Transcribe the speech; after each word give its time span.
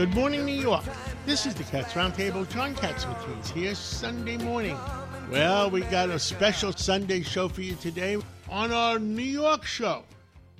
Good 0.00 0.14
morning, 0.14 0.46
New 0.46 0.58
York. 0.58 0.82
This 1.26 1.44
is 1.44 1.54
the 1.54 1.62
Cats 1.64 1.92
Roundtable. 1.92 2.48
John 2.48 2.74
Catsimatidis 2.74 3.50
here 3.50 3.74
Sunday 3.74 4.38
morning. 4.38 4.74
Well, 5.30 5.68
we 5.68 5.82
got 5.82 6.08
a 6.08 6.18
special 6.18 6.72
Sunday 6.72 7.20
show 7.20 7.50
for 7.50 7.60
you 7.60 7.74
today. 7.74 8.16
On 8.48 8.72
our 8.72 8.98
New 8.98 9.20
York 9.20 9.66
show, 9.66 10.04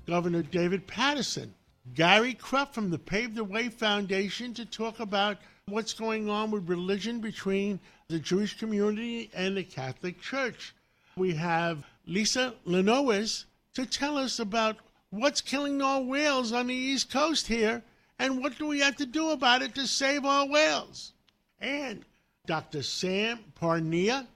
Governor 0.06 0.42
David 0.42 0.86
Paterson, 0.86 1.54
Gary 1.94 2.34
Krupp 2.34 2.74
from 2.74 2.90
the 2.90 2.98
Pave 2.98 3.34
the 3.34 3.42
Way 3.42 3.70
Foundation 3.70 4.52
to 4.52 4.66
talk 4.66 5.00
about 5.00 5.38
what's 5.64 5.94
going 5.94 6.28
on 6.28 6.50
with 6.50 6.68
religion 6.68 7.20
between 7.20 7.80
the 8.08 8.18
Jewish 8.18 8.58
community 8.58 9.30
and 9.32 9.56
the 9.56 9.64
Catholic 9.64 10.20
Church. 10.20 10.74
We 11.16 11.32
have 11.36 11.86
Lisa 12.04 12.52
Linowes 12.66 13.46
to 13.72 13.86
tell 13.86 14.18
us 14.18 14.38
about 14.38 14.76
what's 15.08 15.40
killing 15.40 15.80
our 15.80 16.02
whales 16.02 16.52
on 16.52 16.66
the 16.66 16.74
East 16.74 17.10
Coast 17.10 17.46
here 17.46 17.82
and 18.20 18.42
what 18.42 18.58
do 18.58 18.66
we 18.66 18.80
have 18.80 18.96
to 18.96 19.06
do 19.06 19.30
about 19.30 19.62
it 19.62 19.74
to 19.74 19.86
save 19.86 20.26
our 20.26 20.46
whales. 20.46 21.14
And 21.58 22.04
Dr. 22.46 22.82
Sam 22.82 23.40
Parnia, 23.58 24.26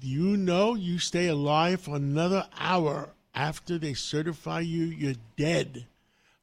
do 0.00 0.08
you 0.08 0.38
know 0.38 0.74
you 0.74 0.98
stay 0.98 1.28
alive 1.28 1.82
for 1.82 1.96
another 1.96 2.48
hour 2.58 3.10
after 3.34 3.76
they 3.76 3.92
certify 3.92 4.60
you 4.60 4.86
you're 4.86 5.14
dead? 5.36 5.84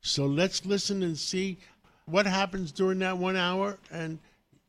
So 0.02 0.28
let's 0.28 0.64
listen 0.64 1.02
and 1.02 1.18
see 1.18 1.58
what 2.06 2.28
happens 2.28 2.72
during 2.72 3.00
that 3.00 3.18
one 3.18 3.36
hour 3.36 3.80
and 3.92 4.20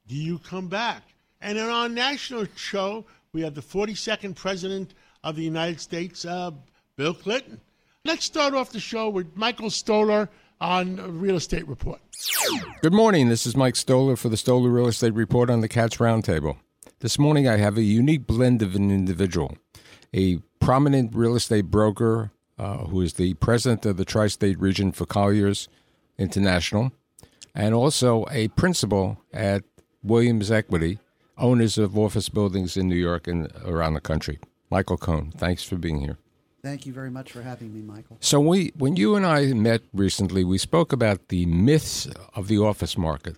do 0.09 0.15
you 0.17 0.39
come 0.39 0.69
back? 0.69 1.03
And 1.43 1.59
in 1.59 1.69
our 1.69 1.89
national 1.89 2.47
show, 2.57 3.05
we 3.35 3.43
have 3.43 3.55
the 3.55 3.61
42nd 3.61 4.37
President 4.37 4.95
of 5.23 5.37
the 5.37 5.45
United 5.45 5.81
States, 5.81 6.25
uh, 6.25 6.53
Bill 6.97 7.13
Clinton. 7.13 7.61
Let's 8.05 8.25
start 8.25 8.55
off 8.55 8.73
the 8.73 8.81
show 8.81 9.11
with 9.11 9.37
Michael 9.37 9.69
Stoler 9.69 10.29
on 10.63 11.01
a 11.01 11.09
Real 11.09 11.35
Estate 11.35 11.67
Report. 11.67 12.01
Good 12.83 12.93
morning. 12.93 13.29
This 13.29 13.47
is 13.47 13.57
Mike 13.57 13.75
Stoler 13.75 14.17
for 14.17 14.29
the 14.29 14.37
Stoler 14.37 14.73
Real 14.73 14.87
Estate 14.87 15.13
Report 15.13 15.51
on 15.51 15.61
the 15.61 15.69
Cats 15.69 15.97
Roundtable. 15.97 16.57
This 17.01 17.19
morning 17.19 17.49
I 17.49 17.57
have 17.57 17.77
a 17.77 17.83
unique 17.83 18.29
blend 18.29 18.63
of 18.63 18.77
an 18.77 18.93
individual, 18.93 19.59
a 20.15 20.39
prominent 20.61 21.17
real 21.17 21.35
estate 21.35 21.63
broker 21.63 22.31
uh, 22.59 22.79
who 22.79 23.01
is 23.01 23.15
the 23.15 23.35
president 23.35 23.85
of 23.85 23.97
the 23.97 24.05
tri 24.05 24.29
state 24.29 24.59
region 24.61 24.93
for 24.93 25.05
Colliers 25.05 25.69
International, 26.17 26.93
and 27.57 27.75
also 27.75 28.25
a 28.31 28.47
principal 28.49 29.19
at 29.33 29.65
Williams 30.05 30.53
Equity, 30.53 31.01
owners 31.37 31.77
of 31.77 31.99
office 31.99 32.29
buildings 32.29 32.77
in 32.77 32.89
New 32.89 32.95
York 32.95 33.27
and 33.27 33.51
around 33.65 33.95
the 33.95 34.01
country. 34.01 34.39
Michael 34.71 34.97
Cohen, 34.97 35.33
thanks 35.33 35.65
for 35.65 35.77
being 35.77 36.01
here. 36.01 36.19
Thank 36.63 36.87
you 36.87 36.93
very 36.93 37.11
much 37.11 37.33
for 37.33 37.43
having 37.43 37.75
me, 37.75 37.81
Michael. 37.81 38.19
So 38.21 38.39
we, 38.39 38.71
when 38.79 38.95
you 38.95 39.17
and 39.17 39.27
I 39.27 39.47
met 39.47 39.83
recently, 39.93 40.45
we 40.45 40.59
spoke 40.59 40.93
about 40.93 41.27
the 41.27 41.45
myths 41.45 42.07
of 42.37 42.47
the 42.47 42.59
office 42.59 42.97
market. 42.97 43.37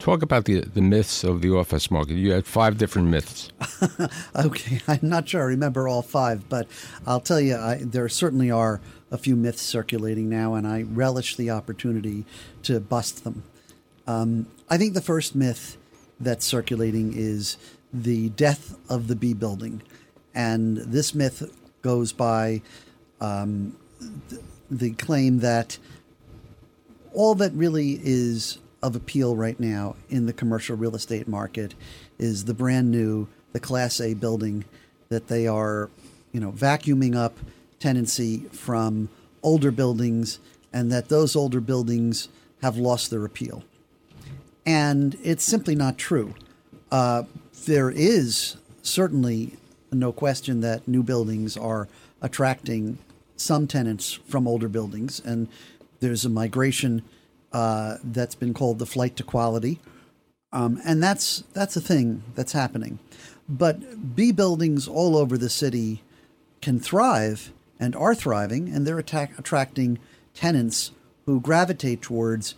Talk 0.00 0.22
about 0.22 0.44
the 0.46 0.62
the 0.62 0.82
myths 0.82 1.22
of 1.22 1.40
the 1.40 1.52
office 1.52 1.88
market. 1.88 2.14
You 2.14 2.32
had 2.32 2.46
five 2.46 2.76
different 2.76 3.08
myths. 3.08 3.52
okay, 4.36 4.80
I'm 4.88 4.98
not 5.08 5.28
sure 5.28 5.42
I 5.42 5.44
remember 5.44 5.86
all 5.86 6.02
five, 6.02 6.48
but 6.48 6.66
I'll 7.06 7.20
tell 7.20 7.40
you, 7.40 7.56
I, 7.56 7.78
there 7.80 8.08
certainly 8.08 8.50
are 8.50 8.80
a 9.12 9.18
few 9.18 9.36
myths 9.36 9.62
circulating 9.62 10.28
now, 10.28 10.54
and 10.54 10.66
I 10.66 10.82
relish 10.82 11.36
the 11.36 11.50
opportunity 11.50 12.26
to 12.64 12.80
bust 12.80 13.22
them. 13.22 13.44
Um, 14.08 14.48
I 14.68 14.78
think 14.78 14.94
the 14.94 15.00
first 15.00 15.36
myth 15.36 15.76
that's 16.18 16.44
circulating 16.44 17.12
is 17.14 17.56
the 17.92 18.30
death 18.30 18.76
of 18.90 19.06
the 19.06 19.14
B 19.14 19.32
building, 19.32 19.80
and 20.34 20.78
this 20.78 21.14
myth 21.14 21.48
goes 21.84 22.12
by 22.12 22.62
um, 23.20 23.76
th- 24.30 24.42
the 24.70 24.90
claim 24.92 25.38
that 25.40 25.78
all 27.12 27.34
that 27.36 27.52
really 27.52 28.00
is 28.02 28.58
of 28.82 28.96
appeal 28.96 29.36
right 29.36 29.60
now 29.60 29.94
in 30.08 30.26
the 30.26 30.32
commercial 30.32 30.76
real 30.76 30.96
estate 30.96 31.28
market 31.28 31.74
is 32.18 32.46
the 32.46 32.54
brand 32.54 32.90
new, 32.90 33.28
the 33.52 33.60
Class 33.60 34.00
A 34.00 34.14
building 34.14 34.64
that 35.10 35.28
they 35.28 35.46
are, 35.46 35.90
you 36.32 36.40
know, 36.40 36.50
vacuuming 36.50 37.14
up 37.14 37.38
tenancy 37.78 38.38
from 38.50 39.08
older 39.42 39.70
buildings, 39.70 40.40
and 40.72 40.90
that 40.90 41.08
those 41.08 41.36
older 41.36 41.60
buildings 41.60 42.28
have 42.62 42.76
lost 42.78 43.10
their 43.10 43.24
appeal. 43.26 43.62
And 44.64 45.18
it's 45.22 45.44
simply 45.44 45.74
not 45.74 45.98
true. 45.98 46.34
Uh, 46.90 47.24
there 47.66 47.90
is 47.90 48.56
certainly 48.82 49.56
no 49.98 50.12
question 50.12 50.60
that 50.60 50.86
new 50.86 51.02
buildings 51.02 51.56
are 51.56 51.88
attracting 52.20 52.98
some 53.36 53.66
tenants 53.66 54.12
from 54.28 54.46
older 54.46 54.68
buildings, 54.68 55.20
and 55.20 55.48
there's 56.00 56.24
a 56.24 56.28
migration 56.28 57.02
uh, 57.52 57.96
that's 58.02 58.34
been 58.34 58.54
called 58.54 58.78
the 58.78 58.86
flight 58.86 59.16
to 59.16 59.22
quality, 59.22 59.80
um, 60.52 60.80
and 60.84 61.02
that's 61.02 61.44
that's 61.52 61.76
a 61.76 61.80
thing 61.80 62.22
that's 62.34 62.52
happening. 62.52 62.98
But 63.48 64.14
B 64.16 64.32
buildings 64.32 64.88
all 64.88 65.16
over 65.16 65.36
the 65.36 65.50
city 65.50 66.02
can 66.62 66.78
thrive 66.78 67.52
and 67.78 67.94
are 67.96 68.14
thriving, 68.14 68.68
and 68.68 68.86
they're 68.86 68.98
attracting 68.98 69.98
tenants 70.32 70.92
who 71.26 71.40
gravitate 71.40 72.02
towards 72.02 72.54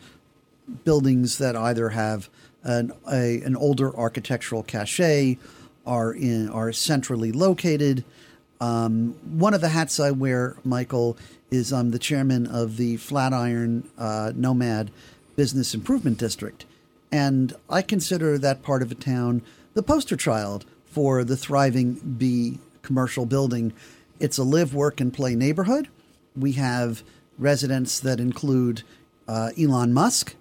buildings 0.85 1.39
that 1.39 1.57
either 1.57 1.91
have 1.91 2.29
an, 2.63 2.93
a, 3.11 3.41
an 3.43 3.57
older 3.57 3.97
architectural 3.97 4.63
cachet, 4.63 5.39
are 5.87 6.13
in 6.13 6.49
are 6.49 6.73
centrally 6.73 7.33
located. 7.33 8.05
Um, 8.61 9.15
one 9.39 9.55
of 9.55 9.61
the 9.61 9.69
hats 9.69 10.01
I 10.01 10.11
wear, 10.11 10.57
Michael, 10.65 11.17
is 11.51 11.73
I'm 11.73 11.91
the 11.91 11.99
chairman 11.99 12.47
of 12.47 12.77
the 12.77 12.97
Flatiron 12.97 13.89
uh, 13.99 14.33
Nomad 14.35 14.91
Business 15.37 15.75
Improvement 15.75 16.19
District, 16.19 16.65
and 17.13 17.53
I 17.69 17.83
consider 17.83 18.39
that 18.39 18.63
part 18.63 18.83
of 18.83 18.91
a 18.91 18.95
town 18.95 19.43
the 19.75 19.83
poster 19.83 20.17
child 20.17 20.65
for 20.87 21.23
the 21.23 21.37
thriving 21.37 22.17
B 22.19 22.59
commercial 22.83 23.27
building. 23.27 23.73
It's 24.19 24.39
a 24.39 24.45
live, 24.45 24.73
work, 24.73 25.01
and 25.01 25.13
play 25.13 25.35
neighborhood. 25.35 25.89
We 26.35 26.53
have 26.53 27.03
residents 27.39 28.01
that 28.01 28.19
include 28.19 28.83
uh, 29.29 29.51
Elon 29.59 29.93
Musk 29.93 30.35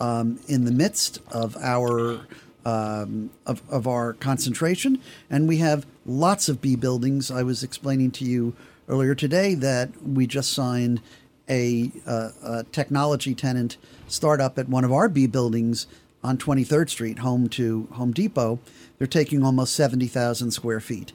um, 0.00 0.38
in 0.46 0.64
the 0.64 0.72
midst 0.72 1.20
of 1.30 1.56
our 1.56 2.26
um, 2.64 3.30
of, 3.46 3.62
of 3.70 3.86
our 3.86 4.14
concentration, 4.14 5.00
and 5.30 5.48
we 5.48 5.58
have 5.58 5.86
lots 6.06 6.48
of 6.48 6.60
B 6.60 6.76
buildings. 6.76 7.30
I 7.30 7.42
was 7.42 7.62
explaining 7.62 8.10
to 8.12 8.24
you 8.24 8.54
earlier 8.88 9.14
today 9.14 9.54
that 9.54 9.90
we 10.02 10.26
just 10.26 10.52
signed 10.52 11.00
a, 11.48 11.90
uh, 12.06 12.30
a 12.42 12.64
technology 12.64 13.34
tenant 13.34 13.76
startup 14.08 14.58
at 14.58 14.68
one 14.68 14.84
of 14.84 14.92
our 14.92 15.08
B 15.08 15.26
buildings 15.26 15.86
on 16.22 16.38
23rd 16.38 16.88
Street, 16.88 17.18
home 17.18 17.48
to 17.50 17.86
Home 17.92 18.12
Depot. 18.12 18.58
They're 18.98 19.06
taking 19.06 19.44
almost 19.44 19.74
70,000 19.74 20.50
square 20.50 20.80
feet. 20.80 21.12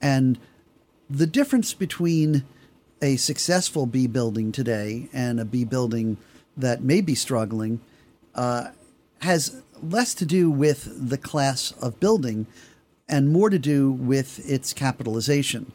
And 0.00 0.38
the 1.08 1.26
difference 1.26 1.74
between 1.74 2.44
a 3.00 3.16
successful 3.16 3.86
B 3.86 4.06
building 4.06 4.50
today 4.50 5.08
and 5.12 5.38
a 5.38 5.44
B 5.44 5.64
building 5.64 6.16
that 6.56 6.82
may 6.82 7.00
be 7.00 7.14
struggling 7.14 7.80
uh, 8.34 8.68
has 9.20 9.62
less 9.82 10.14
to 10.14 10.26
do 10.26 10.50
with 10.50 11.08
the 11.08 11.18
class 11.18 11.72
of 11.80 12.00
building 12.00 12.46
and 13.08 13.30
more 13.30 13.50
to 13.50 13.58
do 13.58 13.90
with 13.90 14.48
its 14.48 14.72
capitalization. 14.72 15.72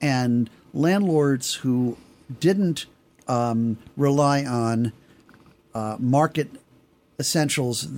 And 0.00 0.48
landlords 0.72 1.54
who 1.54 1.96
didn't 2.40 2.86
um, 3.28 3.78
rely 3.96 4.44
on 4.44 4.92
uh, 5.74 5.96
market 5.98 6.48
essentials 7.18 7.88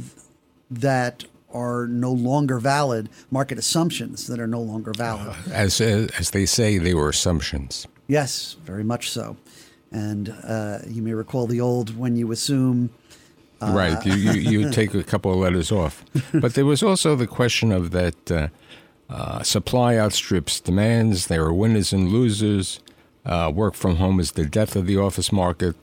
that 0.70 1.24
are 1.52 1.86
no 1.86 2.10
longer 2.10 2.58
valid, 2.58 3.08
market 3.30 3.58
assumptions 3.58 4.26
that 4.26 4.40
are 4.40 4.46
no 4.46 4.60
longer 4.60 4.92
valid. 4.92 5.34
As 5.50 5.80
as 5.80 6.30
they 6.30 6.46
say, 6.46 6.78
they 6.78 6.94
were 6.94 7.08
assumptions. 7.08 7.86
Yes, 8.08 8.56
very 8.64 8.84
much 8.84 9.10
so. 9.10 9.36
And 9.92 10.34
uh, 10.42 10.80
you 10.88 11.00
may 11.00 11.14
recall 11.14 11.46
the 11.46 11.60
old 11.60 11.96
when 11.96 12.16
you 12.16 12.32
assume. 12.32 12.90
Uh, 13.68 13.72
right, 13.72 14.06
you, 14.06 14.14
you 14.14 14.32
you 14.60 14.70
take 14.70 14.94
a 14.94 15.02
couple 15.02 15.30
of 15.32 15.38
letters 15.38 15.70
off, 15.72 16.04
but 16.34 16.54
there 16.54 16.66
was 16.66 16.82
also 16.82 17.16
the 17.16 17.26
question 17.26 17.72
of 17.72 17.90
that 17.90 18.30
uh, 18.30 18.48
uh, 19.08 19.42
supply 19.42 19.96
outstrips 19.96 20.60
demands. 20.60 21.26
There 21.26 21.44
are 21.44 21.52
winners 21.52 21.92
and 21.92 22.08
losers. 22.12 22.80
Uh, 23.26 23.50
work 23.54 23.74
from 23.74 23.96
home 23.96 24.20
is 24.20 24.32
the 24.32 24.44
death 24.44 24.76
of 24.76 24.86
the 24.86 24.96
office 24.98 25.32
market. 25.32 25.74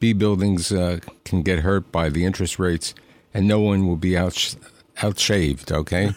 B 0.00 0.12
buildings 0.12 0.70
uh, 0.72 0.98
can 1.24 1.42
get 1.42 1.60
hurt 1.60 1.90
by 1.92 2.10
the 2.10 2.24
interest 2.24 2.58
rates. 2.58 2.94
and 3.34 3.46
no 3.48 3.60
one 3.60 3.86
will 3.86 3.96
be 3.96 4.16
out 4.16 4.56
outshaved. 4.98 5.70
Okay, 5.72 6.12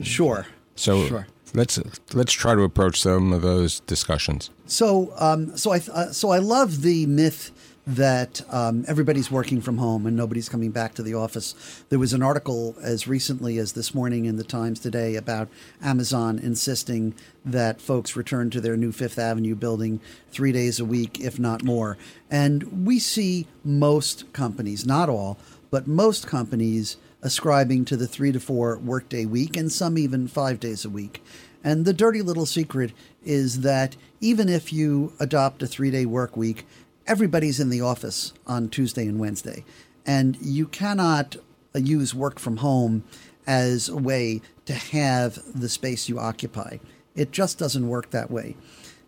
Sure. 0.04 0.46
so 0.76 1.06
Sure. 1.06 1.26
let's 1.54 1.78
let's 2.14 2.32
try 2.32 2.54
to 2.54 2.62
approach 2.62 3.00
some 3.00 3.32
of 3.32 3.42
those 3.42 3.80
discussions. 3.80 4.50
So, 4.66 5.12
um, 5.18 5.56
so 5.56 5.72
I, 5.72 5.80
uh, 5.92 6.12
so 6.12 6.30
I 6.30 6.38
love 6.38 6.82
the 6.82 7.06
myth 7.06 7.50
that 7.88 8.42
um, 8.52 8.84
everybody's 8.86 9.30
working 9.30 9.62
from 9.62 9.78
home 9.78 10.04
and 10.04 10.14
nobody's 10.14 10.50
coming 10.50 10.70
back 10.70 10.92
to 10.92 11.02
the 11.02 11.14
office. 11.14 11.54
There 11.88 11.98
was 11.98 12.12
an 12.12 12.22
article 12.22 12.76
as 12.82 13.08
recently 13.08 13.56
as 13.56 13.72
this 13.72 13.94
morning 13.94 14.26
in 14.26 14.36
the 14.36 14.44
Times 14.44 14.78
today 14.78 15.16
about 15.16 15.48
Amazon 15.80 16.38
insisting 16.38 17.14
that 17.46 17.80
folks 17.80 18.14
return 18.14 18.50
to 18.50 18.60
their 18.60 18.76
new 18.76 18.92
Fifth 18.92 19.18
Avenue 19.18 19.54
building 19.54 20.00
three 20.30 20.52
days 20.52 20.78
a 20.78 20.84
week, 20.84 21.18
if 21.18 21.38
not 21.38 21.64
more. 21.64 21.96
And 22.30 22.84
we 22.86 22.98
see 22.98 23.46
most 23.64 24.30
companies, 24.34 24.84
not 24.84 25.08
all, 25.08 25.38
but 25.70 25.86
most 25.86 26.26
companies 26.26 26.98
ascribing 27.22 27.86
to 27.86 27.96
the 27.96 28.06
three 28.06 28.32
to 28.32 28.38
four 28.38 28.76
workday 28.76 29.24
week 29.24 29.56
and 29.56 29.72
some 29.72 29.96
even 29.96 30.28
five 30.28 30.60
days 30.60 30.84
a 30.84 30.90
week. 30.90 31.24
And 31.64 31.86
the 31.86 31.94
dirty 31.94 32.20
little 32.20 32.46
secret 32.46 32.92
is 33.24 33.62
that 33.62 33.96
even 34.20 34.50
if 34.50 34.74
you 34.74 35.14
adopt 35.18 35.62
a 35.62 35.66
three 35.66 35.90
day 35.90 36.04
work 36.04 36.36
week, 36.36 36.66
everybody's 37.08 37.58
in 37.58 37.70
the 37.70 37.80
office 37.80 38.34
on 38.46 38.68
Tuesday 38.68 39.06
and 39.06 39.18
Wednesday. 39.18 39.64
And 40.06 40.36
you 40.40 40.68
cannot 40.68 41.36
use 41.74 42.14
work 42.14 42.38
from 42.38 42.58
home 42.58 43.02
as 43.46 43.88
a 43.88 43.96
way 43.96 44.42
to 44.66 44.74
have 44.74 45.38
the 45.58 45.68
space 45.68 46.08
you 46.08 46.18
occupy. 46.18 46.76
It 47.16 47.32
just 47.32 47.58
doesn't 47.58 47.88
work 47.88 48.10
that 48.10 48.30
way. 48.30 48.56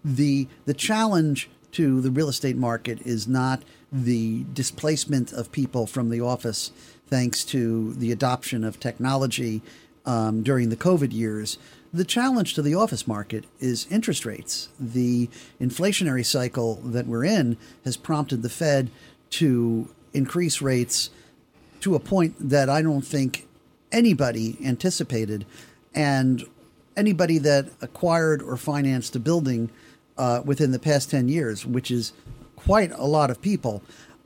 The, 0.05 0.49
the 0.65 0.75
challenge 0.75 1.51
to 1.73 2.01
the 2.01 2.11
real 2.11 2.29
estate 2.29 2.57
market 2.57 3.01
is 3.03 3.29
not 3.29 3.63
the 3.93 4.45
displacement 4.53 5.33
of 5.33 5.53
people 5.53 5.87
from 5.87 6.09
the 6.09 6.21
office 6.21 6.73
thanks 7.07 7.45
to 7.45 7.93
the 7.95 8.13
adoption 8.13 8.65
of 8.65 8.81
technology 8.81 9.63
um, 10.07 10.43
during 10.43 10.71
the 10.71 10.77
COVID 10.77 11.13
years. 11.13 11.59
The 11.93 12.05
challenge 12.05 12.55
to 12.55 12.63
the 12.63 12.75
office 12.75 13.09
market 13.09 13.45
is 13.59 13.89
interest 13.91 14.25
rates. 14.25 14.69
The 14.79 15.29
inflationary 15.61 16.25
cycle 16.25 16.77
that 16.85 17.07
we're 17.07 17.25
in 17.25 17.57
has 17.85 17.97
prompted 17.97 18.43
the 18.43 18.49
Fed 18.49 18.91
to 19.31 19.89
increase 20.13 20.63
rates 20.63 21.11
to 21.81 21.97
a 21.97 22.01
point 22.01 22.37
that 22.39 22.69
I 22.69 22.83
don't 22.83 23.03
think 23.03 23.49
anybody 23.91 24.57
anticipated. 24.65 25.47
And 25.93 26.45
anybody 26.97 27.39
that 27.39 27.71
acquired 27.81 28.41
or 28.41 28.57
financed 28.57 29.17
a 29.17 29.19
building 29.19 29.71
uh, 30.17 30.43
within 30.45 30.71
the 30.71 30.79
past 30.79 31.11
10 31.11 31.29
years, 31.29 31.67
which 31.67 31.91
is 31.91 32.13
quite 32.55 32.93
a 32.93 33.07
lot 33.07 33.31
of 33.31 33.43
people, 33.43 33.83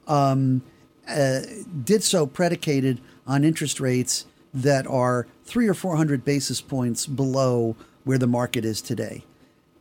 um, 0.07 0.63
uh, 1.09 1.41
did 1.83 2.03
so 2.03 2.27
predicated 2.27 3.01
on 3.27 3.43
interest 3.45 3.81
rates 3.81 4.27
that 4.55 4.87
are 4.87 5.27
three 5.45 5.69
or 5.69 5.75
400 5.75 6.25
basis 6.25 6.61
points 6.61 7.07
below 7.07 7.77
where 8.05 8.19
the 8.19 8.27
market 8.27 8.65
is 8.65 8.81
today. 8.81 9.25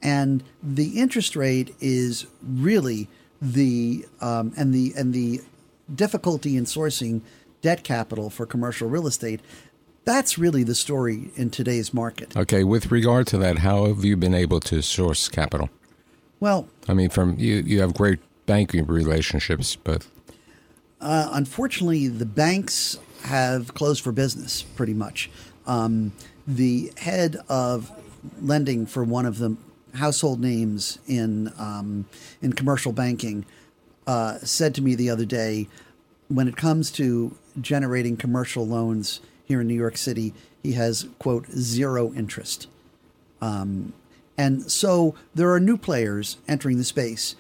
And 0.02 0.44
the 0.62 1.00
interest 1.00 1.36
rate 1.36 1.74
is 1.80 2.26
really 2.42 3.08
the 3.42 4.06
um, 4.20 4.54
and 4.58 4.74
the 4.74 4.94
and 4.98 5.14
the 5.14 5.42
difficulty 5.94 6.58
in 6.58 6.66
sourcing 6.66 7.22
debt 7.62 7.84
capital 7.84 8.30
for 8.30 8.46
commercial 8.46 8.90
real 8.90 9.08
estate. 9.08 9.40
That's 10.06 10.38
really 10.38 10.64
the 10.64 10.76
story 10.76 11.32
in 11.36 11.50
today's 11.50 11.94
market. 11.94 12.36
Okay, 12.36 12.66
with 12.66 12.92
regard 12.92 13.28
to 13.28 13.38
that, 13.38 13.60
how 13.60 13.86
have 13.86 14.04
you 14.04 14.18
been 14.18 14.34
able 14.34 14.60
to 14.62 14.82
source 14.82 15.30
capital? 15.30 15.70
Well, 16.42 16.68
I 16.90 16.94
mean, 16.94 17.10
from 17.10 17.38
you, 17.40 17.56
you 17.56 17.80
have 17.80 17.94
great 17.94 18.20
banking 18.46 18.86
relationships, 18.86 19.78
but 19.78 20.08
Uh, 21.00 21.30
unfortunately, 21.34 22.08
the 22.08 22.26
banks 22.26 22.98
have 23.24 23.74
closed 23.74 24.04
for 24.04 24.12
business 24.12 24.62
pretty 24.62 24.94
much. 24.94 25.30
Um, 25.66 26.12
the 26.48 26.92
head 26.98 27.38
of 27.50 27.92
lending 28.42 28.86
for 28.86 29.04
one 29.04 29.26
of 29.26 29.38
the 29.38 29.56
household 29.96 30.40
names 30.40 31.00
in 31.08 31.52
um, 31.58 32.06
in 32.42 32.54
commercial 32.54 32.92
banking 32.92 33.46
uh, 34.08 34.40
said 34.40 34.76
to 34.76 34.82
me 34.82 34.96
the 34.96 35.10
other 35.10 35.26
day, 35.26 35.68
when 36.28 36.48
it 36.48 36.58
comes 36.58 36.92
to 36.92 37.36
generating 37.62 38.18
commercial 38.18 38.66
loans 38.66 39.22
here 39.46 39.62
in 39.62 39.68
New 39.68 39.76
York 39.76 39.98
City, 39.98 40.34
he 40.62 40.74
has 40.74 41.08
quote 41.20 41.48
zero 41.52 42.14
interest. 42.14 42.68
Um, 43.42 43.94
and 44.38 44.72
so 44.72 45.16
there 45.36 45.52
are 45.52 45.60
new 45.60 45.78
players 45.78 46.38
entering 46.48 46.78
the 46.78 46.84
space, 46.84 47.36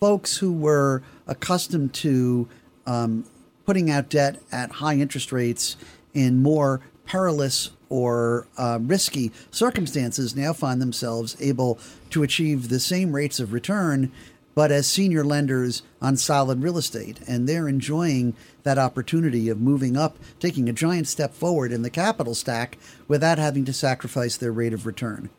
folks 0.00 0.38
who 0.38 0.52
were 0.52 1.02
accustomed 1.26 1.94
to 1.94 2.48
um, 2.86 3.24
putting 3.64 3.90
out 3.90 4.08
debt 4.08 4.40
at 4.52 4.72
high 4.72 4.94
interest 4.94 5.32
rates 5.32 5.76
in 6.12 6.42
more 6.42 6.80
perilous 7.06 7.70
or 7.88 8.46
uh, 8.56 8.78
risky 8.80 9.30
circumstances 9.50 10.34
now 10.34 10.52
find 10.52 10.80
themselves 10.80 11.36
able 11.40 11.78
to 12.10 12.22
achieve 12.22 12.68
the 12.68 12.80
same 12.80 13.14
rates 13.14 13.38
of 13.38 13.52
return, 13.52 14.10
but 14.54 14.72
as 14.72 14.86
senior 14.86 15.24
lenders 15.24 15.82
on 16.00 16.16
solid 16.16 16.62
real 16.62 16.78
estate. 16.78 17.20
And 17.28 17.48
they're 17.48 17.68
enjoying 17.68 18.34
that 18.62 18.78
opportunity 18.78 19.48
of 19.48 19.60
moving 19.60 19.96
up, 19.96 20.16
taking 20.40 20.68
a 20.68 20.72
giant 20.72 21.08
step 21.08 21.34
forward 21.34 21.72
in 21.72 21.82
the 21.82 21.90
capital 21.90 22.34
stack 22.34 22.78
without 23.06 23.38
having 23.38 23.64
to 23.66 23.72
sacrifice 23.72 24.36
their 24.36 24.52
rate 24.52 24.72
of 24.72 24.86
return. 24.86 25.30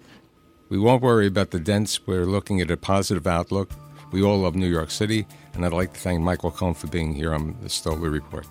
we 0.69 0.77
won't 0.77 1.01
worry 1.01 1.27
about 1.27 1.51
the 1.51 1.59
dents. 1.59 2.05
We're 2.05 2.25
looking 2.25 2.61
at 2.61 2.71
a 2.71 2.77
positive 2.77 3.27
outlook. 3.27 3.71
We 4.11 4.23
all 4.23 4.39
love 4.39 4.55
New 4.55 4.67
York 4.67 4.91
City, 4.91 5.25
and 5.53 5.65
I'd 5.65 5.73
like 5.73 5.93
to 5.93 5.99
thank 5.99 6.21
Michael 6.21 6.51
Cohen 6.51 6.73
for 6.73 6.87
being 6.87 7.13
here 7.13 7.33
on 7.33 7.55
the 7.61 7.69
Stoler 7.69 8.11
Report. 8.11 8.47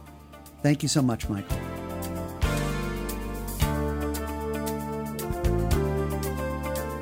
Thank 0.62 0.82
you 0.82 0.88
so 0.88 1.02
much, 1.02 1.28
Michael. 1.28 1.58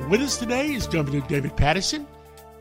With 0.09 0.21
us 0.21 0.37
today 0.37 0.73
is 0.73 0.85
Governor 0.85 1.25
David 1.27 1.55
Paterson 1.57 2.05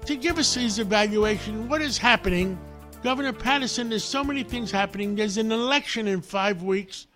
to 0.06 0.16
give 0.16 0.38
us 0.38 0.54
his 0.54 0.78
evaluation. 0.78 1.68
What 1.68 1.82
is 1.82 1.98
happening? 1.98 2.58
Governor 3.02 3.32
Paterson, 3.32 3.88
there's 3.88 4.04
so 4.04 4.24
many 4.24 4.42
things 4.42 4.70
happening. 4.70 5.16
There's 5.16 5.36
an 5.36 5.52
election 5.52 6.08
in 6.08 6.22
five 6.22 6.62
weeks, 6.62 7.08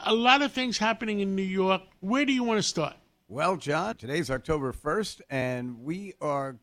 a 0.00 0.12
lot 0.12 0.42
of 0.42 0.52
things 0.52 0.76
happening 0.76 1.20
in 1.20 1.34
New 1.34 1.42
York. 1.42 1.82
Where 2.00 2.24
do 2.24 2.32
you 2.32 2.42
want 2.42 2.58
to 2.58 2.62
start? 2.62 2.94
Well, 3.28 3.56
John, 3.56 3.96
today's 3.96 4.30
October 4.30 4.72
1st, 4.72 5.20
and 5.30 5.80
we 5.82 6.14
are 6.20 6.56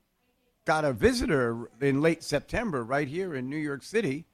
got 0.65 0.83
a 0.83 0.91
visitor 0.93 1.69
in 1.79 2.01
late 2.01 2.23
September 2.23 2.83
right 2.83 3.07
here 3.07 3.35
in 3.35 3.49
New 3.49 3.57
York 3.57 3.83
City, 3.83 4.25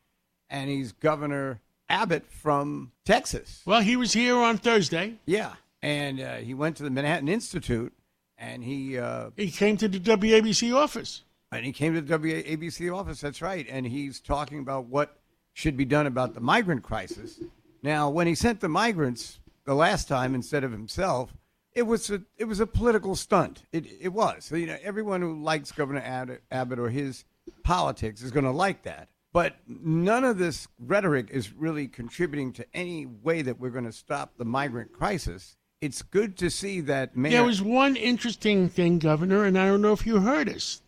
and 0.50 0.69
he's 0.69 0.92
Governor 0.94 1.60
Abbott 1.89 2.31
from 2.31 2.92
Texas. 3.06 3.62
Well, 3.66 3.81
he 3.81 3.95
was 3.98 4.13
here 4.13 4.38
on 4.38 4.57
Thursday. 4.57 5.16
Yeah, 5.26 5.54
and 5.81 6.19
uh, 6.19 6.35
he 6.38 6.54
went 6.54 6.78
to 6.78 6.83
the 6.83 6.90
Manhattan 6.90 7.28
Institute, 7.28 7.94
and 8.38 8.64
he 8.64 8.97
uh, 8.97 9.31
He 9.35 9.52
came 9.52 9.78
to 9.78 9.88
the 9.88 10.00
WABC 10.00 10.73
office. 10.76 11.23
and 11.52 11.66
he 11.66 11.73
came 11.73 11.94
to 11.94 12.02
the 12.02 12.18
WABC 12.18 12.95
office. 12.95 13.19
That's 13.21 13.42
right, 13.42 13.68
and 13.69 13.85
he's 13.85 14.19
talking 14.21 14.59
about 14.59 14.85
what 14.85 15.18
should 15.54 15.76
be 15.76 15.85
done 15.85 16.07
about 16.07 16.33
the 16.33 16.40
migrant 16.40 16.81
crisis. 16.81 17.42
Now, 17.83 18.09
when 18.09 18.26
he 18.26 18.35
sent 18.35 18.61
the 18.61 18.69
migrants 18.69 19.40
the 19.66 19.73
last 19.76 20.07
time 20.07 20.33
instead 20.33 20.64
of 20.64 20.71
himself, 20.71 21.33
it 21.73 21.83
was 21.83 22.09
a 22.09 22.21
it 22.37 22.45
was 22.45 22.59
a 22.59 22.68
political 22.68 23.16
stunt. 23.16 23.63
It 23.71 23.85
it 23.99 24.09
was. 24.09 24.45
So, 24.45 24.56
you 24.56 24.68
know, 24.68 24.78
everyone 24.83 25.21
who 25.21 25.42
likes 25.42 25.71
Governor 25.71 26.01
Abbott, 26.01 26.44
Abbott 26.51 26.80
or 26.80 26.90
his 26.90 27.25
politics 27.63 28.21
is 28.21 28.31
going 28.31 28.45
to 28.45 28.51
like 28.51 28.83
that. 28.83 29.09
But 29.33 29.56
none 29.66 30.25
of 30.25 30.37
this 30.37 30.68
rhetoric 30.78 31.30
is 31.31 31.54
really 31.54 31.87
contributing 31.87 32.51
to 32.54 32.66
any 32.73 33.06
way 33.06 33.42
that 33.42 33.59
we're 33.59 33.69
going 33.69 33.85
to 33.85 33.94
stop 33.94 34.33
the 34.37 34.45
migrant 34.45 34.92
crisis. 34.92 35.56
It's 35.80 36.01
good 36.01 36.37
to 36.37 36.49
see 36.49 36.81
that 36.81 37.16
Mayor. 37.16 37.31
There 37.31 37.44
was 37.44 37.61
one 37.61 37.95
interesting 37.95 38.68
thing, 38.68 38.99
Governor, 38.99 39.45
and 39.45 39.57
I 39.57 39.66
don't 39.68 39.81
know 39.81 39.94
if 39.94 40.06
you 40.06 40.19
heard 40.19 40.49
us. 40.49 40.81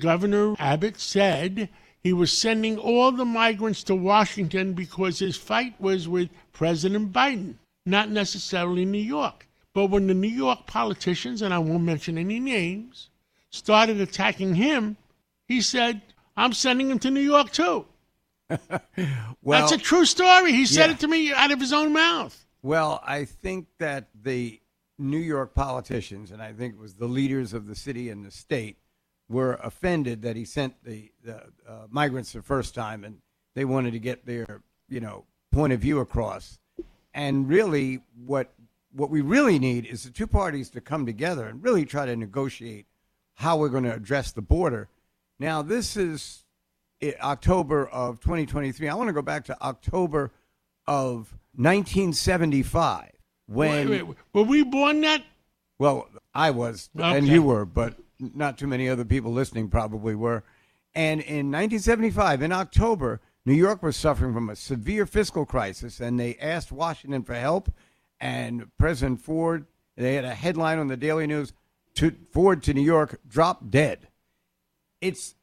Governor 0.00 0.56
Abbott 0.58 0.98
said 0.98 1.68
he 2.02 2.14
was 2.14 2.36
sending 2.36 2.78
all 2.78 3.12
the 3.12 3.26
migrants 3.26 3.84
to 3.84 3.94
Washington 3.94 4.72
because 4.72 5.18
his 5.18 5.36
fight 5.36 5.78
was 5.78 6.08
with 6.08 6.30
President 6.52 7.12
Biden, 7.12 7.56
not 7.84 8.08
necessarily 8.08 8.86
New 8.86 8.98
York. 8.98 9.46
But 9.72 9.86
when 9.86 10.06
the 10.06 10.14
New 10.14 10.28
York 10.28 10.66
politicians, 10.66 11.42
and 11.42 11.54
I 11.54 11.58
won't 11.58 11.84
mention 11.84 12.18
any 12.18 12.40
names, 12.40 13.10
started 13.50 14.00
attacking 14.00 14.54
him, 14.56 14.96
he 15.46 15.60
said, 15.60 16.02
I'm 16.36 16.52
sending 16.52 16.90
him 16.90 16.98
to 17.00 17.10
New 17.10 17.20
York 17.20 17.52
too. 17.52 17.86
well, 18.48 18.80
That's 19.44 19.72
a 19.72 19.78
true 19.78 20.04
story. 20.04 20.52
He 20.52 20.66
said 20.66 20.86
Yeah. 20.86 20.94
it 20.94 21.00
to 21.00 21.08
me 21.08 21.32
out 21.32 21.52
of 21.52 21.60
his 21.60 21.72
own 21.72 21.92
mouth. 21.92 22.46
Well, 22.62 23.00
I 23.06 23.24
think 23.24 23.68
that 23.78 24.08
the 24.22 24.60
New 24.98 25.18
York 25.18 25.54
politicians, 25.54 26.30
and 26.30 26.42
I 26.42 26.52
think 26.52 26.74
it 26.74 26.80
was 26.80 26.94
the 26.94 27.06
leaders 27.06 27.54
of 27.54 27.66
the 27.66 27.74
city 27.74 28.10
and 28.10 28.24
the 28.24 28.30
state, 28.30 28.76
were 29.28 29.54
offended 29.62 30.22
that 30.22 30.36
he 30.36 30.44
sent 30.44 30.74
the, 30.84 31.10
the 31.24 31.36
uh, 31.66 31.86
migrants 31.88 32.32
the 32.32 32.42
first 32.42 32.74
time, 32.74 33.04
and 33.04 33.18
they 33.54 33.64
wanted 33.64 33.92
to 33.92 33.98
get 34.00 34.26
their, 34.26 34.62
you 34.88 35.00
know, 35.00 35.24
point 35.52 35.72
of 35.72 35.80
view 35.80 36.00
across. 36.00 36.58
And 37.14 37.48
really, 37.48 38.00
what 38.26 38.52
what 38.92 39.10
we 39.10 39.20
really 39.20 39.58
need 39.58 39.86
is 39.86 40.04
the 40.04 40.10
two 40.10 40.26
parties 40.26 40.70
to 40.70 40.80
come 40.80 41.06
together 41.06 41.46
and 41.46 41.62
really 41.62 41.84
try 41.84 42.06
to 42.06 42.16
negotiate 42.16 42.86
how 43.34 43.56
we're 43.56 43.68
going 43.68 43.84
to 43.84 43.94
address 43.94 44.32
the 44.32 44.42
border. 44.42 44.88
Now, 45.38 45.62
this 45.62 45.96
is 45.96 46.44
eh, 47.00 47.12
October 47.22 47.86
of 47.86 48.20
2023. 48.20 48.88
I 48.88 48.94
want 48.94 49.08
to 49.08 49.14
go 49.14 49.22
back 49.22 49.44
to 49.46 49.62
October 49.62 50.32
of 50.86 51.34
1975 51.56 53.10
when 53.46 53.88
Wait, 53.88 54.02
wait, 54.02 54.16
were 54.32 54.42
we 54.42 54.62
born 54.62 55.00
that? 55.02 55.22
well 55.78 56.08
I 56.34 56.50
was 56.50 56.90
and 56.96 57.26
you 57.26 57.42
were 57.42 57.64
but 57.64 57.96
not 58.18 58.56
too 58.58 58.66
many 58.66 58.88
other 58.88 59.04
people 59.04 59.32
listening 59.32 59.68
probably 59.68 60.14
were 60.14 60.44
and 60.94 61.20
in 61.20 61.50
1975 61.50 62.42
in 62.42 62.52
October 62.52 63.20
New 63.44 63.54
York 63.54 63.82
was 63.82 63.96
suffering 63.96 64.32
from 64.32 64.50
a 64.50 64.56
severe 64.56 65.06
fiscal 65.06 65.44
crisis 65.44 66.00
and 66.00 66.20
they 66.20 66.36
asked 66.36 66.70
Washington 66.70 67.22
for 67.22 67.34
help 67.34 67.72
and 68.20 68.66
President 68.78 69.20
Ford 69.20 69.66
they 69.96 70.14
had 70.14 70.24
a 70.24 70.34
headline 70.34 70.78
on 70.78 70.88
the 70.88 70.96
Daily 70.96 71.26
News 71.26 71.52
to 71.94 72.12
Ford 72.32 72.62
to 72.64 72.74
New 72.74 72.82
York 72.82 73.20
dropped 73.28 73.70
dead 73.70 74.08
it's 75.00 75.34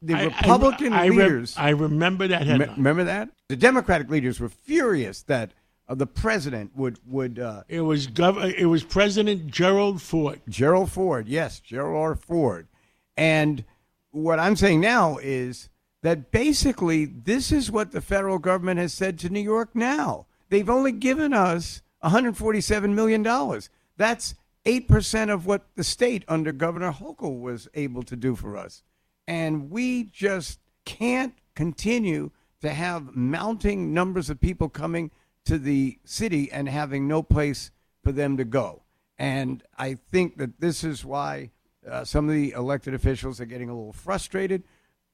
the 0.00 0.14
I- 0.14 0.20
I- 0.22 0.24
Republican 0.24 0.92
I, 0.92 1.06
re- 1.06 1.16
leaders 1.16 1.54
I 1.56 1.70
remember 1.70 2.26
that 2.28 2.42
Me- 2.42 2.48
headline. 2.48 2.76
Remember 2.76 3.04
that? 3.04 3.28
The 3.48 3.56
Democratic 3.56 4.08
leaders 4.10 4.40
were 4.40 4.48
furious 4.48 5.22
that 5.24 5.52
uh, 5.88 5.94
the 5.94 6.06
president 6.06 6.74
would 6.76 6.98
would 7.06 7.38
uh, 7.38 7.62
It 7.68 7.82
was 7.82 8.06
Gov- 8.08 8.54
It 8.56 8.66
was 8.66 8.82
President 8.84 9.46
Gerald 9.48 10.00
Ford. 10.00 10.40
Gerald 10.48 10.90
Ford, 10.90 11.28
yes, 11.28 11.60
Gerald 11.60 11.96
R. 12.02 12.14
Ford, 12.14 12.68
and 13.16 13.64
what 14.10 14.38
I'm 14.38 14.56
saying 14.56 14.80
now 14.80 15.18
is 15.18 15.68
that 16.02 16.30
basically 16.32 17.04
this 17.04 17.52
is 17.52 17.70
what 17.70 17.92
the 17.92 18.00
federal 18.00 18.38
government 18.38 18.78
has 18.80 18.92
said 18.92 19.18
to 19.20 19.28
New 19.30 19.40
York. 19.40 19.70
Now 19.74 20.26
they've 20.50 20.68
only 20.70 20.92
given 20.92 21.32
us 21.32 21.82
147 22.02 22.94
million 22.94 23.22
dollars. 23.22 23.70
That's 23.96 24.34
eight 24.64 24.88
percent 24.88 25.30
of 25.30 25.46
what 25.46 25.66
the 25.74 25.84
state 25.84 26.24
under 26.28 26.52
Governor 26.52 26.92
Hochul 26.92 27.40
was 27.40 27.68
able 27.74 28.02
to 28.04 28.16
do 28.16 28.36
for 28.36 28.56
us, 28.56 28.82
and 29.26 29.70
we 29.70 30.04
just 30.04 30.58
can't 30.84 31.34
continue 31.54 32.30
to 32.60 32.70
have 32.70 33.14
mounting 33.16 33.92
numbers 33.92 34.30
of 34.30 34.40
people 34.40 34.68
coming 34.68 35.10
to 35.44 35.58
the 35.58 35.98
city 36.04 36.50
and 36.52 36.68
having 36.68 37.08
no 37.08 37.22
place 37.22 37.70
for 38.02 38.12
them 38.12 38.36
to 38.36 38.44
go. 38.44 38.82
And 39.18 39.62
I 39.76 39.98
think 40.10 40.38
that 40.38 40.60
this 40.60 40.84
is 40.84 41.04
why 41.04 41.50
uh, 41.88 42.04
some 42.04 42.28
of 42.28 42.34
the 42.34 42.52
elected 42.52 42.94
officials 42.94 43.40
are 43.40 43.46
getting 43.46 43.68
a 43.68 43.74
little 43.74 43.92
frustrated. 43.92 44.62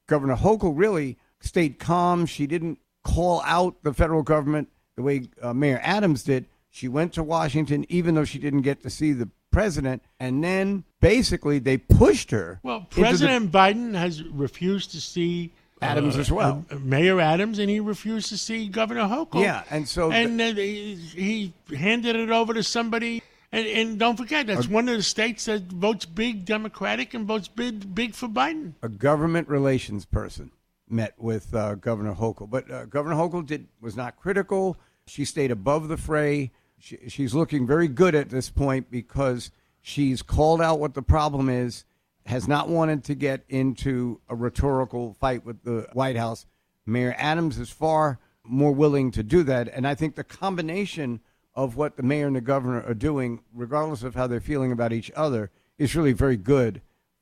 Governor 0.06 0.36
Hochul 0.36 0.72
really 0.74 1.18
stayed 1.40 1.78
calm. 1.78 2.26
She 2.26 2.46
didn't 2.46 2.78
call 3.04 3.42
out 3.44 3.82
the 3.82 3.94
federal 3.94 4.22
government 4.22 4.68
the 4.96 5.02
way 5.02 5.28
uh, 5.40 5.54
Mayor 5.54 5.80
Adams 5.82 6.22
did. 6.22 6.46
She 6.70 6.88
went 6.88 7.12
to 7.14 7.22
Washington, 7.22 7.86
even 7.88 8.14
though 8.14 8.24
she 8.24 8.38
didn't 8.38 8.62
get 8.62 8.82
to 8.82 8.90
see 8.90 9.12
the 9.12 9.28
president. 9.50 10.02
And 10.20 10.44
then 10.44 10.84
basically 11.00 11.58
they 11.58 11.78
pushed 11.78 12.30
her. 12.30 12.60
Well, 12.62 12.78
into 12.78 12.94
the- 12.96 13.00
President 13.02 13.52
Biden 13.52 13.94
has 13.94 14.22
refused 14.22 14.90
to 14.92 15.00
see 15.00 15.52
Adams 15.80 16.16
as 16.16 16.30
well. 16.30 16.64
uh, 16.70 16.76
Mayor 16.76 17.20
Adams, 17.20 17.58
and 17.58 17.70
he 17.70 17.78
refused 17.80 18.28
to 18.30 18.38
see 18.38 18.68
Governor 18.68 19.02
Hochul. 19.02 19.42
Yeah, 19.42 19.62
and 19.70 19.88
so 19.88 20.10
and 20.10 20.38
then 20.38 20.56
he, 20.56 20.96
he 20.96 21.52
handed 21.76 22.16
it 22.16 22.30
over 22.30 22.52
to 22.52 22.62
somebody. 22.62 23.22
And, 23.52 23.66
and 23.66 23.98
don't 23.98 24.16
forget, 24.16 24.46
that's 24.46 24.68
one 24.68 24.88
of 24.88 24.96
the 24.96 25.02
states 25.02 25.46
that 25.46 25.62
votes 25.62 26.04
big 26.04 26.44
Democratic 26.44 27.14
and 27.14 27.26
votes 27.26 27.48
big 27.48 27.94
big 27.94 28.14
for 28.14 28.28
Biden. 28.28 28.74
a 28.82 28.88
government 28.88 29.48
relations 29.48 30.04
person 30.04 30.50
met 30.88 31.14
with 31.16 31.54
uh, 31.54 31.76
Governor 31.76 32.14
Hochul, 32.14 32.50
but 32.50 32.70
uh, 32.70 32.84
Governor 32.86 33.14
Hochul 33.16 33.46
did 33.46 33.68
was 33.80 33.96
not 33.96 34.16
critical. 34.16 34.76
She 35.08 35.24
stayed 35.24 35.50
above 35.50 35.88
the 35.88 35.96
fray. 35.96 36.52
She, 36.78 36.98
she's 37.08 37.34
looking 37.34 37.66
very 37.66 37.88
good 37.88 38.14
at 38.14 38.30
this 38.30 38.50
point 38.50 38.90
because 38.90 39.50
she's 39.80 40.22
called 40.22 40.60
out 40.60 40.78
what 40.78 40.94
the 40.94 41.02
problem 41.02 41.48
is, 41.48 41.84
has 42.26 42.46
not 42.46 42.68
wanted 42.68 43.04
to 43.04 43.14
get 43.14 43.44
into 43.48 44.20
a 44.28 44.34
rhetorical 44.34 45.16
fight 45.18 45.44
with 45.44 45.64
the 45.64 45.88
White 45.92 46.16
House. 46.16 46.46
Mayor 46.84 47.14
Adams 47.18 47.58
is 47.58 47.70
far 47.70 48.18
more 48.44 48.72
willing 48.72 49.10
to 49.12 49.22
do 49.22 49.42
that, 49.42 49.68
and 49.68 49.86
I 49.86 49.94
think 49.94 50.14
the 50.14 50.24
combination 50.24 51.20
of 51.54 51.76
what 51.76 51.96
the 51.96 52.02
mayor 52.02 52.26
and 52.26 52.36
the 52.36 52.40
governor 52.40 52.82
are 52.82 52.94
doing, 52.94 53.40
regardless 53.52 54.02
of 54.02 54.14
how 54.14 54.26
they're 54.26 54.40
feeling 54.40 54.72
about 54.72 54.92
each 54.92 55.10
other, 55.16 55.50
is 55.76 55.96
really 55.96 56.12
very 56.12 56.36
good 56.36 56.80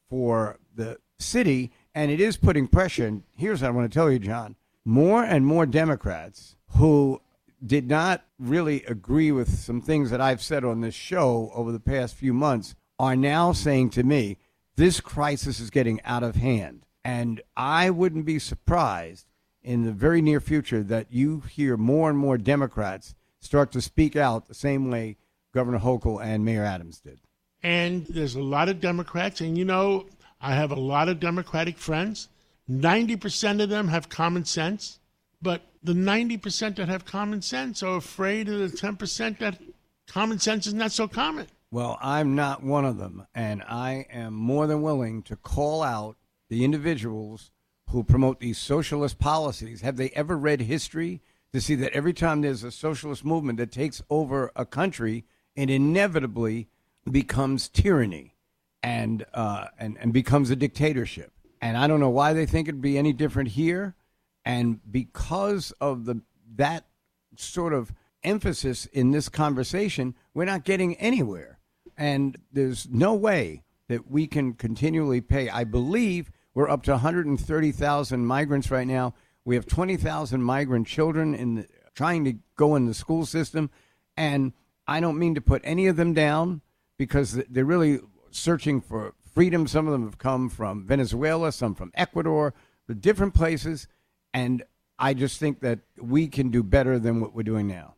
for 0.09 0.59
the 0.75 0.99
city, 1.19 1.73
and 1.95 2.11
it 2.11 2.21
is 2.21 2.37
putting 2.37 2.69
pressure. 2.69 3.07
And 3.07 3.23
here's 3.35 3.63
what 3.63 3.69
I 3.69 3.71
want 3.71 3.91
to 3.91 3.95
tell 3.99 4.11
you, 4.11 4.19
John: 4.19 4.57
more 4.85 5.25
and 5.25 5.47
more 5.47 5.67
Democrats 5.67 6.57
who 6.77 7.21
did 7.67 7.89
not 7.89 8.25
really 8.39 8.85
agree 8.85 9.33
with 9.33 9.59
some 9.59 9.81
things 9.81 10.11
that 10.11 10.21
I've 10.21 10.43
said 10.43 10.65
on 10.65 10.81
this 10.81 10.95
show 10.95 11.51
over 11.55 11.73
the 11.73 11.81
past 11.81 12.15
few 12.15 12.33
months 12.33 12.75
are 12.99 13.17
now 13.17 13.53
saying 13.53 13.91
to 13.91 14.03
me, 14.03 14.39
"This 14.77 15.01
crisis 15.01 15.61
is 15.61 15.71
getting 15.71 16.01
out 16.03 16.23
of 16.23 16.37
hand," 16.37 16.87
and 17.05 17.41
I 17.57 17.91
wouldn't 17.91 18.25
be 18.25 18.39
surprised 18.39 19.27
in 19.63 19.85
the 19.85 19.93
very 19.93 20.23
near 20.23 20.41
future 20.41 20.83
that 20.85 21.13
you 21.13 21.41
hear 21.41 21.77
more 21.77 22.09
and 22.09 22.19
more 22.19 22.39
Democrats 22.39 23.15
start 23.41 23.73
to 23.73 23.81
speak 23.83 24.17
out 24.17 24.47
the 24.47 24.55
same 24.55 24.91
way 24.91 25.17
Governor 25.53 25.81
Hochul 25.81 26.23
and 26.23 26.45
Mayor 26.45 26.65
Adams 26.65 27.01
did. 27.01 27.21
And 27.63 28.07
there's 28.07 28.35
a 28.35 28.43
lot 28.43 28.69
of 28.69 28.81
Democrats, 28.81 29.41
and 29.41 29.59
you 29.59 29.65
know, 29.65 30.07
I 30.41 30.55
have 30.55 30.71
a 30.71 30.77
lot 30.77 31.09
of 31.09 31.19
Democratic 31.19 31.79
friends. 31.79 32.29
90% 32.69 33.61
of 33.61 33.69
them 33.69 33.89
have 33.89 34.09
common 34.09 34.45
sense, 34.45 34.99
but 35.41 35.63
the 35.83 35.93
90% 35.93 36.77
that 36.77 36.89
have 36.89 37.05
common 37.05 37.43
sense 37.43 37.83
are 37.83 37.97
afraid 37.97 38.49
of 38.49 38.59
the 38.59 38.77
10% 38.77 39.39
that 39.39 39.61
common 40.07 40.39
sense 40.39 40.67
is 40.67 40.75
not 40.75 40.93
so 40.93 41.07
common. 41.07 41.47
Well, 41.71 41.99
I'm 42.01 42.35
not 42.35 42.63
one 42.63 42.85
of 42.85 42.97
them, 42.97 43.27
and 43.35 43.63
I 43.63 44.07
am 44.11 44.35
more 44.35 44.67
than 44.67 44.83
willing 44.83 45.23
to 45.25 45.37
call 45.37 45.83
out 45.83 46.17
the 46.49 46.65
individuals 46.65 47.51
who 47.91 48.05
promote 48.05 48.41
these 48.41 48.59
socialist 48.59 49.19
policies. 49.19 49.81
Have 49.81 49.97
they 49.97 50.11
ever 50.11 50.37
read 50.37 50.63
history 50.63 51.23
to 51.53 51.61
see 51.61 51.75
that 51.77 51.93
every 51.93 52.13
time 52.13 52.41
there's 52.41 52.65
a 52.65 52.71
socialist 52.71 53.25
movement 53.25 53.59
that 53.59 53.73
takes 53.73 54.03
over 54.11 54.53
a 54.57 54.65
country, 54.65 55.25
it 55.55 55.71
inevitably 55.71 56.69
becomes 57.11 57.69
tyranny 57.69 58.35
and 58.83 59.25
uh, 59.35 59.67
and 59.79 59.97
and 60.01 60.13
becomes 60.13 60.51
a 60.51 60.57
dictatorship? 60.57 61.33
And 61.61 61.77
I 61.77 61.87
don't 61.87 62.01
know 62.01 62.11
why 62.11 62.33
they 62.33 62.47
think 62.47 62.69
it'd 62.69 62.81
be 62.81 62.99
any 62.99 63.13
different 63.13 63.51
here. 63.51 63.95
And 64.47 64.81
because 64.91 65.73
of 65.81 66.05
the 66.05 66.23
that 66.55 66.87
sort 67.37 67.75
of 67.75 67.93
emphasis 68.23 68.87
in 68.87 69.11
this 69.11 69.29
conversation, 69.29 70.15
we're 70.33 70.45
not 70.45 70.65
getting 70.65 70.95
anywhere. 70.97 71.59
And 71.99 72.39
there's 72.53 72.89
no 72.89 73.13
way 73.13 73.65
that 73.89 74.09
we 74.09 74.29
can 74.29 74.55
continually 74.55 75.21
pay. 75.21 75.51
I 75.51 75.65
believe 75.65 76.31
we're 76.55 76.71
up 76.71 76.85
to 76.85 76.93
130,000 76.93 78.25
migrants 78.25 78.71
right 78.71 78.87
now. 78.87 79.15
We 79.45 79.57
have 79.57 79.67
20,000 79.67 80.43
migrant 80.43 80.87
children 80.87 81.35
in 81.35 81.57
the, 81.57 81.67
trying 81.95 82.25
to 82.25 82.35
go 82.57 82.77
in 82.77 82.87
the 82.87 82.95
school 82.95 83.27
system. 83.27 83.69
And 84.17 84.53
I 84.87 85.01
don't 85.01 85.19
mean 85.19 85.35
to 85.35 85.41
put 85.41 85.61
any 85.65 85.89
of 85.89 85.97
them 85.97 86.15
down 86.15 86.63
because 86.99 87.33
they're 87.51 87.65
really 87.65 87.99
searching 88.31 88.81
for 88.81 89.15
freedom. 89.35 89.67
Some 89.67 89.87
of 89.87 89.93
them 89.93 90.05
have 90.05 90.19
come 90.19 90.49
from 90.49 90.87
Venezuela, 90.87 91.51
some 91.51 91.75
from 91.75 91.91
Ecuador, 91.95 92.55
the 92.87 92.95
different 92.95 93.35
places. 93.35 93.89
And 94.37 94.63
I 94.99 95.15
just 95.15 95.41
think 95.41 95.61
that 95.61 95.79
we 95.99 96.29
can 96.29 96.51
do 96.51 96.63
better 96.63 96.99
than 96.99 97.23
what 97.23 97.35
we're 97.35 97.43
doing 97.43 97.67
now. 97.67 97.95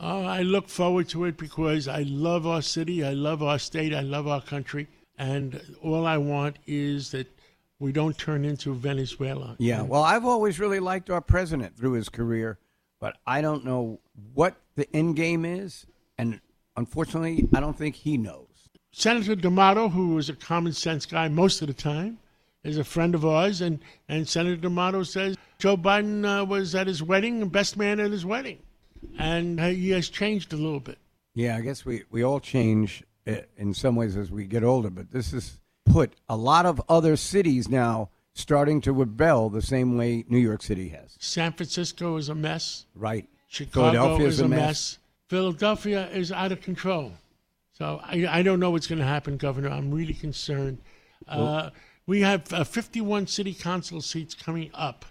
Uh, 0.00 0.22
I 0.22 0.40
look 0.40 0.70
forward 0.70 1.10
to 1.10 1.26
it 1.26 1.36
because 1.36 1.88
I 1.88 2.04
love 2.08 2.46
our 2.46 2.62
city, 2.62 3.04
I 3.04 3.12
love 3.12 3.42
our 3.42 3.58
state, 3.58 3.92
I 3.92 4.00
love 4.00 4.26
our 4.26 4.40
country, 4.40 4.88
and 5.18 5.60
all 5.82 6.06
I 6.06 6.16
want 6.16 6.56
is 6.66 7.10
that 7.10 7.26
we 7.78 7.92
don't 7.92 8.16
turn 8.16 8.46
into 8.46 8.72
Venezuela. 8.74 9.56
Yeah, 9.58 9.82
well, 9.82 10.02
I've 10.02 10.24
always 10.24 10.58
really 10.58 10.80
liked 10.80 11.10
our 11.10 11.20
president 11.20 11.76
through 11.76 11.92
his 11.92 12.08
career, 12.08 12.58
but 12.98 13.18
I 13.26 13.42
don't 13.42 13.66
know 13.66 14.00
what 14.32 14.56
the 14.76 14.88
end 14.96 15.16
game 15.16 15.44
is, 15.44 15.84
and 16.16 16.40
unfortunately, 16.78 17.46
I 17.54 17.60
don't 17.60 17.76
think 17.76 17.94
he 17.94 18.16
knows. 18.16 18.70
Senator 18.90 19.34
D'Amato, 19.36 19.90
who 19.90 20.14
was 20.14 20.30
a 20.30 20.34
common 20.34 20.72
sense 20.72 21.04
guy 21.04 21.28
most 21.28 21.60
of 21.60 21.68
the 21.68 21.74
time, 21.74 22.18
is 22.64 22.78
a 22.78 22.84
friend 22.84 23.14
of 23.14 23.24
ours, 23.24 23.60
and, 23.60 23.78
and 24.08 24.28
Senator 24.28 24.56
D'Amato 24.56 25.02
says 25.02 25.36
Joe 25.58 25.76
Biden 25.76 26.24
uh, 26.24 26.44
was 26.44 26.74
at 26.74 26.86
his 26.86 27.02
wedding, 27.02 27.46
best 27.48 27.76
man 27.76 28.00
at 28.00 28.10
his 28.10 28.26
wedding, 28.26 28.58
and 29.18 29.60
uh, 29.60 29.68
he 29.68 29.90
has 29.90 30.08
changed 30.08 30.52
a 30.52 30.56
little 30.56 30.80
bit. 30.80 30.98
Yeah, 31.34 31.56
I 31.56 31.60
guess 31.60 31.84
we, 31.84 32.04
we 32.10 32.22
all 32.22 32.40
change 32.40 33.04
uh, 33.26 33.36
in 33.56 33.74
some 33.74 33.96
ways 33.96 34.16
as 34.16 34.30
we 34.30 34.46
get 34.46 34.64
older, 34.64 34.90
but 34.90 35.10
this 35.10 35.32
has 35.32 35.60
put 35.84 36.14
a 36.28 36.36
lot 36.36 36.66
of 36.66 36.80
other 36.88 37.16
cities 37.16 37.68
now 37.68 38.08
starting 38.34 38.80
to 38.80 38.92
rebel 38.92 39.48
the 39.48 39.62
same 39.62 39.96
way 39.96 40.24
New 40.28 40.38
York 40.38 40.62
City 40.62 40.88
has. 40.88 41.16
San 41.20 41.52
Francisco 41.52 42.16
is 42.16 42.28
a 42.28 42.34
mess. 42.34 42.86
Right. 42.94 43.28
Chicago 43.48 43.92
Philadelphia 43.92 44.26
is 44.26 44.40
a 44.40 44.48
mess. 44.48 44.98
Philadelphia 45.28 46.08
is 46.10 46.32
out 46.32 46.50
of 46.50 46.60
control. 46.60 47.12
So 47.72 48.00
I, 48.02 48.26
I 48.28 48.42
don't 48.42 48.60
know 48.60 48.70
what's 48.70 48.86
going 48.86 48.98
to 48.98 49.04
happen, 49.04 49.36
Governor. 49.36 49.68
I'm 49.68 49.92
really 49.92 50.14
concerned. 50.14 50.78
Uh, 51.26 51.70
we 52.06 52.20
have 52.20 52.52
uh, 52.52 52.64
51 52.64 53.26
city 53.26 53.54
council 53.54 54.00
seats 54.00 54.34
coming 54.34 54.70
up 54.74 55.04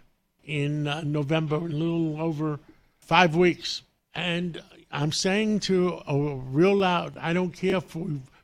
in 0.44 0.88
uh, 0.88 1.02
November, 1.02 1.56
a 1.56 1.60
little 1.60 2.22
over 2.22 2.60
five 3.00 3.36
weeks. 3.36 3.82
And 4.14 4.62
I'm 4.92 5.12
saying 5.12 5.62
to 5.62 6.02
a 6.08 6.36
real 6.36 6.76
loud, 6.76 7.18
I 7.18 7.34
don't 7.34 7.52
care 7.52 7.78
if 7.78 7.98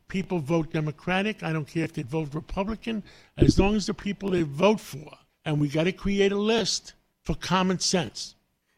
people 0.08 0.40
vote 0.40 0.72
Democratic. 0.72 1.44
I 1.44 1.54
don't 1.54 1.68
care 1.68 1.84
if 1.84 1.94
they 1.94 2.02
vote 2.02 2.34
Republican. 2.34 3.04
As 3.38 3.60
long 3.60 3.76
as 3.76 3.86
the 3.86 3.94
people 3.94 4.32
they 4.32 4.42
vote 4.42 4.80
for, 4.80 5.12
and 5.46 5.60
we 5.60 5.68
got 5.68 5.84
to 5.84 5.92
create 5.92 6.32
a 6.32 6.38
list 6.38 6.94
for 7.24 7.36
common 7.36 7.80
sense. 7.80 8.36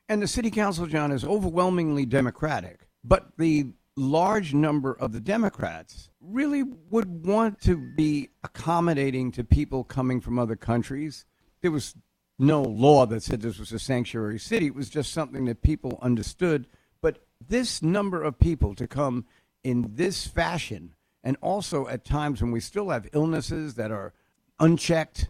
And 0.09 0.21
the 0.21 0.27
city 0.27 0.51
council, 0.51 0.85
John, 0.87 1.11
is 1.11 1.23
overwhelmingly 1.23 2.05
Democratic. 2.05 2.81
But 3.03 3.31
the 3.37 3.67
large 4.01 4.53
number 4.53 4.93
of 4.93 5.13
the 5.13 5.20
Democrats 5.20 6.10
really 6.20 6.63
would 6.89 7.25
want 7.25 7.62
to 7.62 7.77
be 7.77 8.29
accommodating 8.43 9.31
to 9.31 9.43
people 9.43 9.84
coming 9.84 10.20
from 10.20 10.39
other 10.39 10.55
countries. 10.55 11.25
There 11.62 11.72
was 11.72 11.96
no 12.39 12.63
law 12.63 13.05
that 13.05 13.22
said 13.22 13.41
this 13.41 13.60
was 13.60 13.72
a 13.72 13.79
sanctuary 13.79 14.39
city. 14.39 14.65
It 14.65 14.75
was 14.75 14.89
just 14.89 15.13
something 15.13 15.46
that 15.46 15.62
people 15.62 16.00
understood. 16.01 16.67
But 17.01 17.24
this 17.48 17.81
number 17.81 18.22
of 18.24 18.39
people 18.39 18.74
to 18.75 18.88
come 18.88 19.25
in 19.63 19.91
this 19.93 20.25
fashion, 20.25 20.96
and 21.24 21.38
also 21.41 21.88
at 21.88 22.03
times 22.03 22.41
when 22.41 22.51
we 22.51 22.60
still 22.60 22.89
have 22.89 23.08
illnesses 23.13 23.75
that 23.75 23.91
are 23.91 24.13
unchecked, 24.60 25.29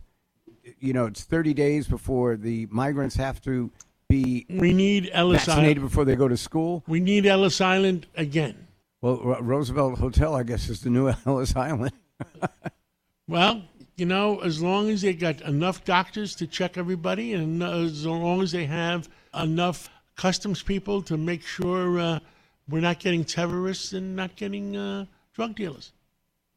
you 0.79 0.93
know, 0.93 1.05
it's 1.05 1.23
30 1.23 1.53
days 1.53 1.87
before 1.87 2.37
the 2.37 2.67
migrants 2.71 3.15
have 3.15 3.41
to 3.41 3.71
be 4.11 4.45
We 4.49 4.73
need 4.73 5.09
Ellis 5.13 5.45
vaccinated 5.45 5.77
Island. 5.77 5.89
before 5.89 6.05
they 6.05 6.15
go 6.15 6.27
to 6.27 6.37
school. 6.37 6.83
We 6.87 6.99
need 6.99 7.25
Ellis 7.25 7.61
Island 7.61 8.07
again. 8.15 8.67
Well, 9.01 9.19
Ro- 9.23 9.39
Roosevelt 9.41 9.97
Hotel, 9.99 10.35
I 10.35 10.43
guess, 10.43 10.69
is 10.69 10.81
the 10.81 10.89
new 10.89 11.11
Ellis 11.25 11.55
Island. 11.55 11.93
Well, 13.27 13.61
you 13.95 14.05
know, 14.05 14.39
as 14.39 14.61
long 14.61 14.89
as 14.89 15.01
they 15.03 15.13
got 15.13 15.39
enough 15.41 15.85
doctors 15.85 16.35
to 16.35 16.47
check 16.47 16.77
everybody, 16.77 17.33
and 17.33 17.63
as 17.63 18.05
long 18.05 18.41
as 18.41 18.51
they 18.51 18.65
have 18.65 19.07
enough 19.33 19.89
customs 20.17 20.61
people 20.61 21.01
to 21.03 21.15
make 21.15 21.41
sure 21.45 21.97
uh, 21.97 22.19
we're 22.67 22.81
not 22.81 22.99
getting 22.99 23.23
terrorists 23.23 23.93
and 23.93 24.17
not 24.17 24.35
getting 24.35 24.75
uh, 24.75 25.05
drug 25.33 25.55
dealers. 25.55 25.93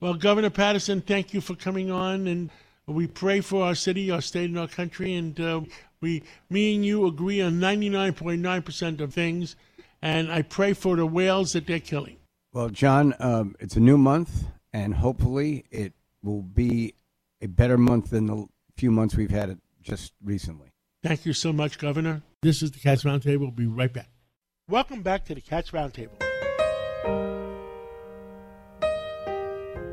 Well, 0.00 0.14
Governor 0.14 0.50
Paterson, 0.50 1.00
thank 1.00 1.32
you 1.32 1.40
for 1.40 1.54
coming 1.54 1.92
on, 1.92 2.26
and 2.26 2.50
we 2.86 3.06
pray 3.06 3.40
for 3.40 3.64
our 3.64 3.76
city, 3.76 4.10
our 4.10 4.20
state, 4.20 4.50
and 4.50 4.58
our 4.58 4.66
country. 4.66 5.14
And 5.14 5.38
uh, 5.38 5.60
we, 6.04 6.22
me 6.50 6.74
and 6.74 6.84
you, 6.84 7.06
agree 7.06 7.40
on 7.40 7.54
99.9% 7.54 9.00
of 9.00 9.14
things. 9.14 9.56
And 10.02 10.30
I 10.30 10.42
pray 10.42 10.74
for 10.74 10.96
the 10.96 11.06
whales 11.06 11.54
that 11.54 11.66
they're 11.66 11.80
killing. 11.80 12.18
Well, 12.52 12.68
John, 12.68 13.14
um, 13.18 13.56
it's 13.58 13.76
a 13.76 13.80
new 13.80 13.96
month, 13.96 14.44
and 14.74 14.92
hopefully 14.92 15.64
it 15.70 15.94
will 16.22 16.42
be 16.42 16.94
a 17.40 17.46
better 17.46 17.78
month 17.78 18.10
than 18.10 18.26
the 18.26 18.46
few 18.76 18.90
months 18.90 19.16
we've 19.16 19.30
had 19.30 19.48
it 19.48 19.58
just 19.80 20.12
recently. 20.22 20.68
Thank 21.02 21.24
you 21.24 21.32
so 21.32 21.54
much, 21.54 21.78
Governor. 21.78 22.22
This 22.42 22.62
is 22.62 22.70
the 22.70 22.80
Cats 22.80 23.02
Roundtable. 23.02 23.40
We'll 23.40 23.50
be 23.50 23.66
right 23.66 23.92
back. 23.92 24.10
Welcome 24.68 25.00
back 25.00 25.24
to 25.26 25.34
the 25.34 25.40
Cats 25.40 25.70
Roundtable. 25.70 26.20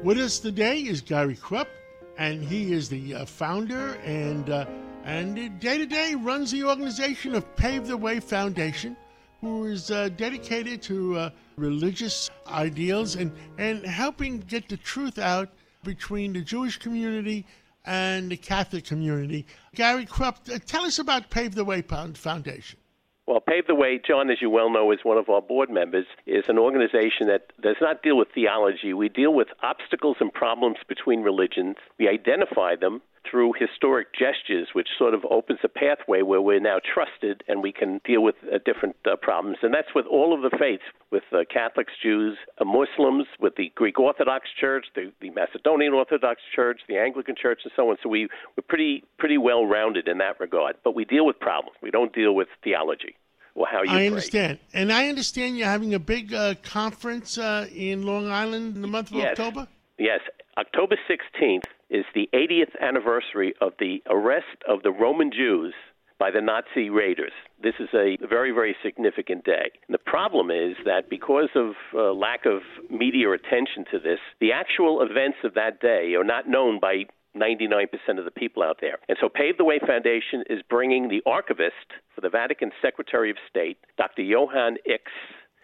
With 0.03 0.17
us 0.17 0.39
today 0.39 0.79
is 0.79 0.99
Gary 0.99 1.37
Krupp, 1.37 1.69
and 2.17 2.43
he 2.43 2.73
is 2.73 2.89
the 2.89 3.15
uh, 3.15 3.25
founder 3.25 3.93
and 4.03 4.49
uh, 4.49 4.65
and 5.03 5.59
day 5.59 5.77
to 5.77 5.85
day 5.85 6.15
runs 6.15 6.51
the 6.51 6.63
organization 6.63 7.35
of 7.35 7.55
Pave 7.55 7.87
the 7.87 7.97
Way 7.97 8.19
Foundation, 8.19 8.95
who 9.39 9.65
is 9.65 9.89
uh, 9.89 10.09
dedicated 10.09 10.81
to 10.83 11.17
uh, 11.17 11.29
religious 11.57 12.29
ideals 12.47 13.15
and 13.15 13.31
and 13.57 13.85
helping 13.85 14.39
get 14.39 14.69
the 14.69 14.77
truth 14.77 15.17
out 15.17 15.49
between 15.83 16.33
the 16.33 16.41
Jewish 16.41 16.77
community 16.77 17.45
and 17.85 18.31
the 18.31 18.37
Catholic 18.37 18.85
community. 18.85 19.45
Gary 19.73 20.05
Krupp, 20.05 20.37
uh, 20.53 20.59
tell 20.65 20.83
us 20.85 20.99
about 20.99 21.29
Pave 21.29 21.55
the 21.55 21.65
Way 21.65 21.81
Foundation. 21.81 22.77
Well, 23.25 23.39
Pave 23.39 23.67
the 23.67 23.75
Way, 23.75 23.99
John, 24.05 24.29
as 24.29 24.41
you 24.41 24.49
well 24.49 24.69
know, 24.69 24.91
is 24.91 24.99
one 25.03 25.17
of 25.17 25.29
our 25.29 25.41
board 25.41 25.69
members, 25.69 26.05
is 26.27 26.43
an 26.47 26.59
organization 26.59 27.27
that 27.27 27.53
does 27.61 27.77
not 27.81 28.03
deal 28.03 28.17
with 28.17 28.27
theology. 28.35 28.93
We 28.93 29.09
deal 29.09 29.33
with 29.33 29.47
obstacles 29.63 30.17
and 30.19 30.33
problems 30.33 30.77
between 30.87 31.21
religions. 31.21 31.77
We 31.97 32.09
identify 32.09 32.75
them 32.75 33.01
through 33.29 33.53
historic 33.59 34.07
gestures, 34.13 34.69
which 34.73 34.87
sort 34.97 35.13
of 35.13 35.23
opens 35.29 35.59
a 35.63 35.67
pathway 35.69 36.21
where 36.21 36.41
we're 36.41 36.59
now 36.59 36.79
trusted 36.93 37.43
and 37.47 37.61
we 37.61 37.71
can 37.71 38.01
deal 38.05 38.21
with 38.21 38.35
uh, 38.51 38.57
different 38.65 38.95
uh, 39.05 39.15
problems. 39.15 39.57
And 39.61 39.73
that's 39.73 39.93
with 39.95 40.05
all 40.05 40.33
of 40.33 40.41
the 40.49 40.55
faiths, 40.57 40.83
with 41.11 41.23
uh, 41.31 41.39
Catholics, 41.51 41.93
Jews, 42.01 42.37
uh, 42.59 42.65
Muslims, 42.65 43.27
with 43.39 43.55
the 43.55 43.71
Greek 43.75 43.99
Orthodox 43.99 44.47
Church, 44.59 44.85
the, 44.95 45.11
the 45.21 45.29
Macedonian 45.31 45.93
Orthodox 45.93 46.41
Church, 46.55 46.81
the 46.87 46.97
Anglican 46.97 47.35
Church, 47.39 47.61
and 47.63 47.71
so 47.75 47.89
on. 47.89 47.97
So 48.03 48.09
we, 48.09 48.27
we're 48.57 48.63
pretty, 48.67 49.03
pretty 49.17 49.37
well 49.37 49.65
rounded 49.65 50.07
in 50.07 50.17
that 50.19 50.39
regard. 50.39 50.75
But 50.83 50.95
we 50.95 51.05
deal 51.05 51.25
with 51.25 51.39
problems. 51.39 51.77
We 51.81 51.91
don't 51.91 52.13
deal 52.13 52.33
with 52.33 52.47
theology 52.63 53.15
or 53.55 53.67
how 53.67 53.83
you 53.83 53.89
I 53.91 53.95
pray. 53.95 54.07
understand. 54.07 54.59
And 54.73 54.91
I 54.91 55.09
understand 55.09 55.57
you're 55.57 55.67
having 55.67 55.93
a 55.93 55.99
big 55.99 56.33
uh, 56.33 56.55
conference 56.63 57.37
uh, 57.37 57.67
in 57.73 58.03
Long 58.05 58.29
Island 58.29 58.75
in 58.75 58.81
the 58.81 58.87
month 58.87 59.11
of 59.11 59.17
Yes. 59.17 59.31
October? 59.39 59.67
Yes, 59.99 60.21
October 60.57 60.97
16th 61.09 61.63
is 61.91 62.05
the 62.15 62.29
80th 62.33 62.73
anniversary 62.81 63.53
of 63.61 63.73
the 63.77 64.01
arrest 64.09 64.63
of 64.67 64.81
the 64.81 64.91
Roman 64.91 65.29
Jews 65.31 65.73
by 66.17 66.31
the 66.31 66.39
Nazi 66.39 66.89
raiders. 66.89 67.33
This 67.61 67.73
is 67.79 67.89
a 67.93 68.17
very, 68.27 68.51
very 68.51 68.75
significant 68.83 69.43
day. 69.43 69.71
And 69.87 69.93
the 69.93 70.05
problem 70.05 70.49
is 70.51 70.77
that 70.85 71.09
because 71.09 71.49
of 71.55 71.71
uh, 71.93 72.13
lack 72.13 72.45
of 72.45 72.61
media 72.89 73.31
attention 73.31 73.85
to 73.91 73.99
this, 73.99 74.19
the 74.39 74.51
actual 74.51 75.01
events 75.01 75.39
of 75.43 75.55
that 75.55 75.81
day 75.81 76.13
are 76.15 76.23
not 76.23 76.47
known 76.47 76.79
by 76.79 77.05
99% 77.35 77.87
of 78.19 78.25
the 78.25 78.31
people 78.31 78.63
out 78.63 78.77
there. 78.81 78.99
And 79.09 79.17
so 79.19 79.29
Pave 79.29 79.57
the 79.57 79.65
Way 79.65 79.79
Foundation 79.79 80.43
is 80.49 80.59
bringing 80.69 81.09
the 81.09 81.23
archivist 81.25 81.89
for 82.13 82.21
the 82.21 82.29
Vatican 82.29 82.71
Secretary 82.81 83.31
of 83.31 83.37
State, 83.49 83.77
Dr. 83.97 84.21
Johann 84.21 84.77
Ickx, 84.87 85.09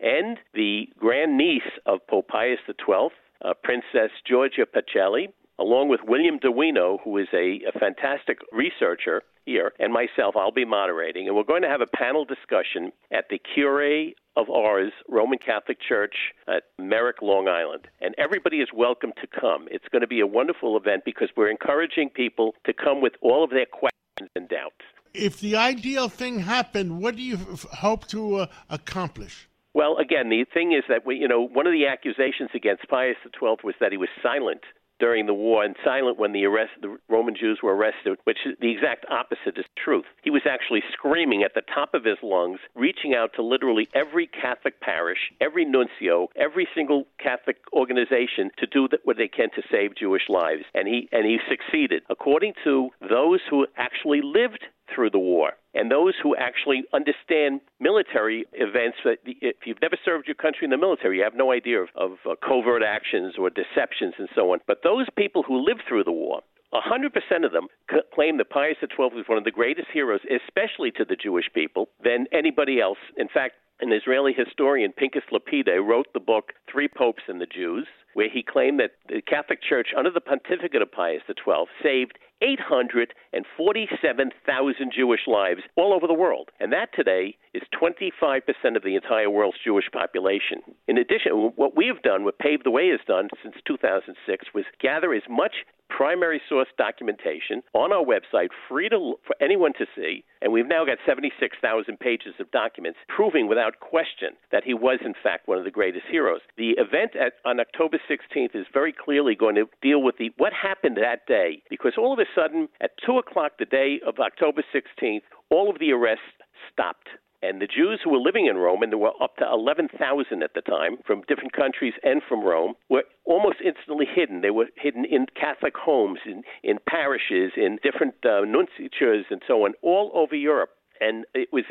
and 0.01 0.37
the 0.53 0.87
grandniece 0.97 1.69
of 1.85 1.99
Pope 2.07 2.29
Pius 2.29 2.59
XII, 2.67 3.09
uh, 3.45 3.53
Princess 3.63 4.11
Georgia 4.27 4.65
Pacelli, 4.65 5.27
along 5.59 5.89
with 5.89 6.01
William 6.07 6.39
Doino, 6.39 6.97
who 7.03 7.17
is 7.17 7.27
a, 7.33 7.61
a 7.67 7.77
fantastic 7.79 8.39
researcher 8.51 9.23
here, 9.45 9.73
and 9.79 9.93
myself. 9.93 10.35
I'll 10.35 10.51
be 10.51 10.65
moderating, 10.65 11.27
and 11.27 11.35
we're 11.35 11.43
going 11.43 11.61
to 11.61 11.69
have 11.69 11.81
a 11.81 11.87
panel 11.87 12.25
discussion 12.25 12.91
at 13.11 13.25
the 13.29 13.39
Cure 13.39 14.11
of 14.35 14.49
Ars 14.49 14.91
Roman 15.09 15.39
Catholic 15.39 15.77
Church 15.81 16.15
at 16.47 16.63
Merrick, 16.77 17.21
Long 17.21 17.47
Island. 17.47 17.87
And 18.01 18.13
everybody 18.17 18.57
is 18.57 18.69
welcome 18.73 19.11
to 19.21 19.27
come. 19.27 19.67
It's 19.71 19.87
going 19.91 20.01
to 20.01 20.07
be 20.07 20.19
a 20.19 20.27
wonderful 20.27 20.77
event 20.77 21.03
because 21.05 21.29
we're 21.35 21.49
encouraging 21.49 22.09
people 22.09 22.53
to 22.65 22.73
come 22.73 23.01
with 23.01 23.13
all 23.21 23.43
of 23.43 23.49
their 23.49 23.65
questions 23.65 24.29
and 24.35 24.47
doubts. 24.47 24.75
If 25.13 25.39
the 25.39 25.55
ideal 25.55 26.09
thing 26.09 26.39
happened, 26.39 27.01
what 27.01 27.15
do 27.15 27.23
you 27.23 27.35
f- 27.35 27.65
hope 27.71 28.07
to 28.07 28.35
uh, 28.35 28.47
accomplish? 28.69 29.47
Well, 29.73 29.97
again, 29.97 30.29
the 30.29 30.45
thing 30.53 30.73
is 30.73 30.83
that 30.89 31.05
we, 31.05 31.15
you 31.15 31.27
know, 31.27 31.41
one 31.41 31.65
of 31.65 31.73
the 31.73 31.87
accusations 31.87 32.49
against 32.53 32.87
Pius 32.87 33.15
XII 33.23 33.57
was 33.63 33.75
that 33.79 33.91
he 33.91 33.97
was 33.97 34.09
silent 34.21 34.61
during 34.99 35.25
the 35.25 35.33
war 35.33 35.63
and 35.63 35.75
silent 35.83 36.17
when 36.17 36.33
the 36.33 36.45
arrest 36.45 36.71
the 36.81 36.97
Roman 37.09 37.35
Jews 37.35 37.59
were 37.61 37.75
arrested, 37.75 38.17
which 38.23 38.39
is 38.45 38.55
the 38.59 38.71
exact 38.71 39.05
opposite 39.09 39.57
is 39.57 39.65
truth. 39.83 40.05
He 40.23 40.29
was 40.29 40.43
actually 40.49 40.83
screaming 40.93 41.43
at 41.43 41.53
the 41.53 41.61
top 41.73 41.93
of 41.93 42.03
his 42.03 42.17
lungs, 42.23 42.59
reaching 42.75 43.13
out 43.13 43.31
to 43.35 43.41
literally 43.41 43.87
every 43.93 44.27
Catholic 44.27 44.79
parish, 44.81 45.31
every 45.41 45.65
nuncio, 45.65 46.29
every 46.35 46.67
single 46.73 47.07
Catholic 47.19 47.57
organization 47.73 48.51
to 48.57 48.67
do 48.67 48.87
what 49.03 49.17
they 49.17 49.27
can 49.27 49.49
to 49.51 49.61
save 49.71 49.95
Jewish 49.95 50.29
lives, 50.29 50.63
and 50.73 50.87
he 50.87 51.07
and 51.11 51.25
he 51.25 51.37
succeeded. 51.49 52.03
According 52.09 52.53
to 52.63 52.89
those 53.01 53.39
who 53.49 53.67
actually 53.77 54.21
lived 54.23 54.65
through 54.93 55.09
the 55.09 55.19
war 55.19 55.53
and 55.77 55.91
those 55.91 56.15
who 56.21 56.35
actually 56.35 56.83
understand 56.91 57.61
military 57.79 58.45
events. 58.53 58.97
If 59.25 59.57
you've 59.65 59.81
never 59.81 59.97
served 60.03 60.27
your 60.27 60.35
country 60.35 60.65
in 60.65 60.71
the 60.71 60.77
military, 60.77 61.17
you 61.17 61.23
have 61.23 61.35
no 61.35 61.51
idea 61.51 61.81
of, 61.81 61.89
of 61.95 62.11
uh, 62.25 62.35
covert 62.45 62.81
actions 62.83 63.35
or 63.37 63.49
deceptions 63.49 64.15
and 64.17 64.27
so 64.35 64.51
on. 64.53 64.59
But 64.67 64.79
those 64.83 65.05
people 65.15 65.43
who 65.43 65.63
lived 65.63 65.83
through 65.87 66.03
the 66.03 66.11
war. 66.11 66.41
100% 66.73 67.45
of 67.45 67.53
them 67.53 67.67
claim 68.13 68.37
that 68.37 68.49
Pius 68.49 68.75
XII 68.81 69.15
was 69.15 69.23
one 69.27 69.37
of 69.37 69.45
the 69.45 69.51
greatest 69.51 69.87
heroes, 69.93 70.19
especially 70.27 70.91
to 70.91 71.05
the 71.05 71.15
Jewish 71.15 71.45
people, 71.53 71.87
than 72.03 72.25
anybody 72.33 72.81
else. 72.81 72.97
In 73.15 73.29
fact, 73.29 73.55
an 73.79 73.93
Israeli 73.93 74.33
historian, 74.33 74.91
Pinchas 74.91 75.23
Lapide, 75.31 75.79
wrote 75.81 76.07
the 76.13 76.19
book 76.19 76.51
Three 76.69 76.89
Popes 76.89 77.23
and 77.29 77.39
the 77.39 77.45
Jews, 77.45 77.87
where 78.15 78.29
he 78.29 78.43
claimed 78.43 78.81
that 78.81 78.91
the 79.07 79.21
Catholic 79.21 79.59
Church, 79.61 79.89
under 79.95 80.11
the 80.11 80.19
pontificate 80.19 80.81
of 80.81 80.91
Pius 80.91 81.21
XII, 81.27 81.65
saved 81.81 82.17
847,000 82.41 84.91
Jewish 84.95 85.27
lives 85.27 85.61
all 85.75 85.93
over 85.93 86.07
the 86.07 86.13
world. 86.13 86.49
And 86.59 86.71
that 86.73 86.89
today 86.93 87.37
is 87.57 87.63
25% 87.79 88.75
of 88.75 88.83
the 88.83 88.95
entire 88.95 89.29
world's 89.29 89.57
Jewish 89.63 89.89
population. 89.91 90.61
In 90.87 90.97
addition, 90.97 91.51
what 91.55 91.75
we 91.75 91.87
have 91.87 92.01
done, 92.03 92.23
what 92.23 92.39
Pave 92.39 92.63
the 92.63 92.71
Way 92.71 92.89
has 92.89 92.99
done 93.07 93.29
since 93.43 93.55
2006, 93.65 94.45
was 94.53 94.65
gather 94.79 95.13
as 95.13 95.23
much 95.29 95.65
primary 95.89 96.41
source 96.49 96.67
documentation 96.77 97.63
on 97.73 97.91
our 97.91 98.03
website, 98.03 98.49
free 98.67 98.89
to 98.89 99.15
for 99.25 99.35
anyone 99.41 99.73
to 99.77 99.85
see. 99.95 100.23
And 100.41 100.51
we've 100.51 100.67
now 100.67 100.85
got 100.85 100.97
76,000 101.05 101.99
pages 101.99 102.35
of 102.39 102.51
documents 102.51 102.99
proving 103.07 103.47
without 103.47 103.79
question 103.79 104.35
that 104.51 104.63
he 104.63 104.73
was, 104.73 104.99
in 105.03 105.13
fact, 105.23 105.47
one 105.47 105.57
of 105.57 105.63
the 105.63 105.71
greatest 105.71 106.05
heroes. 106.09 106.41
The 106.57 106.71
event 106.77 107.15
at, 107.15 107.33
on 107.45 107.59
October 107.59 107.99
16th 108.09 108.55
is 108.55 108.65
very 108.73 108.93
clearly 108.93 109.35
going 109.35 109.55
to 109.55 109.65
deal 109.81 110.01
with 110.01 110.17
the 110.17 110.31
what 110.37 110.53
happened 110.53 110.97
that 110.97 111.25
day, 111.27 111.63
because 111.69 111.93
all 111.97 112.13
of 112.13 112.19
a 112.19 112.25
sudden, 112.35 112.67
at 112.81 112.91
2 113.05 113.17
o'clock 113.17 113.53
the 113.57 113.65
day 113.65 113.99
of 114.05 114.19
October 114.19 114.63
16th, 114.73 115.21
all 115.49 115.69
of 115.69 115.79
the 115.79 115.91
arrests 115.91 116.23
stopped. 116.71 117.07
And 117.41 117.61
the 117.61 117.67
Jews 117.67 117.99
who 118.03 118.09
were 118.09 118.17
living 118.17 118.47
in 118.47 118.57
Rome, 118.57 118.81
and 118.81 118.91
there 118.91 118.97
were 118.97 119.13
up 119.21 119.37
to 119.37 119.45
11,000 119.45 120.41
at 120.41 120.53
the 120.55 120.61
time 120.61 120.97
from 121.05 121.21
different 121.27 121.53
countries 121.53 121.93
and 122.03 122.21
from 122.27 122.43
Rome, 122.43 122.73
were 122.89 123.03
almost 123.25 123.57
instantly 123.63 124.07
hidden. 124.11 124.41
They 124.41 124.49
were 124.49 124.67
hidden 124.75 125.05
in 125.05 125.27
Catholic 125.39 125.75
homes, 125.77 126.19
in, 126.25 126.41
in 126.63 126.77
parishes, 126.89 127.51
in 127.55 127.77
different 127.83 128.15
uh, 128.25 128.41
nunciatures, 128.41 129.25
and 129.29 129.41
so 129.47 129.65
on, 129.65 129.73
all 129.83 130.11
over 130.15 130.35
Europe. 130.35 130.71
And 130.99 131.25
it 131.33 131.49
was 131.51 131.63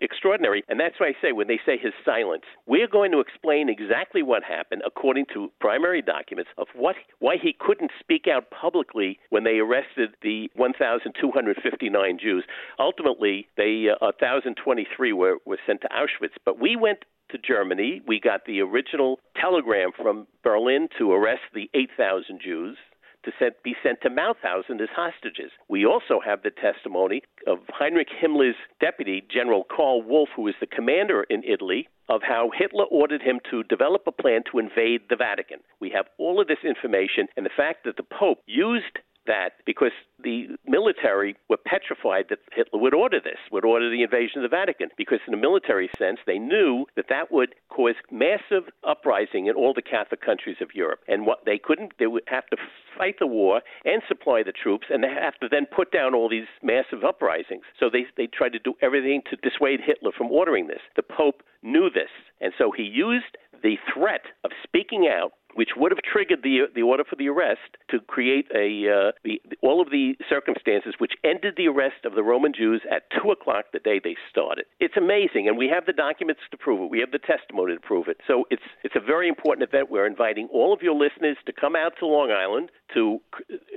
extraordinary. 0.00 0.62
And 0.68 0.78
that's 0.78 0.98
why 0.98 1.08
I 1.08 1.12
say, 1.22 1.32
when 1.32 1.48
they 1.48 1.60
say 1.64 1.78
his 1.78 1.92
silence, 2.04 2.44
we're 2.66 2.88
going 2.88 3.12
to 3.12 3.20
explain 3.20 3.68
exactly 3.68 4.22
what 4.22 4.42
happened 4.42 4.82
according 4.86 5.26
to 5.34 5.50
primary 5.60 6.02
documents 6.02 6.50
of 6.58 6.66
what 6.74 6.96
why 7.18 7.36
he 7.40 7.54
couldn't 7.58 7.90
speak 8.00 8.26
out 8.26 8.50
publicly 8.50 9.18
when 9.30 9.44
they 9.44 9.58
arrested 9.58 10.10
the 10.22 10.50
1,259 10.56 12.18
Jews. 12.20 12.44
Ultimately, 12.78 13.46
they 13.56 13.86
uh, 13.90 14.12
1,023 14.20 15.12
were, 15.12 15.36
were 15.44 15.58
sent 15.66 15.80
to 15.82 15.88
Auschwitz. 15.88 16.34
But 16.44 16.60
we 16.60 16.76
went 16.76 17.00
to 17.30 17.38
Germany. 17.38 18.02
We 18.06 18.20
got 18.20 18.44
the 18.44 18.60
original 18.60 19.20
telegram 19.40 19.90
from 19.96 20.26
Berlin 20.42 20.88
to 20.98 21.12
arrest 21.12 21.42
the 21.54 21.70
8,000 21.74 22.40
Jews 22.42 22.76
to 23.24 23.32
sent, 23.38 23.62
be 23.62 23.74
sent 23.82 24.00
to 24.02 24.10
Mauthausen 24.10 24.80
as 24.80 24.88
hostages. 24.94 25.50
We 25.68 25.84
also 25.84 26.20
have 26.24 26.42
the 26.42 26.50
testimony 26.50 27.22
of 27.46 27.58
Heinrich 27.68 28.08
Himmler's 28.22 28.56
deputy, 28.80 29.22
General 29.32 29.64
Karl 29.64 30.02
Wolff, 30.02 30.30
who 30.34 30.42
was 30.42 30.54
the 30.60 30.66
commander 30.66 31.24
in 31.24 31.42
Italy, 31.44 31.88
of 32.08 32.22
how 32.22 32.50
Hitler 32.56 32.84
ordered 32.84 33.22
him 33.22 33.38
to 33.50 33.62
develop 33.64 34.02
a 34.06 34.12
plan 34.12 34.42
to 34.50 34.58
invade 34.58 35.02
the 35.08 35.16
Vatican. 35.16 35.60
We 35.80 35.90
have 35.90 36.06
all 36.18 36.40
of 36.40 36.48
this 36.48 36.64
information, 36.64 37.28
and 37.36 37.46
the 37.46 37.50
fact 37.56 37.84
that 37.84 37.96
the 37.96 38.02
Pope 38.02 38.40
used 38.46 38.98
that 39.30 39.62
because 39.64 39.94
the 40.22 40.48
military 40.66 41.36
were 41.48 41.56
petrified 41.56 42.26
that 42.28 42.40
Hitler 42.52 42.80
would 42.80 42.94
order 42.94 43.20
this, 43.22 43.38
would 43.52 43.64
order 43.64 43.88
the 43.88 44.02
invasion 44.02 44.42
of 44.42 44.50
the 44.50 44.54
Vatican, 44.54 44.88
because 44.98 45.20
in 45.26 45.32
a 45.32 45.36
military 45.36 45.88
sense, 45.96 46.18
they 46.26 46.38
knew 46.38 46.84
that 46.96 47.06
that 47.08 47.30
would 47.30 47.54
cause 47.70 47.94
massive 48.10 48.64
uprising 48.86 49.46
in 49.46 49.54
all 49.54 49.72
the 49.72 49.82
Catholic 49.82 50.20
countries 50.20 50.56
of 50.60 50.74
Europe. 50.74 51.00
And 51.06 51.26
what 51.26 51.46
they 51.46 51.58
couldn't, 51.62 51.92
they 51.98 52.08
would 52.08 52.24
have 52.26 52.46
to 52.48 52.56
fight 52.98 53.16
the 53.20 53.26
war 53.26 53.62
and 53.84 54.02
supply 54.08 54.42
the 54.42 54.52
troops, 54.52 54.88
and 54.90 55.02
they 55.02 55.08
have 55.08 55.38
to 55.40 55.48
then 55.48 55.64
put 55.64 55.92
down 55.92 56.14
all 56.14 56.28
these 56.28 56.50
massive 56.62 57.04
uprisings. 57.06 57.64
So 57.78 57.88
they, 57.88 58.06
they 58.16 58.26
tried 58.26 58.52
to 58.52 58.58
do 58.58 58.74
everything 58.82 59.22
to 59.30 59.36
dissuade 59.36 59.80
Hitler 59.86 60.10
from 60.16 60.30
ordering 60.30 60.66
this. 60.66 60.82
The 60.96 61.02
Pope 61.02 61.42
knew 61.62 61.88
this, 61.88 62.10
and 62.40 62.52
so 62.58 62.72
he 62.76 62.82
used 62.82 63.36
the 63.62 63.76
threat 63.92 64.22
of 64.44 64.50
speaking 64.64 65.08
out 65.08 65.32
which 65.54 65.70
would 65.76 65.92
have 65.92 66.02
triggered 66.02 66.42
the 66.42 66.66
the 66.74 66.82
order 66.82 67.04
for 67.04 67.16
the 67.16 67.28
arrest 67.28 67.76
to 67.90 68.00
create 68.00 68.46
a 68.54 68.88
uh, 68.88 69.12
the, 69.24 69.40
all 69.62 69.80
of 69.80 69.90
the 69.90 70.14
circumstances 70.28 70.94
which 70.98 71.12
ended 71.24 71.54
the 71.56 71.68
arrest 71.68 72.04
of 72.04 72.14
the 72.14 72.22
Roman 72.22 72.52
Jews 72.52 72.82
at 72.90 73.02
two 73.10 73.30
o'clock 73.30 73.66
the 73.72 73.78
day 73.78 74.00
they 74.02 74.16
started. 74.30 74.64
It's 74.78 74.96
amazing, 74.96 75.48
and 75.48 75.56
we 75.56 75.68
have 75.68 75.86
the 75.86 75.92
documents 75.92 76.42
to 76.50 76.56
prove 76.56 76.80
it. 76.82 76.90
We 76.90 77.00
have 77.00 77.12
the 77.12 77.18
testimony 77.18 77.74
to 77.74 77.80
prove 77.80 78.08
it. 78.08 78.18
So 78.26 78.44
it's 78.50 78.62
it's 78.82 78.96
a 78.96 79.00
very 79.00 79.28
important 79.28 79.68
event. 79.68 79.90
We're 79.90 80.06
inviting 80.06 80.48
all 80.52 80.72
of 80.72 80.82
your 80.82 80.94
listeners 80.94 81.36
to 81.46 81.52
come 81.52 81.76
out 81.76 81.92
to 82.00 82.06
Long 82.06 82.30
Island 82.30 82.70
to 82.94 83.20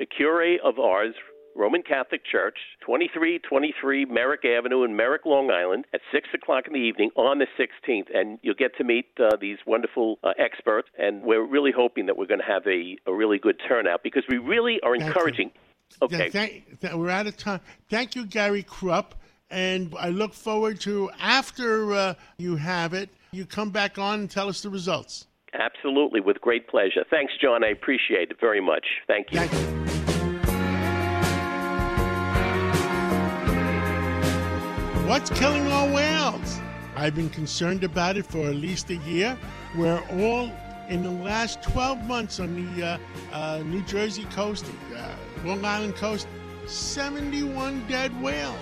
a 0.01 0.05
Cure 0.05 0.57
of 0.63 0.79
Ars 0.79 1.13
Roman 1.55 1.83
Catholic 1.83 2.21
Church, 2.25 2.57
2323 2.81 4.05
Merrick 4.05 4.45
Avenue 4.45 4.83
in 4.83 4.95
Merrick, 4.95 5.25
Long 5.25 5.51
Island, 5.51 5.85
at 5.93 6.01
6 6.11 6.29
o'clock 6.33 6.65
in 6.67 6.73
the 6.73 6.79
evening 6.79 7.11
on 7.15 7.39
the 7.39 7.47
16th. 7.59 8.07
And 8.13 8.39
you'll 8.41 8.55
get 8.55 8.75
to 8.77 8.83
meet 8.83 9.07
uh, 9.19 9.35
these 9.39 9.57
wonderful 9.65 10.19
uh, 10.23 10.31
experts. 10.37 10.89
And 10.97 11.23
we're 11.23 11.45
really 11.45 11.71
hoping 11.75 12.05
that 12.07 12.17
we're 12.17 12.27
going 12.27 12.41
to 12.41 12.45
have 12.45 12.65
a, 12.67 12.97
a 13.05 13.13
really 13.13 13.39
good 13.39 13.59
turnout 13.67 14.03
because 14.03 14.23
we 14.27 14.37
really 14.37 14.79
are 14.83 14.95
encouraging. 14.95 15.51
Okay. 16.01 16.29
Thank, 16.29 16.81
th- 16.81 16.93
we're 16.93 17.09
out 17.09 17.27
of 17.27 17.37
time. 17.37 17.61
Thank 17.89 18.15
you, 18.15 18.25
Gary 18.25 18.63
Krupp. 18.63 19.15
And 19.49 19.93
I 19.99 20.09
look 20.09 20.33
forward 20.33 20.79
to 20.81 21.11
after 21.19 21.93
uh, 21.93 22.13
you 22.37 22.55
have 22.55 22.93
it, 22.93 23.09
you 23.31 23.45
come 23.45 23.69
back 23.69 23.99
on 23.99 24.21
and 24.21 24.29
tell 24.29 24.49
us 24.49 24.61
the 24.61 24.69
results. 24.69 25.27
Absolutely, 25.53 26.19
with 26.19 26.41
great 26.41 26.67
pleasure. 26.67 27.05
Thanks, 27.09 27.33
John. 27.39 27.63
I 27.63 27.67
appreciate 27.67 28.31
it 28.31 28.37
very 28.39 28.61
much. 28.61 28.85
Thank 29.07 29.27
you. 29.31 29.39
Thank 29.39 29.53
you. 29.53 29.82
What's 35.05 35.29
killing 35.31 35.67
our 35.67 35.93
whales? 35.93 36.61
I've 36.95 37.13
been 37.13 37.29
concerned 37.29 37.83
about 37.83 38.15
it 38.15 38.25
for 38.25 38.47
at 38.47 38.55
least 38.55 38.89
a 38.89 38.95
year. 38.95 39.37
We're 39.75 40.01
all 40.11 40.49
in 40.87 41.03
the 41.03 41.11
last 41.11 41.61
12 41.61 42.05
months 42.05 42.39
on 42.39 42.55
the 42.55 42.85
uh, 42.85 42.97
uh, 43.33 43.63
New 43.65 43.81
Jersey 43.81 44.23
coast, 44.31 44.65
uh, 44.95 45.15
Long 45.43 45.65
Island 45.65 45.97
coast, 45.97 46.25
71 46.67 47.85
dead 47.89 48.19
whales. 48.21 48.55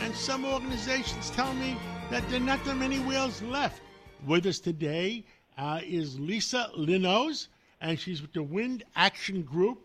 And 0.00 0.14
some 0.14 0.46
organizations 0.46 1.28
tell 1.28 1.52
me 1.52 1.76
that 2.10 2.26
there 2.30 2.40
are 2.40 2.42
not 2.42 2.64
that 2.64 2.78
many 2.78 2.98
whales 2.98 3.42
left. 3.42 3.82
With 4.26 4.46
us 4.46 4.60
today 4.60 5.26
uh, 5.58 5.80
is 5.84 6.18
Lisa 6.18 6.70
Linowes, 6.74 7.48
and 7.82 8.00
she's 8.00 8.22
with 8.22 8.32
the 8.32 8.42
Wind 8.42 8.82
Action 8.96 9.42
Group, 9.42 9.78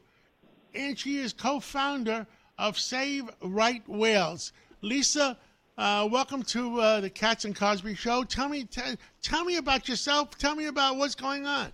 and 0.73 0.97
she 0.97 1.17
is 1.17 1.33
co 1.33 1.59
founder 1.59 2.25
of 2.57 2.79
Save 2.79 3.29
Right 3.41 3.87
Whales. 3.89 4.53
Lisa, 4.81 5.37
uh, 5.77 6.07
welcome 6.11 6.41
to 6.41 6.79
uh, 6.79 7.01
the 7.01 7.09
Cats 7.09 7.45
and 7.45 7.55
Cosby 7.55 7.95
Show. 7.95 8.23
Tell 8.23 8.49
me, 8.49 8.63
t- 8.63 8.97
tell 9.21 9.45
me 9.45 9.57
about 9.57 9.87
yourself. 9.87 10.37
Tell 10.37 10.55
me 10.55 10.65
about 10.65 10.97
what's 10.97 11.15
going 11.15 11.45
on. 11.45 11.71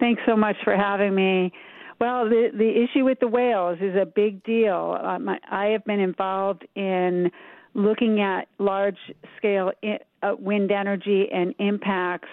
Thanks 0.00 0.22
so 0.26 0.36
much 0.36 0.56
for 0.64 0.76
having 0.76 1.14
me. 1.14 1.52
Well, 2.00 2.28
the 2.28 2.48
the 2.52 2.82
issue 2.82 3.04
with 3.04 3.20
the 3.20 3.28
whales 3.28 3.78
is 3.80 3.94
a 3.94 4.06
big 4.06 4.42
deal. 4.42 4.98
Um, 5.00 5.28
I, 5.28 5.66
have 5.66 5.84
been 5.84 6.00
involved 6.00 6.66
in 6.74 7.30
looking 7.74 8.20
at 8.20 8.48
large 8.58 8.98
scale 9.36 9.70
uh, 9.84 10.34
wind 10.36 10.72
energy 10.72 11.28
and 11.32 11.54
impacts 11.60 12.28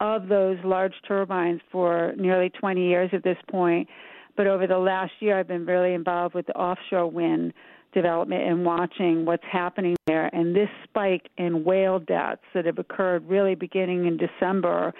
of 0.00 0.28
those 0.28 0.56
large 0.64 0.94
turbines 1.06 1.60
for 1.70 2.14
nearly 2.16 2.48
20 2.48 2.88
years 2.88 3.10
at 3.12 3.22
this 3.22 3.36
point. 3.50 3.88
But 4.36 4.46
over 4.46 4.66
the 4.66 4.78
last 4.78 5.12
year, 5.20 5.38
I've 5.38 5.48
been 5.48 5.66
really 5.66 5.92
involved 5.92 6.34
with 6.34 6.46
the 6.46 6.56
offshore 6.56 7.06
wind 7.06 7.52
development 7.94 8.42
and 8.42 8.64
watching 8.64 9.24
what's 9.24 9.44
happening 9.50 9.96
there. 10.06 10.26
And 10.34 10.54
this 10.54 10.68
spike 10.84 11.28
in 11.38 11.64
whale 11.64 11.98
deaths 11.98 12.42
that 12.52 12.66
have 12.66 12.78
occurred 12.78 13.26
really 13.26 13.54
beginning 13.54 14.06
in 14.06 14.18
December, 14.18 14.92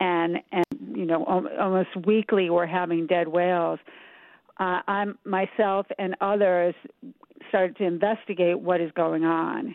and 0.00 0.36
and 0.52 0.64
you 0.94 1.06
know 1.06 1.24
almost 1.24 1.96
weekly 2.06 2.50
we're 2.50 2.66
having 2.66 3.06
dead 3.06 3.28
whales. 3.28 3.80
Uh, 4.60 4.80
I'm 4.86 5.18
myself 5.24 5.86
and 5.98 6.14
others 6.20 6.74
started 7.48 7.76
to 7.78 7.84
investigate 7.84 8.60
what 8.60 8.80
is 8.80 8.92
going 8.92 9.24
on, 9.24 9.74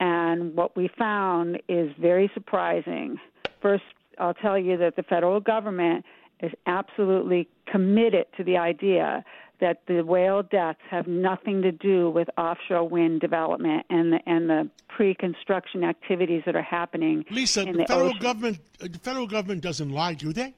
and 0.00 0.54
what 0.56 0.76
we 0.76 0.90
found 0.98 1.60
is 1.68 1.90
very 2.00 2.30
surprising. 2.34 3.18
First, 3.60 3.84
I'll 4.18 4.34
tell 4.34 4.58
you 4.58 4.76
that 4.78 4.96
the 4.96 5.02
federal 5.02 5.40
government 5.40 6.04
is 6.40 6.52
absolutely 6.66 7.48
committed 7.70 8.26
to 8.36 8.44
the 8.44 8.56
idea 8.56 9.24
that 9.60 9.82
the 9.86 10.02
whale 10.02 10.42
deaths 10.42 10.80
have 10.90 11.06
nothing 11.06 11.62
to 11.62 11.72
do 11.72 12.10
with 12.10 12.28
offshore 12.38 12.88
wind 12.88 13.20
development 13.20 13.84
and 13.90 14.12
the, 14.12 14.18
and 14.26 14.48
the 14.48 14.70
pre-construction 14.88 15.84
activities 15.84 16.42
that 16.46 16.56
are 16.56 16.62
happening. 16.62 17.24
Lisa, 17.30 17.64
the, 17.64 17.72
the 17.72 17.86
federal 17.86 18.08
ocean. 18.08 18.20
government, 18.20 18.58
uh, 18.82 18.88
the 18.90 18.98
federal 18.98 19.26
government 19.26 19.62
doesn't 19.62 19.90
lie, 19.90 20.14
do 20.14 20.32
they? 20.32 20.54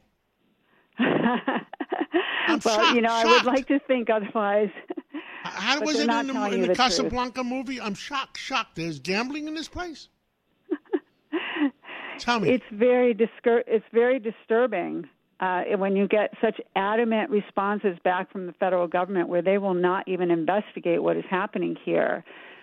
well, 0.98 2.60
shocked, 2.60 2.94
you 2.94 3.00
know, 3.00 3.12
I 3.12 3.24
would 3.24 3.44
like 3.44 3.66
to 3.68 3.78
think 3.80 4.10
otherwise. 4.10 4.70
How 5.42 5.80
was 5.80 5.98
it 5.98 6.08
in 6.08 6.26
the, 6.26 6.34
in 6.46 6.50
the 6.50 6.58
the 6.58 6.66
truth. 6.66 6.76
Casablanca 6.76 7.42
movie? 7.42 7.80
I'm 7.80 7.94
shocked, 7.94 8.38
shocked. 8.38 8.76
There's 8.76 8.98
gambling 8.98 9.48
in 9.48 9.54
this 9.54 9.68
place. 9.68 10.08
Tell 12.18 12.40
me. 12.40 12.50
It's 12.50 12.64
very 12.70 13.14
discour- 13.14 13.64
it's 13.66 13.86
very 13.92 14.18
disturbing 14.18 15.08
uh, 15.40 15.62
when 15.78 15.96
you 15.96 16.06
get 16.06 16.32
such 16.40 16.60
adamant 16.76 17.30
responses 17.30 17.98
back 18.04 18.30
from 18.30 18.46
the 18.46 18.52
federal 18.54 18.86
government 18.86 19.28
where 19.28 19.42
they 19.42 19.58
will 19.58 19.74
not 19.74 20.06
even 20.06 20.30
investigate 20.30 21.02
what 21.02 21.16
is 21.16 21.24
happening 21.30 21.76
here. 21.84 22.22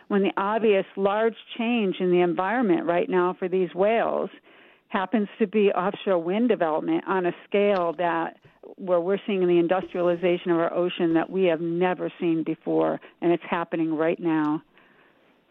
When 0.10 0.22
the 0.22 0.32
obvious 0.38 0.86
large 0.96 1.36
change 1.58 1.96
in 2.00 2.12
the 2.12 2.22
environment 2.22 2.86
right 2.86 3.10
now 3.10 3.36
for 3.38 3.50
these 3.50 3.74
whales 3.74 4.30
happens 4.90 5.28
to 5.40 5.48
be 5.48 5.72
offshore 5.72 6.20
wind 6.20 6.50
development 6.50 7.04
on 7.08 7.26
a 7.26 7.32
scale 7.48 7.94
that 7.98 8.38
where 8.78 9.02
we're 9.02 9.20
seeing 9.26 9.46
the 9.48 9.58
industrialization 9.58 10.52
of 10.52 10.60
our 10.60 10.74
ocean 10.74 11.14
that 11.16 11.30
we 11.30 11.46
have 11.46 11.62
never 11.62 12.12
seen 12.20 12.44
before, 12.44 13.00
and 13.22 13.32
it's 13.32 13.44
happening 13.50 13.96
right 13.96 14.20
now. 14.20 14.62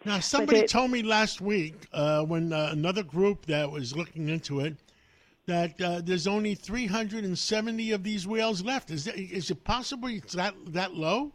Now, 0.05 0.21
somebody 0.21 0.61
it- 0.61 0.69
told 0.69 0.91
me 0.91 1.03
last 1.03 1.41
week 1.41 1.75
uh, 1.93 2.23
when 2.23 2.53
uh, 2.53 2.69
another 2.73 3.03
group 3.03 3.47
that 3.47 3.71
was 3.71 3.97
looking 3.97 4.29
into 4.29 4.61
it 4.61 4.77
that 5.47 5.81
uh, 5.81 6.01
there's 6.05 6.27
only 6.27 6.55
370 6.55 7.93
of 7.93 8.03
these 8.03 8.27
whales 8.27 8.63
left. 8.63 8.91
Is, 8.91 9.05
that, 9.05 9.17
is 9.17 9.51
it 9.51 9.65
possible 9.65 10.09
it's 10.09 10.35
that 10.35 10.55
that 10.69 10.95
low? 10.95 11.33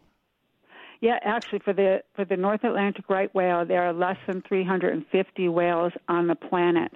Yeah, 1.00 1.18
actually, 1.22 1.58
for 1.58 1.72
the 1.72 2.02
for 2.14 2.24
the 2.24 2.36
North 2.36 2.62
Atlantic 2.62 3.08
right 3.08 3.34
whale, 3.34 3.64
there 3.66 3.82
are 3.82 3.92
less 3.92 4.18
than 4.26 4.42
350 4.42 5.48
whales 5.48 5.92
on 6.08 6.28
the 6.28 6.36
planet 6.36 6.92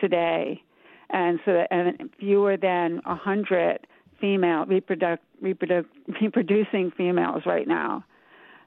today, 0.00 0.62
and 1.10 1.38
so 1.44 1.66
and 1.70 2.08
fewer 2.18 2.56
than 2.56 3.00
100 3.04 3.86
female 4.20 4.64
reproduc, 4.64 5.18
reproduc, 5.42 5.84
reproducing 6.22 6.90
females 6.96 7.42
right 7.44 7.68
now. 7.68 8.04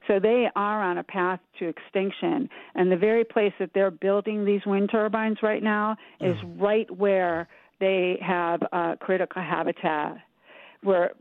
So 0.07 0.19
they 0.19 0.47
are 0.55 0.81
on 0.83 0.99
a 0.99 1.03
path 1.03 1.39
to 1.59 1.67
extinction, 1.67 2.47
and 2.75 2.91
the 2.91 2.97
very 2.97 3.23
place 3.25 3.53
that 3.59 3.71
they're 3.73 3.91
building 3.91 4.45
these 4.45 4.61
wind 4.65 4.89
turbines 4.91 5.39
right 5.41 5.63
now 5.63 5.97
is 6.21 6.37
right 6.57 6.89
where 6.95 7.47
they 7.79 8.17
have 8.21 8.61
uh, 8.71 8.95
critical 8.99 9.41
habitat, 9.41 10.17
where 10.83 11.11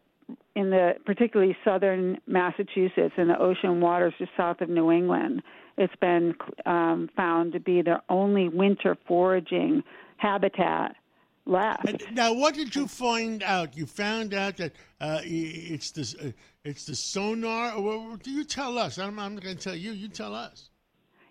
in 0.54 0.70
the 0.70 0.94
particularly 1.04 1.56
southern 1.64 2.18
Massachusetts 2.26 3.14
and 3.16 3.30
the 3.30 3.38
ocean 3.38 3.80
waters 3.80 4.14
just 4.18 4.32
south 4.36 4.60
of 4.60 4.68
New 4.68 4.90
England, 4.90 5.42
It's 5.78 5.94
been 5.96 6.34
um, 6.64 7.10
found 7.16 7.52
to 7.52 7.60
be 7.60 7.82
their 7.82 8.02
only 8.08 8.48
winter 8.48 8.96
foraging 9.06 9.82
habitat 10.16 10.96
left. 11.44 11.86
And 11.86 12.02
now, 12.12 12.32
what 12.32 12.54
did 12.54 12.74
you 12.74 12.86
find 12.86 13.42
out? 13.42 13.76
You 13.76 13.84
found 13.84 14.32
out 14.32 14.56
that 14.56 14.72
uh, 15.00 15.20
it's 15.22 15.90
the 15.90 16.28
uh, 16.28 16.30
it's 16.64 16.86
the 16.86 16.94
sonar. 16.94 17.74
Or 17.74 18.10
what, 18.10 18.22
do 18.22 18.30
you 18.30 18.44
tell 18.44 18.78
us? 18.78 18.98
I'm, 18.98 19.18
I'm 19.18 19.34
not 19.34 19.44
going 19.44 19.56
to 19.56 19.62
tell 19.62 19.74
you. 19.74 19.92
You 19.92 20.08
tell 20.08 20.34
us. 20.34 20.70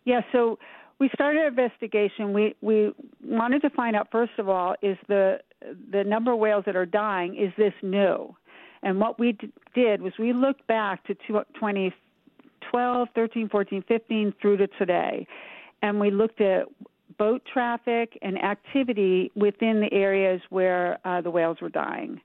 Yeah. 0.06 0.22
So 0.32 0.60
we 1.00 1.10
started 1.14 1.42
an 1.42 1.48
investigation. 1.48 2.34
We 2.34 2.56
we 2.62 2.94
wanted 3.24 3.62
to 3.64 3.70
find 3.72 3.96
out 3.96 4.08
first 4.12 4.34
of 4.38 4.50
all 4.50 4.76
is 4.82 4.98
the 5.08 5.40
the 5.92 6.04
number 6.04 6.34
of 6.34 6.40
whales 6.40 6.64
that 6.66 6.76
are 6.76 6.86
dying 6.86 7.36
is 7.36 7.52
this 7.58 7.74
new, 7.82 8.36
and 8.84 9.00
what 9.00 9.20
we 9.20 9.34
d- 9.34 9.52
did 9.74 10.02
was 10.02 10.14
we 10.20 10.32
looked 10.32 10.66
back 10.68 11.06
to 11.08 11.16
2012, 11.28 13.08
13, 13.16 13.50
14, 13.50 13.84
15 13.88 14.34
through 14.42 14.58
to 14.58 14.68
today, 14.80 15.28
and 15.82 16.00
we 16.00 16.12
looked 16.12 16.40
at 16.42 16.68
boat 17.18 17.42
traffic 17.52 18.18
and 18.22 18.42
activity 18.44 19.32
within 19.36 19.80
the 19.80 19.92
areas 19.94 20.42
where 20.50 21.00
uh, 21.06 21.22
the 21.22 21.30
whales 21.30 21.58
were 21.62 21.70
dying. 21.70 22.20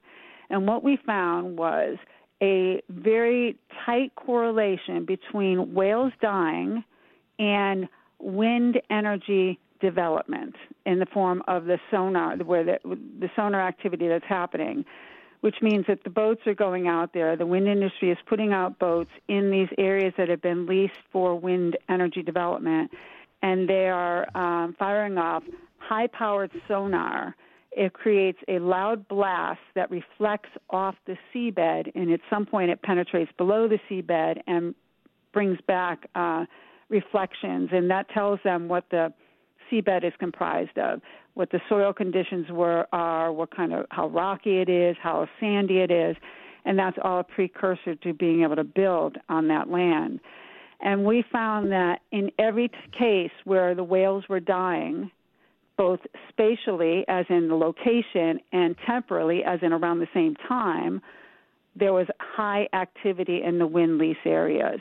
And 0.49 0.67
what 0.67 0.83
we 0.83 0.99
found 1.07 1.57
was 1.57 1.97
a 2.43 2.83
very 2.89 3.57
tight 3.87 4.13
correlation 4.17 5.05
between 5.05 5.75
whales 5.75 6.13
dying 6.21 6.83
and 7.39 7.89
wind 8.21 8.81
energy 8.91 9.59
development 9.81 10.55
in 10.85 10.99
the 10.99 11.07
form 11.07 11.43
of 11.49 11.65
the 11.65 11.79
sonar, 11.91 12.37
where 12.39 12.65
the, 12.65 12.79
the 12.85 13.31
sonar 13.35 13.61
activity 13.61 14.09
that's 14.09 14.25
happening, 14.29 14.85
which 15.41 15.57
means 15.63 15.87
that 15.89 16.05
the 16.05 16.11
boats 16.11 16.43
are 16.47 16.55
going 16.55 16.87
out 16.87 17.15
there. 17.15 17.35
The 17.37 17.47
wind 17.47 17.67
industry 17.67 18.11
is 18.11 18.19
putting 18.29 18.53
out 18.53 18.79
boats 18.79 19.11
in 19.29 19.51
these 19.51 19.69
areas 19.79 20.13
that 20.19 20.29
have 20.29 20.43
been 20.43 20.67
leased 20.67 20.93
for 21.13 21.35
wind 21.35 21.79
energy 21.89 22.23
development 22.23 22.91
and 23.43 23.69
they 23.69 23.89
are 23.89 24.27
um, 24.37 24.75
firing 24.79 25.19
off 25.19 25.43
high 25.79 26.07
powered 26.07 26.51
sonar. 26.69 27.35
It 27.73 27.93
creates 27.93 28.39
a 28.49 28.59
loud 28.59 29.07
blast 29.09 29.61
that 29.75 29.91
reflects 29.91 30.51
off 30.71 30.97
the 31.07 31.17
seabed, 31.33 31.91
and 31.95 32.13
at 32.13 32.21
some 32.29 32.45
point 32.45 32.71
it 32.71 32.83
penetrates 32.83 33.31
below 33.39 33.69
the 33.69 33.79
seabed 33.89 34.41
and 34.47 34.75
brings 35.33 35.59
back 35.67 36.09
uh, 36.15 36.45
reflections, 36.91 37.71
and 37.73 37.91
that 37.91 38.09
tells 38.11 38.41
them 38.45 38.69
what 38.69 38.85
the 38.91 39.13
seabed 39.71 40.05
is 40.05 40.13
comprised 40.19 40.77
of, 40.77 41.01
what 41.35 41.51
the 41.51 41.61
soil 41.69 41.93
conditions 41.93 42.47
were 42.51 42.87
are, 42.93 43.33
what 43.33 43.55
kind 43.55 43.73
of 43.73 43.87
how 43.91 44.09
rocky 44.09 44.59
it 44.59 44.69
is, 44.69 44.97
how 45.01 45.27
sandy 45.39 45.79
it 45.79 45.91
is, 45.91 46.17
and 46.65 46.79
that's 46.79 46.99
all 47.03 47.21
a 47.21 47.25
precursor 47.25 47.95
to 47.95 48.13
being 48.13 48.43
able 48.43 48.57
to 48.57 48.65
build 48.65 49.17
on 49.29 49.49
that 49.49 49.71
land. 49.71 50.21
And 50.81 51.05
we 51.05 51.25
found 51.31 51.73
that 51.73 52.01
in 52.11 52.31
every 52.39 52.71
case 52.99 53.31
where 53.45 53.75
the 53.75 53.85
whales 53.85 54.25
were 54.29 54.41
dying, 54.41 55.11
both 55.77 56.01
spatially, 56.29 57.05
as 57.09 57.27
in 57.29 57.49
the 57.49 57.55
location, 57.55 58.41
and 58.53 58.75
temporally, 58.87 59.43
as 59.45 59.61
in 59.63 59.73
around 59.73 60.01
the 60.01 60.09
same 60.13 60.35
time, 60.49 61.01
there 61.77 61.93
was 61.93 62.07
high 62.19 62.69
activity 62.75 63.43
in 63.43 63.59
the 63.59 63.67
wind 63.67 63.99
lease 63.99 64.17
areas. 64.27 64.81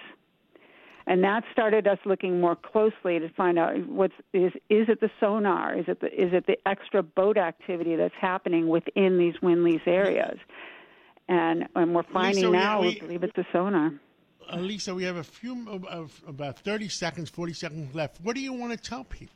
And 1.07 1.23
that 1.23 1.43
started 1.51 1.87
us 1.87 1.97
looking 2.05 2.39
more 2.39 2.55
closely 2.55 3.19
to 3.19 3.29
find 3.29 3.57
out 3.57 3.87
what's 3.87 4.13
is 4.33 4.51
is 4.69 4.87
it 4.89 5.01
the 5.01 5.09
sonar? 5.19 5.75
Is 5.75 5.85
it 5.87 6.01
the 6.01 6.07
is 6.07 6.33
it 6.33 6.45
the 6.45 6.57
extra 6.67 7.01
boat 7.01 7.37
activity 7.37 7.95
that's 7.95 8.13
happening 8.19 8.67
within 8.67 9.17
these 9.17 9.41
wind 9.41 9.63
lease 9.63 9.81
areas? 9.87 10.37
And 11.27 11.67
and 11.75 11.95
we're 11.95 12.03
finding 12.03 12.45
Lisa, 12.45 12.51
now 12.51 12.81
we- 12.81 12.89
we 12.89 12.99
believe 12.99 13.23
it's 13.23 13.35
the 13.35 13.45
sonar. 13.51 13.93
Uh, 14.51 14.57
Lisa, 14.57 14.95
we 14.95 15.03
have 15.03 15.17
a 15.17 15.23
few 15.23 15.67
of, 15.69 15.85
of 15.85 16.21
about 16.27 16.59
thirty 16.59 16.89
seconds, 16.89 17.29
forty 17.29 17.53
seconds 17.53 17.93
left. 17.95 18.19
What 18.21 18.35
do 18.35 18.41
you 18.41 18.53
want 18.53 18.71
to 18.71 18.77
tell 18.77 19.03
people? 19.03 19.35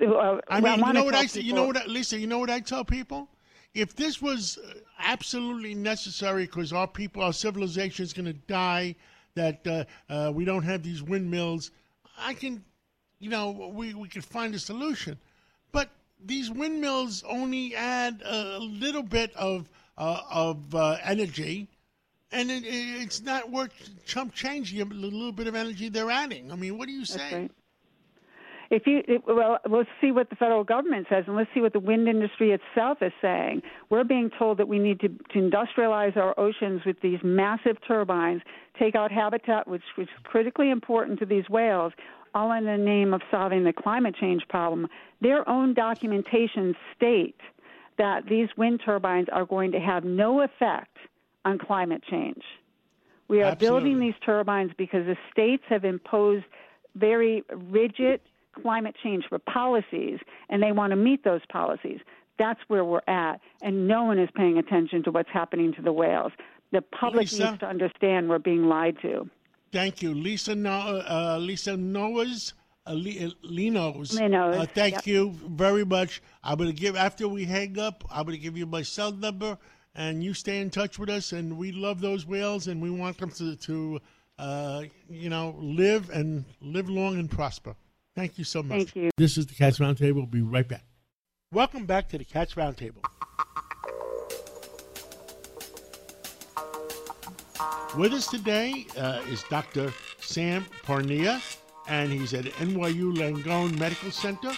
Uh, 0.00 0.40
I 0.48 0.60
well, 0.60 0.76
mean, 0.76 0.86
you 0.86 0.92
know 0.92 1.04
what 1.04 1.14
I 1.14 1.26
say. 1.26 1.40
You 1.40 1.52
know 1.52 1.66
what, 1.66 1.76
I, 1.76 1.84
Lisa? 1.86 2.18
You 2.18 2.26
know 2.26 2.38
what 2.38 2.50
I 2.50 2.60
tell 2.60 2.84
people? 2.84 3.28
If 3.74 3.94
this 3.96 4.20
was 4.22 4.58
uh, 4.58 4.74
absolutely 4.98 5.74
necessary, 5.74 6.46
because 6.46 6.72
our 6.72 6.86
people, 6.86 7.22
our 7.22 7.32
civilization 7.32 8.04
is 8.04 8.12
going 8.12 8.26
to 8.26 8.32
die, 8.32 8.96
that 9.34 9.66
uh, 9.66 9.84
uh, 10.08 10.32
we 10.32 10.44
don't 10.44 10.62
have 10.62 10.82
these 10.82 11.02
windmills, 11.02 11.70
I 12.18 12.34
can, 12.34 12.64
you 13.18 13.30
know, 13.30 13.50
we 13.74 13.94
we 13.94 14.08
could 14.08 14.24
find 14.24 14.54
a 14.54 14.58
solution. 14.58 15.18
But 15.72 15.90
these 16.24 16.50
windmills 16.50 17.22
only 17.24 17.74
add 17.74 18.22
a 18.24 18.58
little 18.58 19.02
bit 19.02 19.34
of 19.34 19.68
uh, 19.98 20.20
of 20.30 20.74
uh, 20.74 20.98
energy, 21.02 21.68
and 22.32 22.50
it, 22.50 22.64
it- 22.64 23.02
it's 23.02 23.20
not 23.22 23.50
worth 23.50 23.72
chump 24.06 24.34
changing 24.34 24.80
a 24.80 24.84
little 24.84 25.32
bit 25.32 25.46
of 25.46 25.54
energy 25.54 25.88
they're 25.88 26.10
adding. 26.10 26.50
I 26.52 26.56
mean, 26.56 26.78
what 26.78 26.86
do 26.86 26.92
you 26.92 27.04
say? 27.04 27.32
Right. 27.32 27.50
If 28.70 28.86
you 28.86 29.02
it, 29.06 29.22
well, 29.26 29.58
let's 29.68 29.88
see 30.00 30.10
what 30.10 30.30
the 30.30 30.36
federal 30.36 30.64
government 30.64 31.06
says, 31.10 31.24
and 31.26 31.36
let's 31.36 31.50
see 31.54 31.60
what 31.60 31.72
the 31.72 31.80
wind 31.80 32.08
industry 32.08 32.52
itself 32.52 32.98
is 33.02 33.12
saying. 33.20 33.62
We're 33.90 34.04
being 34.04 34.30
told 34.38 34.58
that 34.58 34.68
we 34.68 34.78
need 34.78 35.00
to, 35.00 35.08
to 35.08 35.38
industrialize 35.38 36.16
our 36.16 36.38
oceans 36.38 36.82
with 36.84 37.00
these 37.00 37.18
massive 37.22 37.76
turbines, 37.86 38.42
take 38.78 38.94
out 38.94 39.12
habitat, 39.12 39.68
which, 39.68 39.82
which 39.96 40.08
is 40.08 40.14
critically 40.24 40.70
important 40.70 41.18
to 41.20 41.26
these 41.26 41.48
whales, 41.48 41.92
all 42.34 42.52
in 42.52 42.64
the 42.64 42.76
name 42.76 43.14
of 43.14 43.22
solving 43.30 43.64
the 43.64 43.72
climate 43.72 44.14
change 44.18 44.42
problem. 44.48 44.88
Their 45.20 45.48
own 45.48 45.74
documentation 45.74 46.74
state 46.96 47.40
that 47.96 48.26
these 48.28 48.48
wind 48.56 48.80
turbines 48.84 49.28
are 49.32 49.44
going 49.44 49.72
to 49.72 49.78
have 49.78 50.04
no 50.04 50.40
effect 50.42 50.96
on 51.44 51.58
climate 51.58 52.02
change. 52.10 52.42
We 53.28 53.42
are 53.42 53.56
building 53.56 54.00
these 54.00 54.14
turbines 54.24 54.72
because 54.76 55.06
the 55.06 55.16
states 55.30 55.62
have 55.68 55.84
imposed 55.84 56.44
very 56.94 57.42
rigid 57.50 58.20
climate 58.62 58.94
change 59.02 59.24
for 59.28 59.38
policies, 59.38 60.18
and 60.48 60.62
they 60.62 60.72
want 60.72 60.90
to 60.90 60.96
meet 60.96 61.24
those 61.24 61.40
policies. 61.50 62.00
That's 62.38 62.60
where 62.68 62.84
we're 62.84 63.00
at, 63.06 63.40
and 63.62 63.86
no 63.86 64.04
one 64.04 64.18
is 64.18 64.28
paying 64.34 64.58
attention 64.58 65.02
to 65.04 65.10
what's 65.10 65.30
happening 65.32 65.72
to 65.74 65.82
the 65.82 65.92
whales. 65.92 66.32
The 66.72 66.82
public 66.82 67.30
Lisa? 67.30 67.50
needs 67.50 67.58
to 67.60 67.66
understand 67.66 68.28
we're 68.28 68.38
being 68.38 68.64
lied 68.64 68.96
to. 69.02 69.28
Thank 69.72 70.02
you, 70.02 70.14
Lisa. 70.14 70.54
No, 70.54 70.72
uh, 71.08 71.38
Lisa 71.40 71.76
Noah's. 71.76 72.54
Uh, 72.86 72.92
Le- 72.92 73.26
uh, 73.26 73.30
Linowes. 73.44 74.12
Linowes, 74.20 74.58
Uh, 74.58 74.66
thank 74.66 74.94
yep. 74.96 75.06
you 75.06 75.30
very 75.48 75.86
much. 75.86 76.20
I'm 76.42 76.58
gonna 76.58 76.70
give 76.72 76.96
after 76.96 77.26
we 77.26 77.46
hang 77.46 77.78
up. 77.78 78.04
I'm 78.10 78.26
gonna 78.26 78.36
give 78.36 78.58
you 78.58 78.66
my 78.66 78.82
cell 78.82 79.10
number, 79.10 79.56
and 79.94 80.22
you 80.22 80.34
stay 80.34 80.60
in 80.60 80.68
touch 80.68 80.98
with 80.98 81.08
us. 81.08 81.32
And 81.32 81.56
we 81.56 81.72
love 81.72 82.02
those 82.02 82.26
whales, 82.26 82.68
and 82.68 82.82
we 82.82 82.90
want 82.90 83.16
them 83.16 83.30
to, 83.30 83.56
to 83.56 84.00
uh, 84.38 84.82
you 85.08 85.30
know, 85.30 85.54
live 85.58 86.10
and 86.10 86.44
live 86.60 86.90
long 86.90 87.18
and 87.18 87.30
prosper. 87.30 87.74
Thank 88.14 88.38
you 88.38 88.44
so 88.44 88.62
much. 88.62 88.76
Thank 88.76 88.96
you. 88.96 89.10
This 89.16 89.36
is 89.36 89.46
the 89.46 89.54
Cats 89.54 89.78
Roundtable. 89.78 90.14
We'll 90.14 90.26
be 90.26 90.42
right 90.42 90.66
back. 90.66 90.84
Welcome 91.52 91.84
back 91.84 92.08
to 92.10 92.18
the 92.18 92.24
Cats 92.24 92.54
Roundtable. 92.54 93.04
With 97.98 98.12
us 98.12 98.26
today 98.26 98.86
uh, 98.96 99.20
is 99.28 99.42
Dr. 99.50 99.92
Sam 100.20 100.64
Parnia, 100.84 101.40
and 101.88 102.12
he's 102.12 102.34
at 102.34 102.44
NYU 102.44 103.16
Langone 103.16 103.78
Medical 103.78 104.10
Center. 104.10 104.52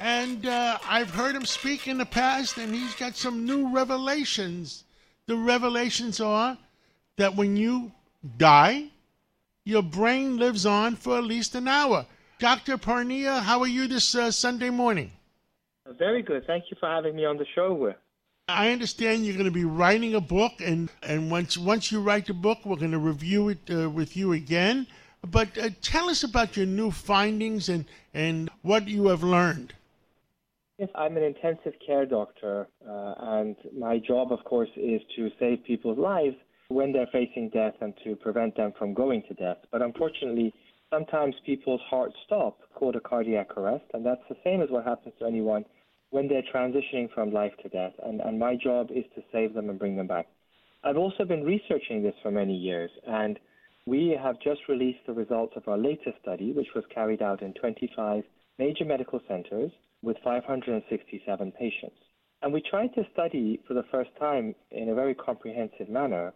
And 0.00 0.46
uh, 0.46 0.78
I've 0.86 1.10
heard 1.10 1.34
him 1.34 1.44
speak 1.44 1.88
in 1.88 1.98
the 1.98 2.06
past, 2.06 2.58
and 2.58 2.74
he's 2.74 2.94
got 2.94 3.14
some 3.14 3.44
new 3.44 3.72
revelations. 3.72 4.84
The 5.26 5.36
revelations 5.36 6.20
are 6.20 6.58
that 7.16 7.36
when 7.36 7.56
you 7.56 7.92
die, 8.36 8.86
your 9.64 9.82
brain 9.82 10.38
lives 10.38 10.66
on 10.66 10.96
for 10.96 11.18
at 11.18 11.24
least 11.24 11.54
an 11.54 11.68
hour. 11.68 12.06
Dr. 12.42 12.76
Parnia, 12.76 13.40
how 13.40 13.60
are 13.60 13.68
you 13.68 13.86
this 13.86 14.16
uh, 14.16 14.28
Sunday 14.32 14.68
morning? 14.68 15.12
Very 15.96 16.22
good. 16.22 16.44
Thank 16.44 16.64
you 16.72 16.76
for 16.80 16.88
having 16.88 17.14
me 17.14 17.24
on 17.24 17.36
the 17.36 17.46
show. 17.54 17.94
I 18.48 18.70
understand 18.70 19.24
you're 19.24 19.36
going 19.36 19.44
to 19.44 19.52
be 19.52 19.64
writing 19.64 20.16
a 20.16 20.20
book, 20.20 20.54
and, 20.58 20.90
and 21.04 21.30
once 21.30 21.56
once 21.56 21.92
you 21.92 22.00
write 22.00 22.26
the 22.26 22.34
book, 22.34 22.58
we're 22.64 22.74
going 22.74 22.90
to 22.90 22.98
review 22.98 23.50
it 23.50 23.60
uh, 23.70 23.88
with 23.88 24.16
you 24.16 24.32
again. 24.32 24.88
But 25.24 25.56
uh, 25.56 25.68
tell 25.82 26.10
us 26.10 26.24
about 26.24 26.56
your 26.56 26.66
new 26.66 26.90
findings 26.90 27.68
and, 27.68 27.84
and 28.12 28.50
what 28.62 28.88
you 28.88 29.06
have 29.06 29.22
learned. 29.22 29.72
Yes, 30.78 30.88
I'm 30.96 31.16
an 31.16 31.22
intensive 31.22 31.74
care 31.86 32.06
doctor, 32.06 32.66
uh, 32.84 33.14
and 33.18 33.54
my 33.72 34.00
job, 34.00 34.32
of 34.32 34.42
course, 34.42 34.70
is 34.74 35.00
to 35.14 35.30
save 35.38 35.62
people's 35.62 35.96
lives 35.96 36.34
when 36.70 36.92
they're 36.92 37.12
facing 37.12 37.50
death 37.50 37.74
and 37.80 37.94
to 38.02 38.16
prevent 38.16 38.56
them 38.56 38.72
from 38.76 38.94
going 38.94 39.22
to 39.28 39.34
death. 39.34 39.58
But 39.70 39.80
unfortunately, 39.80 40.52
sometimes 40.92 41.34
people's 41.46 41.80
hearts 41.88 42.14
stop, 42.26 42.58
called 42.74 42.96
a 42.96 43.00
cardiac 43.00 43.56
arrest, 43.56 43.84
and 43.94 44.04
that's 44.04 44.20
the 44.28 44.36
same 44.44 44.60
as 44.60 44.68
what 44.70 44.84
happens 44.84 45.14
to 45.18 45.26
anyone 45.26 45.64
when 46.10 46.28
they're 46.28 46.42
transitioning 46.54 47.12
from 47.14 47.32
life 47.32 47.52
to 47.62 47.68
death. 47.70 47.92
And, 48.04 48.20
and 48.20 48.38
my 48.38 48.54
job 48.54 48.90
is 48.90 49.04
to 49.14 49.22
save 49.32 49.54
them 49.54 49.70
and 49.70 49.78
bring 49.78 49.96
them 49.96 50.06
back. 50.06 50.26
I've 50.84 50.98
also 50.98 51.24
been 51.24 51.44
researching 51.44 52.02
this 52.02 52.14
for 52.22 52.30
many 52.30 52.54
years, 52.54 52.90
and 53.06 53.38
we 53.86 54.16
have 54.22 54.36
just 54.40 54.60
released 54.68 55.00
the 55.06 55.14
results 55.14 55.54
of 55.56 55.66
our 55.66 55.78
latest 55.78 56.18
study, 56.20 56.52
which 56.52 56.68
was 56.74 56.84
carried 56.94 57.22
out 57.22 57.42
in 57.42 57.54
25 57.54 58.24
major 58.58 58.84
medical 58.84 59.20
centers 59.26 59.70
with 60.02 60.16
567 60.22 61.52
patients. 61.52 61.96
And 62.42 62.52
we 62.52 62.62
tried 62.68 62.94
to 62.94 63.06
study 63.12 63.60
for 63.66 63.74
the 63.74 63.84
first 63.90 64.10
time 64.18 64.54
in 64.72 64.90
a 64.90 64.94
very 64.94 65.14
comprehensive 65.14 65.88
manner 65.88 66.32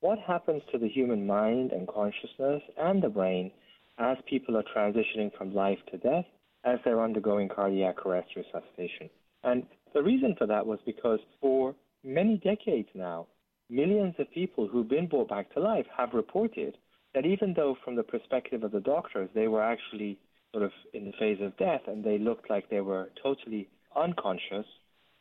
what 0.00 0.18
happens 0.20 0.62
to 0.70 0.78
the 0.78 0.88
human 0.88 1.26
mind 1.26 1.72
and 1.72 1.88
consciousness 1.88 2.62
and 2.78 3.02
the 3.02 3.08
brain 3.08 3.50
as 3.98 4.16
people 4.28 4.56
are 4.56 4.64
transitioning 4.74 5.36
from 5.36 5.54
life 5.54 5.78
to 5.90 5.98
death, 5.98 6.24
as 6.64 6.78
they're 6.84 7.02
undergoing 7.02 7.48
cardiac 7.48 8.04
arrest 8.06 8.28
resuscitation. 8.36 9.08
And 9.44 9.64
the 9.94 10.02
reason 10.02 10.34
for 10.36 10.46
that 10.46 10.66
was 10.66 10.78
because 10.84 11.20
for 11.40 11.74
many 12.04 12.38
decades 12.38 12.88
now, 12.94 13.26
millions 13.70 14.14
of 14.18 14.30
people 14.30 14.66
who've 14.66 14.88
been 14.88 15.06
brought 15.06 15.28
back 15.28 15.52
to 15.54 15.60
life 15.60 15.86
have 15.96 16.12
reported 16.12 16.76
that 17.14 17.26
even 17.26 17.54
though, 17.54 17.76
from 17.84 17.96
the 17.96 18.02
perspective 18.02 18.64
of 18.64 18.72
the 18.72 18.80
doctors, 18.80 19.30
they 19.34 19.48
were 19.48 19.62
actually 19.62 20.18
sort 20.52 20.64
of 20.64 20.72
in 20.94 21.06
the 21.06 21.12
phase 21.18 21.38
of 21.40 21.56
death 21.56 21.82
and 21.86 22.04
they 22.04 22.18
looked 22.18 22.48
like 22.50 22.68
they 22.70 22.80
were 22.80 23.10
totally 23.22 23.68
unconscious, 23.96 24.66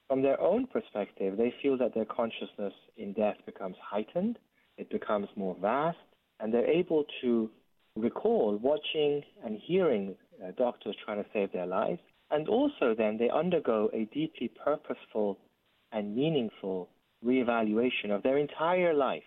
from 0.08 0.22
their 0.22 0.40
own 0.40 0.68
perspective, 0.68 1.38
they 1.38 1.54
feel 1.62 1.78
that 1.78 1.94
their 1.94 2.06
consciousness 2.06 2.74
in 2.96 3.14
death 3.14 3.36
becomes 3.46 3.76
heightened, 3.82 4.40
it 4.78 4.90
becomes 4.90 5.28
more 5.36 5.56
vast, 5.60 5.98
and 6.40 6.54
they're 6.54 6.70
able 6.70 7.06
to 7.22 7.50
recall 7.98 8.58
watching 8.62 9.24
and 9.44 9.60
hearing 9.64 10.16
uh, 10.44 10.52
doctors 10.58 10.96
trying 11.04 11.24
to 11.24 11.30
save 11.34 11.52
their 11.52 11.66
lives. 11.66 12.00
And 12.30 12.48
also, 12.50 12.94
then, 12.98 13.18
they 13.18 13.30
undergo 13.30 13.90
a 13.94 14.06
deeply 14.14 14.52
purposeful 14.64 15.38
and 15.92 16.16
meaningful 16.16 16.90
reevaluation 17.26 18.12
of 18.12 18.22
their 18.24 18.38
entire 18.38 18.94
life, 18.94 19.24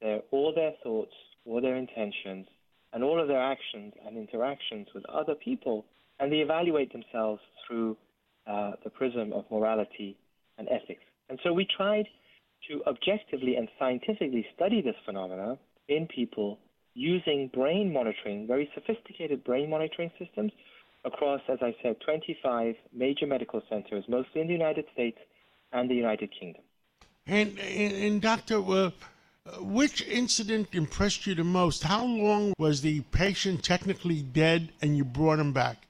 their, 0.00 0.20
all 0.30 0.52
their 0.54 0.72
thoughts, 0.82 1.12
all 1.46 1.60
their 1.60 1.76
intentions, 1.76 2.46
and 2.92 3.04
all 3.04 3.20
of 3.20 3.28
their 3.28 3.42
actions 3.42 3.92
and 4.04 4.16
interactions 4.16 4.88
with 4.94 5.04
other 5.06 5.34
people, 5.34 5.84
and 6.18 6.32
they 6.32 6.38
evaluate 6.38 6.92
themselves 6.92 7.40
through 7.66 7.96
uh, 8.46 8.72
the 8.82 8.90
prism 8.90 9.32
of 9.32 9.44
morality 9.50 10.16
and 10.58 10.68
ethics. 10.68 11.04
And 11.28 11.38
so 11.44 11.52
we 11.52 11.66
tried 11.76 12.06
to 12.68 12.82
objectively 12.86 13.56
and 13.56 13.68
scientifically 13.78 14.44
study 14.54 14.82
this 14.82 14.96
phenomena 15.06 15.56
in 15.88 16.06
people 16.08 16.58
using 16.94 17.50
brain 17.52 17.92
monitoring, 17.92 18.46
very 18.46 18.70
sophisticated 18.74 19.44
brain 19.44 19.70
monitoring 19.70 20.10
systems 20.18 20.52
across, 21.04 21.40
as 21.48 21.58
I 21.62 21.74
said, 21.82 21.96
25 22.04 22.74
major 22.92 23.26
medical 23.26 23.62
centers, 23.68 24.04
mostly 24.08 24.40
in 24.40 24.46
the 24.46 24.52
United 24.52 24.84
States 24.92 25.18
and 25.72 25.90
the 25.90 25.94
United 25.94 26.30
Kingdom. 26.38 26.62
And, 27.26 27.58
and, 27.58 27.92
and 27.92 28.22
Doctor, 28.22 28.56
uh, 28.56 28.90
which 29.60 30.02
incident 30.06 30.68
impressed 30.72 31.26
you 31.26 31.34
the 31.34 31.44
most? 31.44 31.82
How 31.82 32.04
long 32.04 32.52
was 32.58 32.82
the 32.82 33.00
patient 33.12 33.62
technically 33.62 34.22
dead 34.22 34.72
and 34.82 34.96
you 34.96 35.04
brought 35.04 35.38
him 35.38 35.52
back? 35.52 35.86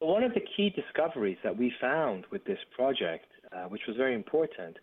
One 0.00 0.22
of 0.22 0.34
the 0.34 0.40
key 0.40 0.70
discoveries 0.70 1.38
that 1.44 1.56
we 1.56 1.72
found 1.80 2.24
with 2.30 2.44
this 2.44 2.58
project, 2.74 3.26
uh, 3.52 3.64
which 3.64 3.82
was 3.86 3.96
very 3.96 4.14
important, 4.14 4.76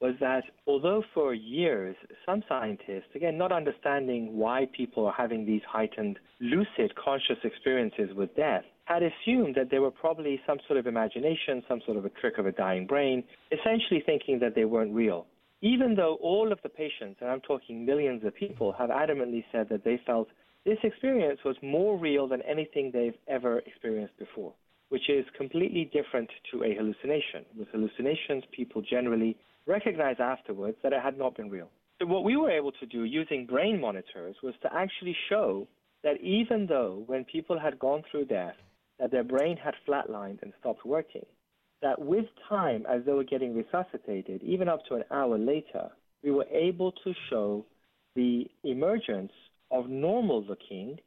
was 0.00 0.14
that 0.20 0.44
although 0.66 1.02
for 1.12 1.34
years 1.34 1.96
some 2.24 2.42
scientists, 2.48 3.10
again, 3.14 3.36
not 3.36 3.50
understanding 3.50 4.36
why 4.36 4.66
people 4.76 5.06
are 5.06 5.12
having 5.12 5.44
these 5.44 5.62
heightened 5.68 6.18
lucid 6.40 6.94
conscious 6.94 7.38
experiences 7.42 8.10
with 8.14 8.34
death, 8.36 8.64
had 8.84 9.02
assumed 9.02 9.54
that 9.54 9.70
they 9.70 9.78
were 9.78 9.90
probably 9.90 10.40
some 10.46 10.58
sort 10.66 10.78
of 10.78 10.86
imagination, 10.86 11.62
some 11.68 11.80
sort 11.84 11.96
of 11.96 12.04
a 12.04 12.10
trick 12.10 12.38
of 12.38 12.46
a 12.46 12.52
dying 12.52 12.86
brain, 12.86 13.22
essentially 13.52 14.02
thinking 14.04 14.38
that 14.38 14.54
they 14.54 14.64
weren't 14.64 14.94
real. 14.94 15.26
Even 15.60 15.96
though 15.96 16.16
all 16.22 16.52
of 16.52 16.60
the 16.62 16.68
patients, 16.68 17.18
and 17.20 17.28
I'm 17.28 17.40
talking 17.40 17.84
millions 17.84 18.24
of 18.24 18.34
people, 18.34 18.72
have 18.78 18.90
adamantly 18.90 19.44
said 19.50 19.68
that 19.70 19.84
they 19.84 20.00
felt 20.06 20.28
this 20.64 20.78
experience 20.84 21.40
was 21.44 21.56
more 21.62 21.98
real 21.98 22.28
than 22.28 22.42
anything 22.42 22.90
they've 22.92 23.18
ever 23.26 23.58
experienced 23.60 24.16
before, 24.18 24.52
which 24.88 25.10
is 25.10 25.24
completely 25.36 25.90
different 25.92 26.30
to 26.52 26.62
a 26.62 26.74
hallucination. 26.74 27.44
With 27.58 27.68
hallucinations, 27.68 28.44
people 28.52 28.82
generally 28.82 29.36
recognize 29.68 30.16
afterwards 30.18 30.76
that 30.82 30.92
it 30.92 31.00
had 31.00 31.18
not 31.18 31.36
been 31.36 31.50
real. 31.50 31.70
So, 32.00 32.06
what 32.06 32.24
we 32.24 32.36
were 32.36 32.50
able 32.50 32.72
to 32.72 32.86
do 32.86 33.04
using 33.04 33.46
brain 33.46 33.80
monitors 33.80 34.36
was 34.42 34.54
to 34.62 34.68
actually 34.72 35.16
show 35.28 35.68
that 36.02 36.20
even 36.20 36.66
though 36.66 37.02
when 37.06 37.24
people 37.24 37.58
had 37.58 37.78
gone 37.78 38.02
through 38.10 38.26
death, 38.26 38.54
that 38.98 39.10
their 39.10 39.24
brain 39.24 39.56
had 39.56 39.74
flatlined 39.86 40.42
and 40.42 40.52
stopped 40.60 40.84
working, 40.84 41.26
that 41.82 42.00
with 42.00 42.24
time, 42.48 42.84
as 42.88 43.04
they 43.04 43.12
were 43.12 43.24
getting 43.24 43.54
resuscitated, 43.54 44.42
even 44.42 44.68
up 44.68 44.80
to 44.88 44.94
an 44.94 45.04
hour 45.10 45.38
later, 45.38 45.90
we 46.22 46.30
were 46.30 46.46
able 46.50 46.92
to 46.92 47.12
show 47.30 47.64
the 48.16 48.46
emergence 48.64 49.32
of 49.70 49.88
normal 49.88 50.42
looking 50.44 50.98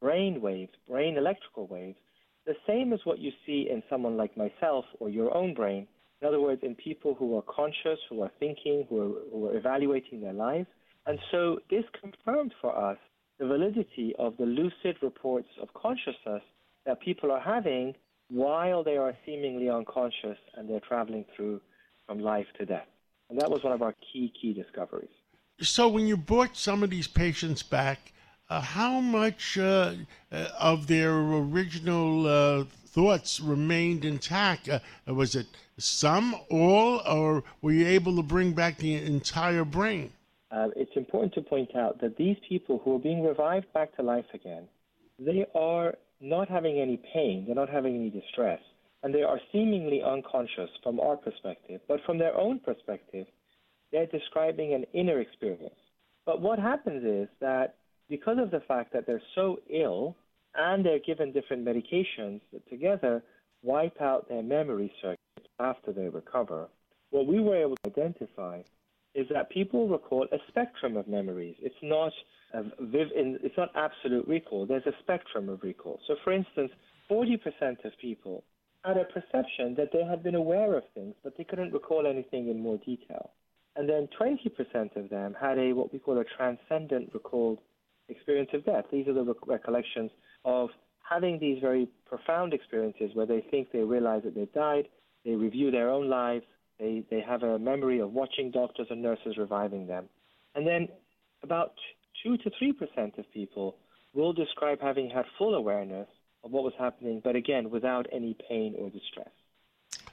brain 0.00 0.40
waves, 0.40 0.72
brain 0.88 1.16
electrical 1.16 1.66
waves, 1.66 1.98
the 2.46 2.54
same 2.66 2.92
as 2.92 3.00
what 3.04 3.18
you 3.18 3.30
see 3.44 3.68
in 3.70 3.82
someone 3.90 4.16
like 4.16 4.36
myself 4.36 4.84
or 5.00 5.08
your 5.08 5.36
own 5.36 5.54
brain. 5.54 5.86
In 6.22 6.28
other 6.28 6.40
words, 6.40 6.62
in 6.62 6.74
people 6.74 7.14
who 7.14 7.36
are 7.36 7.42
conscious, 7.42 7.98
who 8.08 8.22
are 8.22 8.30
thinking, 8.40 8.86
who 8.88 9.00
are, 9.00 9.30
who 9.30 9.46
are 9.48 9.56
evaluating 9.56 10.20
their 10.20 10.32
lives. 10.32 10.66
And 11.06 11.18
so 11.30 11.60
this 11.70 11.84
confirmed 12.00 12.54
for 12.60 12.76
us 12.76 12.98
the 13.38 13.46
validity 13.46 14.14
of 14.18 14.36
the 14.38 14.46
lucid 14.46 14.96
reports 15.02 15.48
of 15.60 15.68
consciousness 15.74 16.42
that 16.86 17.00
people 17.00 17.30
are 17.30 17.40
having 17.40 17.94
while 18.28 18.82
they 18.82 18.96
are 18.96 19.14
seemingly 19.24 19.68
unconscious 19.68 20.38
and 20.54 20.68
they're 20.68 20.80
traveling 20.80 21.24
through 21.36 21.60
from 22.06 22.18
life 22.18 22.46
to 22.58 22.64
death. 22.64 22.86
And 23.28 23.40
that 23.40 23.50
was 23.50 23.62
one 23.62 23.72
of 23.72 23.82
our 23.82 23.94
key, 24.12 24.32
key 24.40 24.52
discoveries. 24.52 25.10
So, 25.60 25.88
when 25.88 26.06
you 26.06 26.16
brought 26.16 26.56
some 26.56 26.82
of 26.82 26.90
these 26.90 27.08
patients 27.08 27.62
back, 27.62 28.12
uh, 28.48 28.60
how 28.60 29.00
much 29.00 29.58
uh, 29.58 29.94
uh, 30.32 30.48
of 30.58 30.86
their 30.86 31.12
original 31.12 32.26
uh, 32.26 32.64
thoughts 32.86 33.40
remained 33.40 34.04
intact? 34.04 34.68
Uh, 34.68 34.80
was 35.06 35.34
it 35.34 35.46
some, 35.78 36.34
all, 36.50 37.02
or 37.06 37.42
were 37.60 37.72
you 37.72 37.86
able 37.86 38.16
to 38.16 38.22
bring 38.22 38.52
back 38.52 38.78
the 38.78 38.94
entire 38.94 39.64
brain? 39.64 40.12
Uh, 40.50 40.68
it's 40.76 40.96
important 40.96 41.34
to 41.34 41.42
point 41.42 41.74
out 41.76 42.00
that 42.00 42.16
these 42.16 42.36
people 42.48 42.80
who 42.84 42.96
are 42.96 42.98
being 42.98 43.22
revived 43.22 43.70
back 43.72 43.94
to 43.96 44.02
life 44.02 44.24
again, 44.32 44.68
they 45.18 45.44
are 45.54 45.94
not 46.20 46.48
having 46.48 46.78
any 46.78 46.98
pain, 47.12 47.44
they're 47.46 47.54
not 47.54 47.68
having 47.68 47.94
any 47.96 48.10
distress, 48.10 48.60
and 49.02 49.14
they 49.14 49.22
are 49.22 49.40
seemingly 49.52 50.02
unconscious 50.02 50.70
from 50.82 51.00
our 51.00 51.16
perspective, 51.16 51.80
but 51.88 52.00
from 52.06 52.18
their 52.18 52.36
own 52.36 52.58
perspective, 52.60 53.26
they're 53.92 54.06
describing 54.06 54.72
an 54.72 54.84
inner 54.94 55.20
experience. 55.20 55.74
But 56.24 56.40
what 56.40 56.58
happens 56.58 57.04
is 57.04 57.28
that 57.40 57.74
because 58.08 58.38
of 58.38 58.50
the 58.50 58.60
fact 58.60 58.92
that 58.92 59.06
they're 59.06 59.22
so 59.34 59.60
ill 59.70 60.16
and 60.54 60.84
they're 60.84 61.00
given 61.00 61.32
different 61.32 61.64
medications 61.64 62.40
that 62.52 62.68
together 62.68 63.22
wipe 63.62 64.00
out 64.00 64.28
their 64.28 64.42
memory 64.42 64.92
circuits 65.02 65.48
after 65.58 65.92
they 65.92 66.08
recover, 66.08 66.68
what 67.10 67.26
we 67.26 67.40
were 67.40 67.56
able 67.56 67.76
to 67.76 67.90
identify 67.90 68.60
is 69.14 69.26
that 69.32 69.50
people 69.50 69.88
recall 69.88 70.26
a 70.30 70.36
spectrum 70.48 70.96
of 70.96 71.08
memories. 71.08 71.56
It's 71.60 71.74
not 71.82 72.12
viv- 72.80 73.12
it's 73.14 73.56
not 73.56 73.70
absolute 73.74 74.26
recall. 74.28 74.66
There's 74.66 74.86
a 74.86 74.92
spectrum 75.00 75.48
of 75.48 75.62
recall. 75.62 76.00
So, 76.06 76.16
for 76.22 76.32
instance, 76.32 76.70
40% 77.10 77.84
of 77.84 77.92
people 78.00 78.44
had 78.84 78.96
a 78.98 79.04
perception 79.04 79.74
that 79.76 79.90
they 79.92 80.04
had 80.04 80.22
been 80.22 80.34
aware 80.34 80.76
of 80.76 80.84
things, 80.94 81.14
but 81.24 81.36
they 81.36 81.44
couldn't 81.44 81.72
recall 81.72 82.06
anything 82.06 82.48
in 82.48 82.60
more 82.60 82.78
detail. 82.78 83.30
And 83.74 83.88
then 83.88 84.08
20% 84.18 84.96
of 84.96 85.10
them 85.10 85.34
had 85.38 85.58
a 85.58 85.72
what 85.72 85.92
we 85.92 85.98
call 85.98 86.18
a 86.18 86.24
transcendent 86.36 87.10
recalled 87.12 87.58
experience 88.08 88.50
of 88.52 88.64
death. 88.64 88.84
These 88.90 89.08
are 89.08 89.14
the 89.14 89.34
recollections 89.46 90.10
of 90.44 90.70
having 91.08 91.38
these 91.38 91.60
very 91.60 91.88
profound 92.06 92.52
experiences 92.52 93.10
where 93.14 93.26
they 93.26 93.44
think 93.50 93.70
they 93.72 93.80
realize 93.80 94.22
that 94.24 94.34
they've 94.34 94.52
died, 94.52 94.88
they 95.24 95.32
review 95.32 95.70
their 95.70 95.90
own 95.90 96.08
lives, 96.08 96.44
they, 96.78 97.04
they 97.10 97.20
have 97.20 97.42
a 97.42 97.58
memory 97.58 98.00
of 98.00 98.12
watching 98.12 98.50
doctors 98.50 98.88
and 98.90 99.02
nurses 99.02 99.36
reviving 99.38 99.86
them. 99.86 100.08
And 100.54 100.66
then 100.66 100.88
about 101.42 101.74
2 102.22 102.36
to 102.38 102.50
3% 102.50 103.18
of 103.18 103.30
people 103.32 103.76
will 104.14 104.32
describe 104.32 104.80
having 104.80 105.10
had 105.10 105.24
full 105.38 105.54
awareness 105.54 106.08
of 106.44 106.50
what 106.50 106.64
was 106.64 106.72
happening, 106.78 107.20
but 107.22 107.36
again, 107.36 107.70
without 107.70 108.06
any 108.12 108.36
pain 108.48 108.74
or 108.78 108.90
distress. 108.90 109.30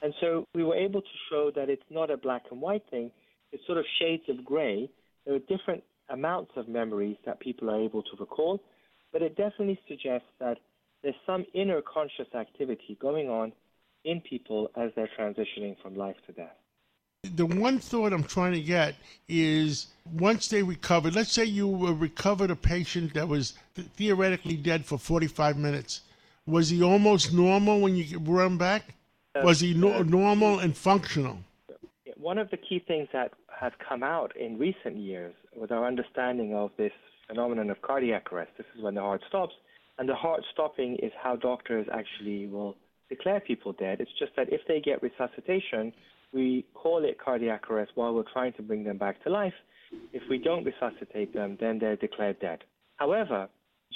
And 0.01 0.13
so 0.19 0.45
we 0.53 0.63
were 0.63 0.75
able 0.75 1.01
to 1.01 1.07
show 1.29 1.51
that 1.55 1.69
it's 1.69 1.83
not 1.89 2.11
a 2.11 2.17
black 2.17 2.43
and 2.51 2.59
white 2.59 2.83
thing, 2.89 3.11
it's 3.51 3.65
sort 3.65 3.77
of 3.77 3.85
shades 3.99 4.23
of 4.27 4.43
gray. 4.43 4.89
There 5.25 5.35
are 5.35 5.39
different 5.39 5.83
amounts 6.13 6.51
of 6.55 6.67
memories 6.69 7.17
that 7.25 7.39
people 7.39 7.69
are 7.69 7.81
able 7.81 8.03
to 8.03 8.15
recall, 8.19 8.61
but 9.11 9.21
it 9.21 9.35
definitely 9.35 9.79
suggests 9.87 10.27
that 10.39 10.59
there's 11.01 11.15
some 11.25 11.45
inner 11.53 11.81
conscious 11.81 12.27
activity 12.35 12.97
going 13.01 13.29
on 13.29 13.51
in 14.05 14.21
people 14.21 14.69
as 14.77 14.91
they're 14.95 15.09
transitioning 15.19 15.75
from 15.81 15.95
life 15.95 16.15
to 16.27 16.31
death. 16.33 16.55
The 17.23 17.45
one 17.45 17.79
thought 17.79 18.13
I'm 18.13 18.23
trying 18.23 18.51
to 18.53 18.61
get 18.61 18.95
is 19.27 19.87
once 20.13 20.49
they 20.49 20.61
recovered, 20.61 21.15
let's 21.15 21.31
say 21.31 21.45
you 21.45 21.93
recovered 21.93 22.51
a 22.51 22.55
patient 22.55 23.13
that 23.13 23.27
was 23.27 23.53
theoretically 23.95 24.57
dead 24.57 24.85
for 24.85 24.97
45 24.97 25.57
minutes. 25.57 26.01
Was 26.45 26.69
he 26.69 26.83
almost 26.83 27.33
normal 27.33 27.79
when 27.79 27.95
you 27.95 28.19
brought 28.19 28.45
him 28.45 28.57
back? 28.57 28.93
Uh, 29.35 29.41
was 29.43 29.61
he 29.61 29.73
no- 29.73 29.93
uh, 29.93 30.03
normal 30.03 30.59
and 30.59 30.75
functional? 30.75 31.37
One 32.17 32.37
of 32.37 32.49
the 32.51 32.57
key 32.57 32.83
things 32.85 33.07
that 33.13 33.31
has 33.63 33.71
come 33.87 34.03
out 34.03 34.35
in 34.35 34.59
recent 34.59 34.97
years 34.97 35.33
with 35.55 35.71
our 35.71 35.87
understanding 35.87 36.53
of 36.53 36.71
this 36.77 36.91
phenomenon 37.27 37.69
of 37.69 37.81
cardiac 37.81 38.33
arrest, 38.33 38.51
this 38.57 38.67
is 38.75 38.83
when 38.83 38.95
the 38.95 39.01
heart 39.01 39.21
stops, 39.29 39.53
and 39.97 40.09
the 40.09 40.15
heart 40.15 40.41
stopping 40.51 40.97
is 41.01 41.13
how 41.21 41.37
doctors 41.37 41.87
actually 41.93 42.45
will 42.47 42.75
declare 43.07 43.39
people 43.39 43.71
dead. 43.71 44.01
It's 44.01 44.11
just 44.19 44.33
that 44.35 44.51
if 44.51 44.59
they 44.67 44.81
get 44.81 45.01
resuscitation, 45.01 45.93
we 46.33 46.65
call 46.73 47.05
it 47.05 47.17
cardiac 47.23 47.71
arrest 47.71 47.91
while 47.95 48.13
we're 48.13 48.31
trying 48.33 48.51
to 48.53 48.61
bring 48.61 48.83
them 48.83 48.97
back 48.97 49.23
to 49.23 49.29
life. 49.29 49.53
If 50.11 50.23
we 50.29 50.39
don't 50.39 50.65
resuscitate 50.65 51.33
them, 51.33 51.57
then 51.61 51.79
they're 51.79 51.95
declared 51.95 52.41
dead. 52.41 52.59
However, 52.97 53.47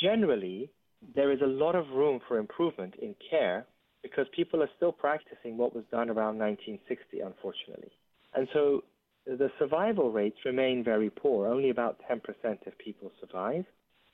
generally, 0.01 0.69
there 1.13 1.33
is 1.33 1.41
a 1.41 1.47
lot 1.47 1.75
of 1.75 1.89
room 1.89 2.21
for 2.25 2.37
improvement 2.37 2.93
in 3.01 3.15
care 3.29 3.65
because 4.01 4.27
people 4.33 4.63
are 4.63 4.69
still 4.77 4.93
practicing 4.93 5.57
what 5.57 5.75
was 5.75 5.83
done 5.91 6.09
around 6.09 6.37
1960, 6.37 7.19
unfortunately. 7.19 7.91
And 8.33 8.47
so 8.53 8.83
the 9.27 9.51
survival 9.59 10.11
rates 10.11 10.37
remain 10.45 10.83
very 10.83 11.09
poor. 11.09 11.47
Only 11.47 11.69
about 11.69 11.99
10% 12.09 12.21
of 12.65 12.77
people 12.77 13.11
survive. 13.19 13.65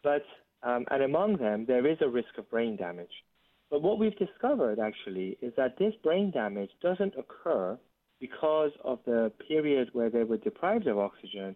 But, 0.03 0.25
um, 0.63 0.85
and 0.89 1.03
among 1.03 1.37
them, 1.37 1.65
there 1.67 1.85
is 1.85 1.97
a 2.01 2.09
risk 2.09 2.37
of 2.37 2.49
brain 2.49 2.75
damage. 2.75 3.23
But 3.69 3.81
what 3.81 3.99
we've 3.99 4.17
discovered 4.17 4.79
actually 4.79 5.37
is 5.41 5.53
that 5.57 5.77
this 5.77 5.93
brain 6.03 6.31
damage 6.31 6.71
doesn't 6.81 7.13
occur 7.17 7.77
because 8.19 8.71
of 8.83 8.99
the 9.05 9.31
period 9.47 9.89
where 9.93 10.09
they 10.09 10.23
were 10.23 10.37
deprived 10.37 10.87
of 10.87 10.97
oxygen. 10.97 11.55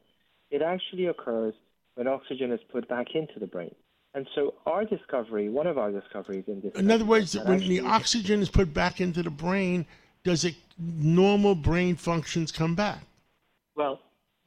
It 0.51 0.61
actually 0.61 1.07
occurs 1.07 1.53
when 1.95 2.07
oxygen 2.07 2.51
is 2.51 2.59
put 2.71 2.87
back 2.87 3.15
into 3.15 3.39
the 3.39 3.47
brain. 3.47 3.73
And 4.13 4.27
so 4.33 4.55
our 4.65 4.85
discovery, 4.85 5.49
one 5.49 5.67
of 5.67 5.77
our 5.77 5.91
discoveries 5.91 6.45
in 6.47 6.61
this. 6.61 6.73
In 6.75 6.89
other 6.89 7.05
words, 7.05 7.37
when 7.37 7.59
the 7.59 7.81
oxygen 7.81 8.41
is 8.41 8.49
put 8.49 8.73
back 8.73 8.99
into 8.99 9.21
the 9.21 9.29
brain, 9.29 9.85
does 10.23 10.43
it 10.43 10.55
normal 10.79 11.55
brain 11.55 11.95
functions 11.95 12.51
come 12.51 12.75
back? 12.75 13.03
Well, 13.77 13.99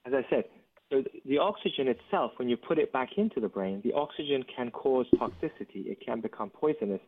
as 0.05 0.13
I 0.13 0.27
said, 0.29 0.45
so 0.91 1.05
the 1.25 1.39
oxygen 1.39 1.87
itself, 1.87 2.33
when 2.37 2.49
you 2.49 2.57
put 2.57 2.79
it 2.79 2.93
back 2.93 3.11
into 3.17 3.39
the 3.41 3.49
brain, 3.49 3.81
the 3.85 3.93
oxygen 3.93 4.45
can 4.55 4.71
cause 4.73 5.07
toxicity. 5.15 5.87
It 5.87 5.99
can 6.05 6.21
become 6.21 6.51
poisonous. 6.51 7.01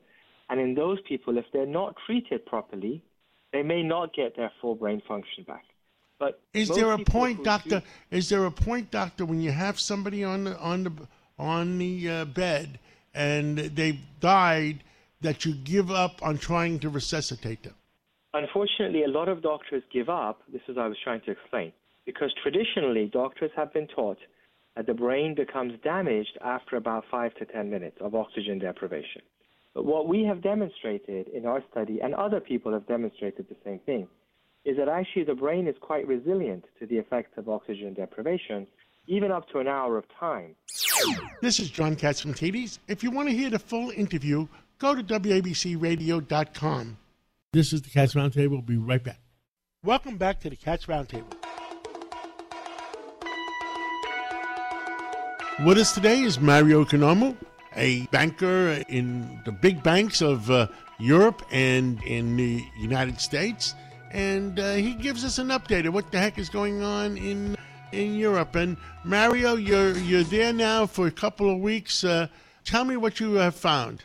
And 0.49 0.61
in 0.61 0.75
those 0.75 0.99
people, 1.09 1.37
if 1.37 1.45
they're 1.53 1.67
not 1.67 1.97
treated 2.07 2.47
properly, 2.47 3.03
they 3.53 3.63
may 3.63 3.83
not 3.83 4.15
get 4.15 4.37
their 4.37 4.53
full 4.61 4.77
brain 4.77 5.03
function 5.07 5.45
back. 5.47 5.65
But 6.19 6.41
Is 6.55 6.69
there 6.69 6.93
a 6.93 6.99
point, 6.99 7.43
doctor? 7.43 7.81
do- 7.81 8.17
Is 8.17 8.29
there 8.29 8.45
a 8.45 8.51
point, 8.53 8.93
doctor, 8.93 9.25
when 9.25 9.41
you 9.41 9.51
have 9.51 9.81
somebody 9.81 10.23
on 10.23 10.45
the 10.45 10.59
on 10.59 10.85
the 10.85 10.93
on 11.39 11.79
the 11.79 12.09
uh, 12.09 12.25
bed 12.27 12.79
and 13.15 13.59
they've 13.59 13.99
died, 14.21 14.85
that 15.23 15.45
you 15.45 15.55
give 15.55 15.91
up 15.91 16.23
on 16.23 16.39
trying 16.39 16.79
to 16.81 16.89
resuscitate 16.89 17.65
them? 17.65 17.75
Unfortunately, 18.35 19.03
a 19.03 19.09
lot 19.09 19.29
of 19.29 19.43
doctors 19.43 19.83
give 19.93 20.09
up. 20.09 20.43
This 20.53 20.63
is 20.69 20.77
what 20.77 20.85
I 20.85 20.89
was 20.89 20.97
trying 21.03 21.21
to 21.23 21.33
explain. 21.33 21.73
Because 22.05 22.35
traditionally, 22.43 23.11
doctors 23.13 23.51
have 23.57 23.73
been 23.73 23.87
taught 23.87 24.19
that 24.77 24.87
the 24.87 24.95
brain 24.95 25.35
becomes 25.35 25.75
damaged 25.85 26.39
after 26.45 26.77
about 26.77 27.05
five 27.11 27.35
to 27.35 27.45
ten 27.45 27.71
minutes 27.71 27.99
of 28.01 28.15
oxygen 28.15 28.59
deprivation. 28.59 29.23
But 29.75 29.85
what 29.87 30.09
we 30.09 30.25
have 30.25 30.43
demonstrated 30.43 31.29
in 31.29 31.47
our 31.47 31.63
study, 31.71 32.01
and 32.03 32.15
other 32.15 32.41
people 32.41 32.73
have 32.73 32.87
demonstrated 32.87 33.47
the 33.49 33.57
same 33.65 33.79
thing, 33.81 34.09
is 34.65 34.77
that 34.77 34.89
actually 34.89 35.25
the 35.25 35.35
brain 35.35 35.67
is 35.67 35.75
quite 35.81 36.07
resilient 36.07 36.65
to 36.79 36.87
the 36.87 36.97
effects 36.97 37.37
of 37.37 37.49
oxygen 37.49 37.95
deprivation, 37.95 38.67
even 39.07 39.31
up 39.33 39.49
to 39.51 39.59
an 39.59 39.69
hour 39.69 39.97
of 39.97 40.05
time. 40.19 40.55
This 41.41 41.59
is 41.59 41.71
John 41.71 41.97
Katz 41.97 42.21
from 42.21 42.35
Catsimatidis. 42.35 42.79
If 42.87 43.03
you 43.03 43.11
want 43.11 43.29
to 43.29 43.35
hear 43.35 43.51
the 43.51 43.59
full 43.59 43.91
interview, 43.91 44.47
go 44.79 44.95
to 44.95 45.03
WABCRadio.com. 45.03 46.97
This 47.53 47.73
is 47.73 47.83
the 47.83 47.91
Cats 47.91 48.15
Roundtable. 48.15 48.51
We'll 48.51 48.63
be 48.63 48.77
right 48.77 49.03
back. 49.03 49.21
Welcome 49.85 50.17
back 50.17 50.41
to 50.41 50.51
the 50.51 50.57
Cats 50.57 50.87
Roundtable. 50.87 51.42
With 55.65 55.79
us 55.79 55.93
today 55.93 56.23
is 56.23 56.41
Mario 56.41 56.85
Kanomu, 56.85 57.37
a 57.77 58.07
banker 58.07 58.83
in 58.89 59.41
the 59.45 59.53
big 59.53 59.81
banks 59.81 60.21
of 60.21 60.51
uh, 60.51 60.67
Europe 60.99 61.47
and 61.53 62.03
in 62.03 62.37
the 62.37 62.65
United 62.77 63.21
States. 63.21 63.77
And 64.11 64.59
uh, 64.59 64.73
he 64.73 64.95
gives 64.95 65.25
us 65.25 65.39
an 65.39 65.49
update 65.49 65.87
of 65.87 65.95
what 65.95 66.11
the 66.11 66.19
heck 66.19 66.37
is 66.37 66.49
going 66.49 66.83
on 66.83 67.17
in 67.17 67.57
in 67.93 68.17
Europe. 68.17 68.57
And 68.57 68.77
Mario, 69.05 69.55
you're 69.55 69.97
you're 69.99 70.25
there 70.25 70.53
now 70.53 70.85
for 70.85 71.07
a 71.07 71.13
couple 71.13 71.49
of 71.49 71.61
weeks. 71.61 72.03
Uh, 72.03 72.27
tell 72.65 72.85
me 72.85 72.97
what 72.97 73.21
you 73.21 73.35
have 73.35 73.55
found. 73.55 74.03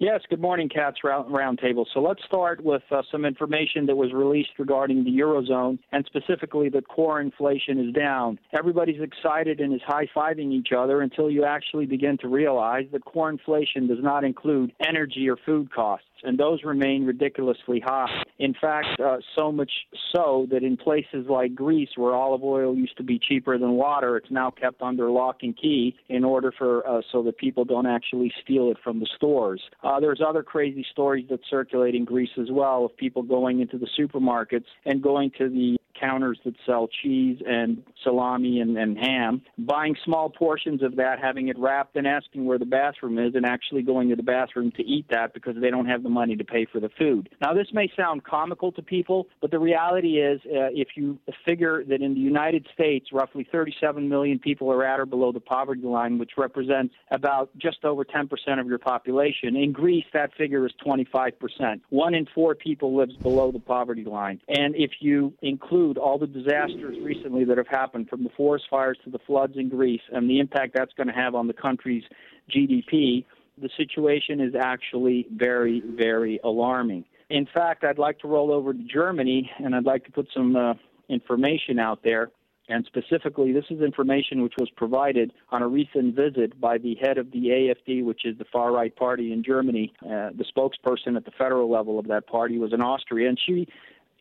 Yes, 0.00 0.20
good 0.30 0.40
morning, 0.40 0.68
Cats 0.68 0.98
Roundtable. 1.04 1.84
So 1.92 1.98
let's 1.98 2.22
start 2.24 2.62
with 2.62 2.82
uh, 2.92 3.02
some 3.10 3.24
information 3.24 3.84
that 3.86 3.96
was 3.96 4.12
released 4.12 4.50
regarding 4.56 5.02
the 5.02 5.10
Eurozone 5.10 5.80
and 5.90 6.06
specifically 6.06 6.68
that 6.68 6.86
core 6.86 7.20
inflation 7.20 7.84
is 7.84 7.92
down. 7.92 8.38
Everybody's 8.56 9.02
excited 9.02 9.58
and 9.58 9.74
is 9.74 9.80
high 9.84 10.06
fiving 10.14 10.52
each 10.52 10.68
other 10.70 11.00
until 11.00 11.28
you 11.28 11.44
actually 11.44 11.86
begin 11.86 12.16
to 12.18 12.28
realize 12.28 12.84
that 12.92 13.04
core 13.06 13.28
inflation 13.28 13.88
does 13.88 13.98
not 14.00 14.22
include 14.22 14.72
energy 14.86 15.28
or 15.28 15.36
food 15.44 15.72
costs, 15.72 16.06
and 16.22 16.38
those 16.38 16.62
remain 16.62 17.04
ridiculously 17.04 17.80
high. 17.84 18.22
In 18.38 18.54
fact, 18.54 19.00
uh, 19.00 19.16
so 19.34 19.50
much 19.50 19.72
so 20.14 20.46
that 20.52 20.62
in 20.62 20.76
places 20.76 21.26
like 21.28 21.56
Greece, 21.56 21.90
where 21.96 22.14
olive 22.14 22.44
oil 22.44 22.72
used 22.72 22.96
to 22.98 23.02
be 23.02 23.18
cheaper 23.18 23.58
than 23.58 23.72
water, 23.72 24.16
it's 24.16 24.30
now 24.30 24.50
kept 24.50 24.80
under 24.80 25.10
lock 25.10 25.38
and 25.42 25.56
key 25.56 25.96
in 26.08 26.22
order 26.22 26.52
for 26.56 26.88
uh, 26.88 27.02
so 27.10 27.24
that 27.24 27.36
people 27.36 27.64
don't 27.64 27.86
actually 27.86 28.32
steal 28.44 28.70
it 28.70 28.76
from 28.84 29.00
the 29.00 29.08
stores. 29.16 29.60
Uh, 29.88 29.98
there's 29.98 30.20
other 30.20 30.42
crazy 30.42 30.84
stories 30.92 31.24
that 31.30 31.40
circulate 31.48 31.94
in 31.94 32.04
Greece 32.04 32.28
as 32.38 32.48
well 32.50 32.84
of 32.84 32.94
people 32.98 33.22
going 33.22 33.60
into 33.60 33.78
the 33.78 33.88
supermarkets 33.98 34.66
and 34.84 35.02
going 35.02 35.30
to 35.38 35.48
the 35.48 35.78
counters 35.98 36.38
that 36.44 36.54
sell 36.66 36.88
cheese 37.02 37.38
and 37.46 37.82
salami 38.02 38.60
and, 38.60 38.76
and 38.76 38.98
ham, 38.98 39.42
buying 39.58 39.96
small 40.04 40.30
portions 40.30 40.82
of 40.82 40.96
that, 40.96 41.18
having 41.20 41.48
it 41.48 41.58
wrapped, 41.58 41.96
and 41.96 42.06
asking 42.06 42.44
where 42.44 42.58
the 42.58 42.66
bathroom 42.66 43.18
is, 43.18 43.34
and 43.34 43.44
actually 43.44 43.82
going 43.82 44.08
to 44.08 44.16
the 44.16 44.22
bathroom 44.22 44.70
to 44.72 44.82
eat 44.82 45.06
that 45.10 45.34
because 45.34 45.54
they 45.60 45.70
don't 45.70 45.86
have 45.86 46.02
the 46.02 46.08
money 46.08 46.36
to 46.36 46.44
pay 46.44 46.66
for 46.70 46.80
the 46.80 46.90
food. 46.98 47.28
Now, 47.40 47.54
this 47.54 47.68
may 47.72 47.90
sound 47.96 48.24
comical 48.24 48.72
to 48.72 48.82
people, 48.82 49.26
but 49.40 49.50
the 49.50 49.58
reality 49.58 50.18
is, 50.20 50.40
uh, 50.46 50.70
if 50.72 50.88
you 50.96 51.18
figure 51.44 51.84
that 51.84 52.02
in 52.02 52.14
the 52.14 52.20
United 52.20 52.66
States, 52.72 53.08
roughly 53.12 53.46
37 53.50 54.08
million 54.08 54.38
people 54.38 54.70
are 54.70 54.84
at 54.84 55.00
or 55.00 55.06
below 55.06 55.32
the 55.32 55.40
poverty 55.40 55.82
line, 55.82 56.18
which 56.18 56.32
represents 56.36 56.94
about 57.10 57.50
just 57.58 57.84
over 57.84 58.04
10% 58.04 58.28
of 58.60 58.66
your 58.66 58.78
population. 58.78 59.56
In 59.56 59.72
Greece, 59.78 60.06
that 60.12 60.34
figure 60.36 60.66
is 60.66 60.72
25%. 60.84 61.80
One 61.90 62.12
in 62.12 62.26
four 62.34 62.56
people 62.56 62.96
lives 62.96 63.14
below 63.22 63.52
the 63.52 63.60
poverty 63.60 64.02
line. 64.02 64.40
And 64.48 64.74
if 64.74 64.90
you 64.98 65.32
include 65.40 65.98
all 65.98 66.18
the 66.18 66.26
disasters 66.26 66.96
recently 67.00 67.44
that 67.44 67.58
have 67.58 67.68
happened, 67.68 68.08
from 68.08 68.24
the 68.24 68.30
forest 68.36 68.64
fires 68.68 68.98
to 69.04 69.10
the 69.10 69.20
floods 69.24 69.52
in 69.56 69.68
Greece, 69.68 70.00
and 70.10 70.28
the 70.28 70.40
impact 70.40 70.74
that's 70.74 70.92
going 70.94 71.06
to 71.06 71.12
have 71.12 71.36
on 71.36 71.46
the 71.46 71.52
country's 71.52 72.02
GDP, 72.50 73.24
the 73.56 73.70
situation 73.76 74.40
is 74.40 74.54
actually 74.60 75.28
very, 75.32 75.80
very 75.86 76.40
alarming. 76.42 77.04
In 77.30 77.46
fact, 77.46 77.84
I'd 77.84 77.98
like 77.98 78.18
to 78.20 78.28
roll 78.28 78.52
over 78.52 78.72
to 78.72 78.82
Germany, 78.82 79.48
and 79.58 79.76
I'd 79.76 79.84
like 79.84 80.04
to 80.06 80.10
put 80.10 80.26
some 80.34 80.56
uh, 80.56 80.74
information 81.08 81.78
out 81.78 82.00
there. 82.02 82.32
And 82.68 82.84
specifically, 82.86 83.52
this 83.52 83.64
is 83.70 83.80
information 83.80 84.42
which 84.42 84.54
was 84.58 84.68
provided 84.70 85.32
on 85.50 85.62
a 85.62 85.68
recent 85.68 86.14
visit 86.14 86.60
by 86.60 86.78
the 86.78 86.96
head 86.96 87.16
of 87.16 87.30
the 87.30 87.46
AFD, 87.46 88.04
which 88.04 88.24
is 88.24 88.36
the 88.38 88.44
far 88.44 88.72
right 88.72 88.94
party 88.94 89.32
in 89.32 89.42
Germany. 89.42 89.92
Uh, 90.02 90.30
the 90.36 90.44
spokesperson 90.44 91.16
at 91.16 91.24
the 91.24 91.30
federal 91.30 91.70
level 91.70 91.98
of 91.98 92.06
that 92.08 92.26
party 92.26 92.58
was 92.58 92.72
an 92.72 92.82
Austrian. 92.82 93.28
And 93.28 93.40
she 93.44 93.68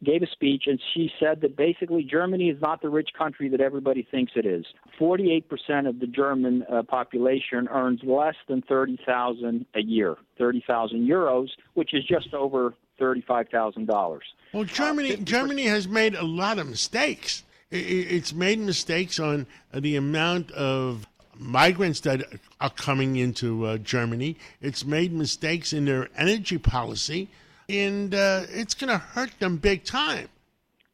gave 0.04 0.22
a 0.22 0.28
speech 0.28 0.64
and 0.68 0.80
she 0.94 1.12
said 1.20 1.42
that 1.42 1.56
basically 1.56 2.04
Germany 2.04 2.50
is 2.50 2.62
not 2.62 2.82
the 2.82 2.90
rich 2.90 3.10
country 3.18 3.50
that 3.50 3.62
everybody 3.62 4.08
thinks 4.10 4.34
it 4.36 4.46
is. 4.46 4.66
48% 5.00 5.88
of 5.88 6.00
the 6.00 6.08
German 6.08 6.64
uh, 6.72 6.84
population 6.84 7.68
earns 7.70 8.02
less 8.04 8.36
than 8.48 8.62
30,000 8.62 9.66
a 9.76 9.82
year, 9.82 10.16
30,000 10.38 11.08
euros, 11.08 11.48
which 11.74 11.94
is 11.94 12.04
just 12.06 12.34
over 12.34 12.76
$35,000. 13.00 14.20
Well, 14.54 14.64
Germany 14.64 15.18
Germany 15.18 15.64
has 15.64 15.88
made 15.88 16.16
a 16.16 16.26
lot 16.26 16.58
of 16.60 16.68
mistakes. 16.68 17.44
It's 17.70 18.34
made 18.34 18.60
mistakes 18.60 19.20
on 19.20 19.46
the 19.74 19.98
amount 19.98 20.52
of 20.52 21.06
migrants 21.38 22.00
that 22.02 22.24
are 22.62 22.70
coming 22.70 23.18
into 23.18 23.66
uh, 23.66 23.78
Germany. 23.78 24.38
It's 24.62 24.86
made 24.86 25.12
mistakes 25.12 25.74
in 25.74 25.86
their 25.86 26.08
energy 26.18 26.58
policy, 26.58 27.30
and 27.68 28.16
uh, 28.16 28.44
it's 28.50 28.74
going 28.74 28.90
to 28.90 28.98
hurt 28.98 29.38
them 29.40 29.58
big 29.58 29.84
time. 29.84 30.30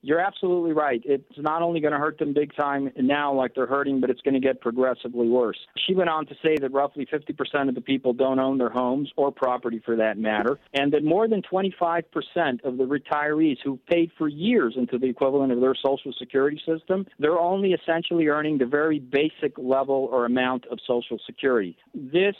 You're 0.03 0.19
absolutely 0.19 0.73
right. 0.73 1.01
It's 1.05 1.23
not 1.37 1.61
only 1.61 1.79
going 1.79 1.93
to 1.93 1.97
hurt 1.97 2.19
them 2.19 2.33
big 2.33 2.53
time 2.55 2.91
now, 2.97 3.33
like 3.33 3.55
they're 3.55 3.65
hurting, 3.65 4.01
but 4.01 4.09
it's 4.09 4.19
going 4.21 4.33
to 4.33 4.41
get 4.41 4.59
progressively 4.59 5.29
worse. 5.29 5.57
She 5.87 5.95
went 5.95 6.09
on 6.09 6.25
to 6.25 6.35
say 6.43 6.57
that 6.59 6.73
roughly 6.73 7.05
50% 7.05 7.69
of 7.69 7.75
the 7.75 7.81
people 7.81 8.11
don't 8.11 8.37
own 8.37 8.57
their 8.57 8.69
homes 8.69 9.09
or 9.15 9.31
property 9.31 9.81
for 9.83 9.95
that 9.95 10.17
matter, 10.17 10.59
and 10.73 10.91
that 10.91 11.05
more 11.05 11.29
than 11.29 11.41
25% 11.41 12.03
of 12.65 12.77
the 12.77 12.83
retirees 12.83 13.57
who 13.63 13.79
paid 13.89 14.11
for 14.17 14.27
years 14.27 14.75
into 14.77 14.97
the 14.97 15.07
equivalent 15.07 15.53
of 15.53 15.61
their 15.61 15.73
Social 15.75 16.13
Security 16.19 16.61
system, 16.65 17.07
they're 17.17 17.39
only 17.39 17.71
essentially 17.71 18.27
earning 18.27 18.57
the 18.57 18.65
very 18.65 18.99
basic 18.99 19.57
level 19.57 20.09
or 20.11 20.25
amount 20.25 20.65
of 20.67 20.79
Social 20.85 21.17
Security. 21.25 21.77
This 21.93 22.35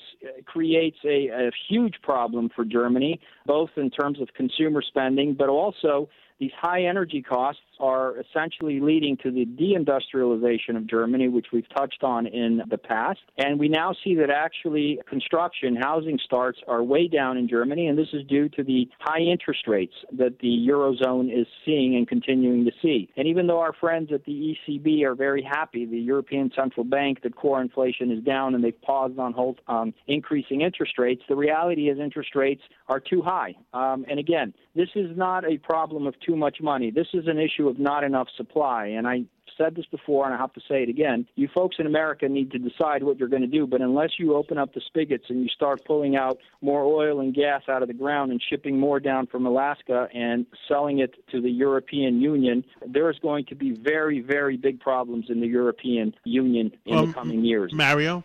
creates 0.45 0.97
a, 1.05 1.29
a 1.29 1.51
huge 1.69 1.95
problem 2.03 2.49
for 2.53 2.65
Germany, 2.65 3.21
both 3.45 3.69
in 3.77 3.89
terms 3.89 4.19
of 4.19 4.27
consumer 4.35 4.81
spending, 4.81 5.33
but 5.33 5.47
also 5.47 6.09
these 6.43 6.51
high 6.59 6.83
energy 6.83 7.21
costs 7.21 7.61
are 7.79 8.17
essentially 8.19 8.79
leading 8.79 9.17
to 9.17 9.31
the 9.31 9.45
deindustrialization 9.45 10.75
of 10.75 10.87
Germany, 10.87 11.27
which 11.27 11.47
we've 11.51 11.67
touched 11.75 12.03
on 12.03 12.27
in 12.27 12.61
the 12.69 12.77
past. 12.77 13.19
And 13.37 13.59
we 13.59 13.69
now 13.69 13.93
see 14.03 14.15
that 14.15 14.29
actually 14.29 14.99
construction, 15.07 15.75
housing 15.75 16.19
starts 16.23 16.59
are 16.67 16.83
way 16.83 17.07
down 17.07 17.37
in 17.37 17.47
Germany, 17.47 17.87
and 17.87 17.97
this 17.97 18.07
is 18.13 18.25
due 18.27 18.49
to 18.49 18.63
the 18.63 18.89
high 18.99 19.19
interest 19.19 19.67
rates 19.67 19.93
that 20.13 20.39
the 20.39 20.67
Eurozone 20.69 21.31
is 21.31 21.47
seeing 21.65 21.95
and 21.95 22.07
continuing 22.07 22.65
to 22.65 22.71
see. 22.81 23.09
And 23.17 23.27
even 23.27 23.47
though 23.47 23.59
our 23.59 23.73
friends 23.73 24.11
at 24.13 24.25
the 24.25 24.55
ECB 24.67 25.03
are 25.03 25.15
very 25.15 25.43
happy, 25.43 25.85
the 25.85 25.99
European 25.99 26.51
Central 26.55 26.83
Bank, 26.83 27.21
that 27.23 27.35
core 27.35 27.61
inflation 27.61 28.11
is 28.11 28.23
down 28.23 28.55
and 28.55 28.63
they've 28.63 28.81
paused 28.81 29.19
on 29.19 29.33
hold, 29.33 29.61
um, 29.67 29.93
increasing 30.07 30.61
interest 30.61 30.97
rates, 30.97 31.21
the 31.27 31.35
reality 31.35 31.89
is 31.89 31.99
interest 31.99 32.35
rates 32.35 32.61
are 32.87 32.99
too 32.99 33.21
high. 33.21 33.55
Um, 33.73 34.05
and 34.09 34.19
again, 34.19 34.53
this 34.75 34.89
is 34.95 35.15
not 35.15 35.45
a 35.45 35.57
problem 35.57 36.07
of 36.07 36.15
too 36.25 36.35
much 36.35 36.57
money. 36.61 36.91
This 36.91 37.07
is 37.13 37.27
an 37.27 37.39
issue 37.39 37.62
of 37.69 37.79
not 37.79 38.03
enough 38.03 38.27
supply. 38.37 38.87
And 38.87 39.07
I 39.07 39.25
said 39.57 39.75
this 39.75 39.85
before, 39.85 40.25
and 40.25 40.33
I 40.33 40.37
have 40.37 40.53
to 40.53 40.61
say 40.67 40.81
it 40.81 40.89
again. 40.89 41.27
You 41.35 41.47
folks 41.53 41.75
in 41.77 41.85
America 41.85 42.27
need 42.27 42.51
to 42.51 42.57
decide 42.57 43.03
what 43.03 43.19
you're 43.19 43.29
going 43.29 43.43
to 43.43 43.47
do, 43.47 43.67
but 43.67 43.81
unless 43.81 44.11
you 44.17 44.35
open 44.35 44.57
up 44.57 44.73
the 44.73 44.81
spigots 44.81 45.25
and 45.29 45.41
you 45.41 45.47
start 45.47 45.85
pulling 45.85 46.15
out 46.15 46.39
more 46.61 46.83
oil 46.83 47.19
and 47.19 47.35
gas 47.35 47.61
out 47.69 47.81
of 47.83 47.87
the 47.87 47.93
ground 47.93 48.31
and 48.31 48.41
shipping 48.49 48.79
more 48.79 48.99
down 48.99 49.27
from 49.27 49.45
Alaska 49.45 50.07
and 50.13 50.47
selling 50.67 50.99
it 50.99 51.13
to 51.31 51.39
the 51.39 51.51
European 51.51 52.19
Union, 52.19 52.63
there 52.87 53.11
is 53.11 53.19
going 53.19 53.45
to 53.45 53.55
be 53.55 53.71
very, 53.71 54.21
very 54.21 54.57
big 54.57 54.79
problems 54.79 55.27
in 55.29 55.39
the 55.39 55.47
European 55.47 56.15
Union 56.23 56.71
in 56.85 56.97
Um, 56.97 57.07
the 57.07 57.13
coming 57.13 57.45
years. 57.45 57.71
Mario, 57.73 58.23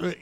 uh, 0.00 0.12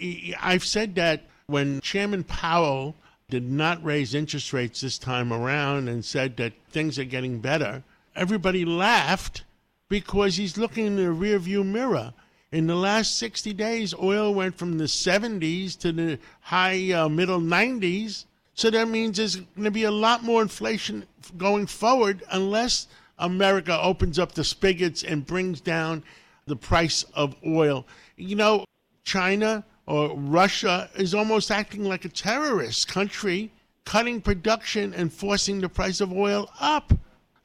I've 0.40 0.64
said 0.64 0.94
that 0.94 1.24
when 1.46 1.80
Chairman 1.82 2.24
Powell 2.24 2.94
did 3.28 3.50
not 3.50 3.84
raise 3.84 4.14
interest 4.14 4.54
rates 4.54 4.80
this 4.80 4.96
time 4.98 5.30
around 5.30 5.88
and 5.88 6.02
said 6.02 6.38
that 6.38 6.54
things 6.70 6.98
are 6.98 7.04
getting 7.04 7.40
better, 7.40 7.82
everybody 8.18 8.64
laughed 8.64 9.44
because 9.88 10.36
he's 10.36 10.58
looking 10.58 10.86
in 10.86 10.96
the 10.96 11.02
rearview 11.02 11.64
mirror. 11.64 12.12
In 12.50 12.66
the 12.66 12.74
last 12.74 13.16
60 13.18 13.52
days, 13.54 13.94
oil 13.94 14.34
went 14.34 14.56
from 14.56 14.78
the 14.78 14.84
70s 14.84 15.78
to 15.78 15.92
the 15.92 16.18
high 16.40 16.92
uh, 16.92 17.08
middle 17.08 17.40
90s. 17.40 18.24
So 18.54 18.70
that 18.70 18.88
means 18.88 19.18
there's 19.18 19.36
going 19.36 19.64
to 19.64 19.70
be 19.70 19.84
a 19.84 19.90
lot 19.90 20.24
more 20.24 20.42
inflation 20.42 21.06
going 21.36 21.66
forward 21.66 22.24
unless 22.30 22.88
America 23.18 23.78
opens 23.80 24.18
up 24.18 24.32
the 24.32 24.44
spigots 24.44 25.04
and 25.04 25.24
brings 25.24 25.60
down 25.60 26.02
the 26.46 26.56
price 26.56 27.04
of 27.14 27.36
oil. 27.46 27.86
You 28.16 28.36
know, 28.36 28.64
China 29.04 29.64
or 29.86 30.16
Russia 30.16 30.90
is 30.96 31.14
almost 31.14 31.50
acting 31.50 31.84
like 31.84 32.04
a 32.04 32.08
terrorist 32.08 32.88
country, 32.88 33.52
cutting 33.84 34.20
production 34.20 34.92
and 34.94 35.12
forcing 35.12 35.60
the 35.60 35.68
price 35.68 36.00
of 36.00 36.12
oil 36.12 36.50
up. 36.60 36.92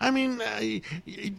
I 0.03 0.11
mean, 0.11 0.41
uh, 0.41 0.79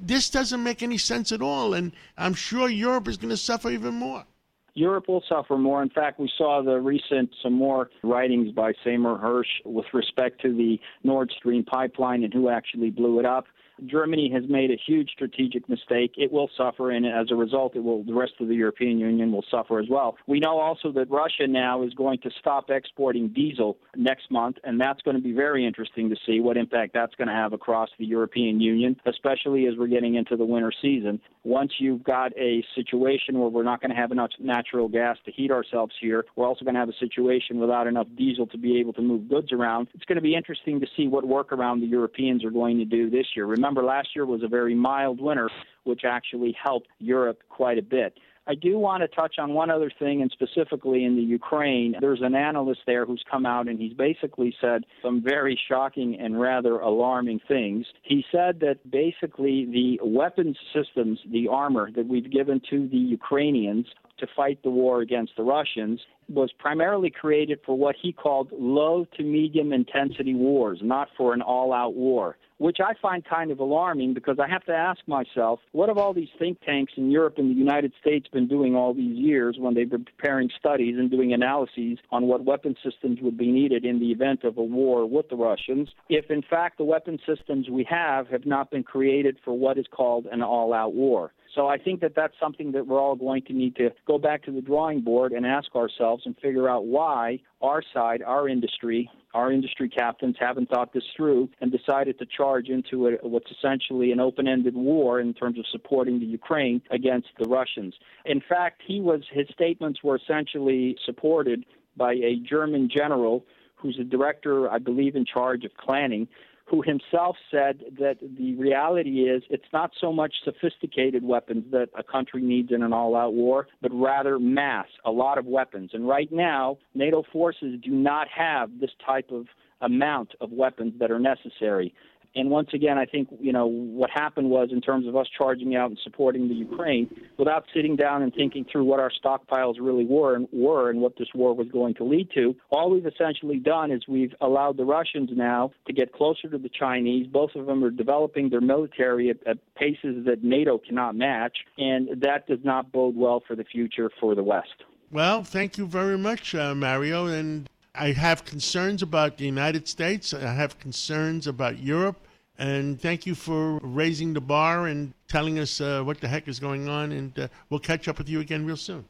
this 0.02 0.30
doesn't 0.30 0.62
make 0.62 0.82
any 0.82 0.96
sense 0.96 1.32
at 1.32 1.42
all, 1.42 1.74
and 1.74 1.92
I'm 2.16 2.32
sure 2.32 2.66
Europe 2.70 3.08
is 3.08 3.18
going 3.18 3.28
to 3.28 3.36
suffer 3.36 3.70
even 3.70 3.92
more. 3.92 4.24
Europe 4.72 5.06
will 5.06 5.22
suffer 5.28 5.58
more. 5.58 5.82
In 5.82 5.90
fact, 5.90 6.18
we 6.18 6.30
saw 6.36 6.62
the 6.62 6.80
recent 6.80 7.30
some 7.42 7.52
more 7.52 7.90
writings 8.02 8.52
by 8.52 8.72
Seymour 8.82 9.18
Hersh 9.18 9.66
with 9.66 9.84
respect 9.92 10.40
to 10.42 10.52
the 10.52 10.80
Nord 11.04 11.30
Stream 11.36 11.62
pipeline 11.62 12.24
and 12.24 12.32
who 12.32 12.48
actually 12.48 12.90
blew 12.90 13.20
it 13.20 13.26
up. 13.26 13.44
Germany 13.86 14.30
has 14.32 14.44
made 14.48 14.70
a 14.70 14.76
huge 14.86 15.10
strategic 15.10 15.68
mistake. 15.68 16.14
It 16.16 16.32
will 16.32 16.50
suffer, 16.56 16.90
and 16.90 17.06
as 17.06 17.30
a 17.30 17.34
result, 17.34 17.76
it 17.76 17.82
will. 17.82 18.02
The 18.04 18.14
rest 18.14 18.34
of 18.40 18.48
the 18.48 18.54
European 18.54 18.98
Union 18.98 19.32
will 19.32 19.44
suffer 19.50 19.78
as 19.78 19.86
well. 19.88 20.16
We 20.26 20.40
know 20.40 20.58
also 20.58 20.92
that 20.92 21.10
Russia 21.10 21.46
now 21.46 21.82
is 21.82 21.94
going 21.94 22.18
to 22.20 22.30
stop 22.38 22.70
exporting 22.70 23.28
diesel 23.28 23.76
next 23.96 24.30
month, 24.30 24.56
and 24.64 24.80
that's 24.80 25.02
going 25.02 25.16
to 25.16 25.22
be 25.22 25.32
very 25.32 25.66
interesting 25.66 26.08
to 26.10 26.16
see 26.26 26.40
what 26.40 26.56
impact 26.56 26.94
that's 26.94 27.14
going 27.16 27.28
to 27.28 27.34
have 27.34 27.52
across 27.52 27.88
the 27.98 28.06
European 28.06 28.60
Union, 28.60 28.96
especially 29.06 29.66
as 29.66 29.74
we're 29.76 29.86
getting 29.86 30.14
into 30.14 30.36
the 30.36 30.44
winter 30.44 30.72
season. 30.80 31.20
Once 31.42 31.72
you've 31.78 32.02
got 32.02 32.32
a 32.38 32.64
situation 32.74 33.38
where 33.38 33.48
we're 33.48 33.62
not 33.62 33.80
going 33.80 33.90
to 33.90 33.96
have 33.96 34.12
enough 34.12 34.30
natural 34.38 34.88
gas 34.88 35.16
to 35.24 35.32
heat 35.32 35.50
ourselves 35.50 35.94
here, 36.00 36.24
we're 36.36 36.46
also 36.46 36.64
going 36.64 36.74
to 36.74 36.80
have 36.80 36.88
a 36.88 36.98
situation 36.98 37.58
without 37.58 37.86
enough 37.86 38.06
diesel 38.16 38.46
to 38.46 38.58
be 38.58 38.78
able 38.78 38.92
to 38.92 39.02
move 39.02 39.28
goods 39.28 39.52
around. 39.52 39.88
It's 39.94 40.04
going 40.04 40.16
to 40.16 40.22
be 40.22 40.34
interesting 40.34 40.80
to 40.80 40.86
see 40.96 41.06
what 41.08 41.24
workaround 41.24 41.80
the 41.80 41.86
Europeans 41.86 42.44
are 42.44 42.50
going 42.50 42.78
to 42.78 42.84
do 42.84 43.10
this 43.10 43.26
year. 43.34 43.46
Remember, 43.46 43.63
last 43.82 44.08
year 44.14 44.26
was 44.26 44.42
a 44.42 44.48
very 44.48 44.74
mild 44.74 45.20
winter, 45.20 45.50
which 45.84 46.02
actually 46.04 46.56
helped 46.62 46.88
Europe 46.98 47.40
quite 47.48 47.78
a 47.78 47.82
bit. 47.82 48.18
I 48.46 48.54
do 48.54 48.78
want 48.78 49.02
to 49.02 49.08
touch 49.08 49.36
on 49.38 49.54
one 49.54 49.70
other 49.70 49.90
thing, 49.98 50.20
and 50.20 50.30
specifically 50.30 51.04
in 51.04 51.16
the 51.16 51.22
Ukraine. 51.22 51.94
There's 51.98 52.20
an 52.20 52.34
analyst 52.34 52.80
there 52.86 53.06
who's 53.06 53.24
come 53.30 53.46
out 53.46 53.68
and 53.68 53.78
he's 53.78 53.94
basically 53.94 54.54
said 54.60 54.84
some 55.02 55.22
very 55.22 55.58
shocking 55.68 56.18
and 56.20 56.38
rather 56.38 56.78
alarming 56.80 57.40
things. 57.48 57.86
He 58.02 58.24
said 58.30 58.60
that 58.60 58.90
basically 58.90 59.64
the 59.64 59.98
weapons 60.02 60.58
systems, 60.74 61.20
the 61.30 61.48
armor 61.48 61.90
that 61.92 62.06
we've 62.06 62.30
given 62.30 62.60
to 62.70 62.86
the 62.88 62.98
Ukrainians 62.98 63.86
to 64.18 64.26
fight 64.34 64.62
the 64.62 64.70
war 64.70 65.00
against 65.00 65.32
the 65.36 65.42
Russians 65.42 66.00
was 66.28 66.50
primarily 66.58 67.10
created 67.10 67.60
for 67.66 67.76
what 67.76 67.96
he 68.00 68.12
called 68.12 68.48
low 68.52 69.06
to 69.16 69.22
medium 69.22 69.72
intensity 69.72 70.34
wars, 70.34 70.78
not 70.82 71.08
for 71.16 71.34
an 71.34 71.42
all 71.42 71.72
out 71.72 71.94
war 71.94 72.36
which 72.58 72.78
I 72.80 72.94
find 73.00 73.24
kind 73.24 73.50
of 73.50 73.58
alarming 73.58 74.14
because 74.14 74.38
I 74.38 74.48
have 74.48 74.64
to 74.64 74.72
ask 74.72 75.00
myself, 75.06 75.60
what 75.72 75.88
have 75.88 75.98
all 75.98 76.14
these 76.14 76.28
think 76.38 76.60
tanks 76.60 76.92
in 76.96 77.10
Europe 77.10 77.34
and 77.38 77.50
the 77.50 77.58
United 77.58 77.92
States 78.00 78.28
been 78.28 78.46
doing 78.46 78.76
all 78.76 78.94
these 78.94 79.16
years 79.16 79.56
when 79.58 79.74
they've 79.74 79.90
been 79.90 80.04
preparing 80.04 80.50
studies 80.58 80.96
and 80.98 81.10
doing 81.10 81.32
analyses 81.32 81.98
on 82.10 82.26
what 82.26 82.44
weapon 82.44 82.76
systems 82.84 83.18
would 83.20 83.36
be 83.36 83.50
needed 83.50 83.84
in 83.84 83.98
the 83.98 84.12
event 84.12 84.44
of 84.44 84.56
a 84.56 84.62
war 84.62 85.06
with 85.06 85.28
the 85.28 85.36
Russians, 85.36 85.90
if 86.08 86.30
in 86.30 86.42
fact 86.42 86.78
the 86.78 86.84
weapon 86.84 87.18
systems 87.26 87.68
we 87.68 87.84
have 87.90 88.28
have 88.28 88.46
not 88.46 88.70
been 88.70 88.82
created 88.82 89.36
for 89.44 89.56
what 89.56 89.76
is 89.76 89.86
called 89.90 90.26
an 90.26 90.42
all 90.42 90.72
out 90.72 90.94
war? 90.94 91.32
So 91.54 91.68
I 91.68 91.78
think 91.78 92.00
that 92.00 92.14
that's 92.16 92.34
something 92.40 92.72
that 92.72 92.86
we're 92.86 93.00
all 93.00 93.14
going 93.14 93.42
to 93.42 93.52
need 93.52 93.76
to 93.76 93.90
go 94.06 94.18
back 94.18 94.42
to 94.44 94.50
the 94.50 94.60
drawing 94.60 95.00
board 95.02 95.32
and 95.32 95.46
ask 95.46 95.74
ourselves 95.76 96.24
and 96.26 96.36
figure 96.42 96.68
out 96.68 96.86
why 96.86 97.40
our 97.62 97.82
side, 97.92 98.22
our 98.22 98.48
industry, 98.48 99.08
our 99.34 99.52
industry 99.52 99.88
captains 99.88 100.36
haven't 100.38 100.68
thought 100.68 100.92
this 100.92 101.04
through 101.16 101.48
and 101.60 101.70
decided 101.70 102.18
to 102.18 102.26
charge 102.26 102.68
into 102.68 103.08
a, 103.08 103.12
what's 103.22 103.50
essentially 103.50 104.10
an 104.10 104.18
open-ended 104.18 104.74
war 104.74 105.20
in 105.20 105.32
terms 105.32 105.58
of 105.58 105.64
supporting 105.70 106.18
the 106.18 106.26
Ukraine 106.26 106.82
against 106.90 107.28
the 107.38 107.48
Russians. 107.48 107.94
In 108.24 108.42
fact, 108.48 108.82
he 108.84 109.00
was 109.00 109.22
his 109.32 109.46
statements 109.52 110.02
were 110.02 110.16
essentially 110.16 110.96
supported 111.06 111.64
by 111.96 112.14
a 112.14 112.36
German 112.48 112.90
general 112.92 113.44
who's 113.76 113.98
a 114.00 114.04
director, 114.04 114.70
I 114.70 114.78
believe, 114.78 115.14
in 115.14 115.24
charge 115.24 115.64
of 115.64 115.70
planning, 115.76 116.26
who 116.66 116.82
himself 116.82 117.36
said 117.50 117.80
that 117.98 118.16
the 118.20 118.54
reality 118.54 119.28
is 119.28 119.42
it's 119.50 119.64
not 119.72 119.90
so 120.00 120.12
much 120.12 120.34
sophisticated 120.44 121.22
weapons 121.22 121.64
that 121.70 121.88
a 121.96 122.02
country 122.02 122.40
needs 122.40 122.72
in 122.72 122.82
an 122.82 122.92
all 122.92 123.14
out 123.14 123.34
war, 123.34 123.66
but 123.82 123.92
rather 123.92 124.38
mass, 124.38 124.86
a 125.04 125.10
lot 125.10 125.36
of 125.36 125.44
weapons. 125.44 125.90
And 125.92 126.08
right 126.08 126.32
now, 126.32 126.78
NATO 126.94 127.22
forces 127.32 127.78
do 127.82 127.90
not 127.90 128.28
have 128.28 128.70
this 128.80 128.90
type 129.04 129.30
of 129.30 129.46
amount 129.80 130.32
of 130.40 130.50
weapons 130.52 130.94
that 130.98 131.10
are 131.10 131.18
necessary. 131.18 131.94
And 132.36 132.50
once 132.50 132.70
again, 132.74 132.98
I 132.98 133.06
think 133.06 133.28
you 133.40 133.52
know 133.52 133.66
what 133.66 134.10
happened 134.10 134.50
was 134.50 134.70
in 134.72 134.80
terms 134.80 135.06
of 135.06 135.16
us 135.16 135.26
charging 135.36 135.76
out 135.76 135.90
and 135.90 135.98
supporting 136.02 136.48
the 136.48 136.54
Ukraine 136.54 137.08
without 137.38 137.64
sitting 137.74 137.96
down 137.96 138.22
and 138.22 138.34
thinking 138.34 138.64
through 138.70 138.84
what 138.84 139.00
our 139.00 139.10
stockpiles 139.10 139.74
really 139.80 140.04
were 140.04 140.34
and 140.34 140.48
were 140.52 140.90
and 140.90 141.00
what 141.00 141.16
this 141.18 141.28
war 141.34 141.54
was 141.54 141.68
going 141.68 141.94
to 141.94 142.04
lead 142.04 142.28
to. 142.34 142.54
All 142.70 142.90
we've 142.90 143.06
essentially 143.06 143.58
done 143.58 143.92
is 143.92 144.02
we've 144.08 144.34
allowed 144.40 144.76
the 144.76 144.84
Russians 144.84 145.30
now 145.32 145.70
to 145.86 145.92
get 145.92 146.12
closer 146.12 146.48
to 146.48 146.58
the 146.58 146.68
Chinese. 146.68 147.26
Both 147.26 147.54
of 147.54 147.66
them 147.66 147.84
are 147.84 147.90
developing 147.90 148.50
their 148.50 148.60
military 148.60 149.30
at, 149.30 149.36
at 149.46 149.58
paces 149.76 150.24
that 150.26 150.42
NATO 150.42 150.78
cannot 150.78 151.14
match, 151.14 151.58
and 151.78 152.20
that 152.22 152.46
does 152.46 152.60
not 152.64 152.90
bode 152.90 153.16
well 153.16 153.42
for 153.46 153.54
the 153.54 153.64
future 153.64 154.10
for 154.20 154.34
the 154.34 154.42
West. 154.42 154.84
Well, 155.10 155.44
thank 155.44 155.78
you 155.78 155.86
very 155.86 156.18
much, 156.18 156.54
uh, 156.54 156.74
Mario. 156.74 157.26
And 157.26 157.68
I 157.94 158.10
have 158.12 158.44
concerns 158.44 159.02
about 159.02 159.38
the 159.38 159.44
United 159.44 159.86
States. 159.86 160.34
I 160.34 160.52
have 160.52 160.78
concerns 160.80 161.46
about 161.46 161.78
Europe. 161.78 162.23
And 162.58 163.00
thank 163.00 163.26
you 163.26 163.34
for 163.34 163.78
raising 163.82 164.32
the 164.32 164.40
bar 164.40 164.86
and 164.86 165.12
telling 165.28 165.58
us 165.58 165.80
uh, 165.80 166.02
what 166.02 166.20
the 166.20 166.28
heck 166.28 166.46
is 166.46 166.60
going 166.60 166.88
on. 166.88 167.12
And 167.12 167.38
uh, 167.38 167.48
we'll 167.68 167.80
catch 167.80 168.06
up 168.06 168.18
with 168.18 168.28
you 168.28 168.40
again 168.40 168.64
real 168.64 168.76
soon. 168.76 169.04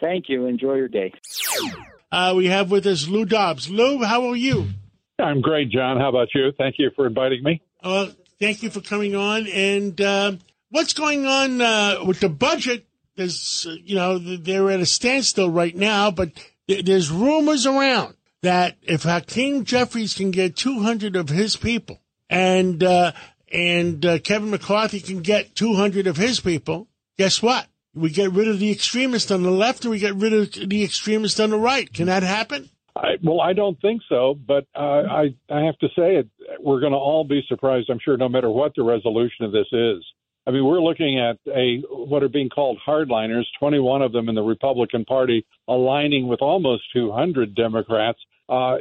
Thank 0.00 0.28
you. 0.28 0.46
Enjoy 0.46 0.74
your 0.74 0.88
day. 0.88 1.12
Uh, 2.12 2.34
we 2.36 2.46
have 2.46 2.70
with 2.70 2.86
us 2.86 3.08
Lou 3.08 3.24
Dobbs. 3.24 3.68
Lou, 3.68 4.04
how 4.04 4.28
are 4.28 4.36
you? 4.36 4.68
I'm 5.18 5.40
great, 5.40 5.70
John. 5.70 5.98
How 5.98 6.08
about 6.08 6.28
you? 6.34 6.52
Thank 6.56 6.76
you 6.78 6.90
for 6.94 7.06
inviting 7.06 7.42
me. 7.42 7.62
Uh, 7.82 8.08
thank 8.40 8.62
you 8.62 8.70
for 8.70 8.80
coming 8.80 9.14
on. 9.14 9.46
And 9.46 10.00
uh, 10.00 10.32
what's 10.70 10.92
going 10.92 11.26
on 11.26 11.60
uh, 11.60 12.04
with 12.04 12.20
the 12.20 12.28
budget? 12.28 12.86
There's, 13.16 13.66
uh, 13.68 13.74
you 13.82 13.94
know, 13.96 14.18
they're 14.18 14.70
at 14.70 14.80
a 14.80 14.86
standstill 14.86 15.50
right 15.50 15.74
now, 15.74 16.10
but 16.10 16.30
th- 16.68 16.84
there's 16.84 17.10
rumors 17.10 17.66
around 17.66 18.14
that 18.42 18.76
if 18.82 19.04
Hakeem 19.04 19.64
Jeffries 19.64 20.14
can 20.14 20.30
get 20.30 20.56
200 20.56 21.16
of 21.16 21.28
his 21.28 21.56
people, 21.56 22.00
and 22.34 22.82
uh, 22.82 23.12
and 23.52 24.04
uh, 24.04 24.18
Kevin 24.18 24.50
McCarthy 24.50 25.00
can 25.00 25.20
get 25.20 25.54
200 25.54 26.06
of 26.06 26.16
his 26.16 26.40
people, 26.40 26.88
guess 27.16 27.42
what? 27.42 27.66
We 27.94 28.10
get 28.10 28.32
rid 28.32 28.48
of 28.48 28.58
the 28.58 28.72
extremists 28.72 29.30
on 29.30 29.42
the 29.44 29.52
left, 29.52 29.84
and 29.84 29.92
we 29.92 30.00
get 30.00 30.16
rid 30.16 30.32
of 30.32 30.52
the 30.52 30.82
extremists 30.82 31.38
on 31.38 31.50
the 31.50 31.58
right. 31.58 31.92
Can 31.92 32.06
that 32.06 32.24
happen? 32.24 32.68
I, 32.96 33.16
well, 33.22 33.40
I 33.40 33.52
don't 33.52 33.80
think 33.80 34.02
so, 34.08 34.34
but 34.46 34.66
uh, 34.74 34.78
I 34.78 35.34
I 35.50 35.64
have 35.64 35.78
to 35.78 35.88
say 35.96 36.16
it. 36.16 36.28
We're 36.60 36.80
going 36.80 36.92
to 36.92 36.98
all 36.98 37.24
be 37.24 37.42
surprised. 37.48 37.90
I'm 37.90 38.00
sure, 38.04 38.16
no 38.16 38.28
matter 38.28 38.50
what 38.50 38.72
the 38.74 38.82
resolution 38.82 39.44
of 39.44 39.52
this 39.52 39.66
is. 39.72 40.04
I 40.46 40.50
mean, 40.50 40.64
we're 40.64 40.80
looking 40.80 41.18
at 41.18 41.38
a 41.52 41.78
what 41.88 42.22
are 42.22 42.28
being 42.28 42.50
called 42.50 42.78
hardliners, 42.86 43.44
21 43.58 44.02
of 44.02 44.12
them 44.12 44.28
in 44.28 44.34
the 44.34 44.42
Republican 44.42 45.04
Party, 45.04 45.46
aligning 45.68 46.28
with 46.28 46.42
almost 46.42 46.82
200 46.92 47.54
Democrats 47.54 48.18
uh, 48.48 48.76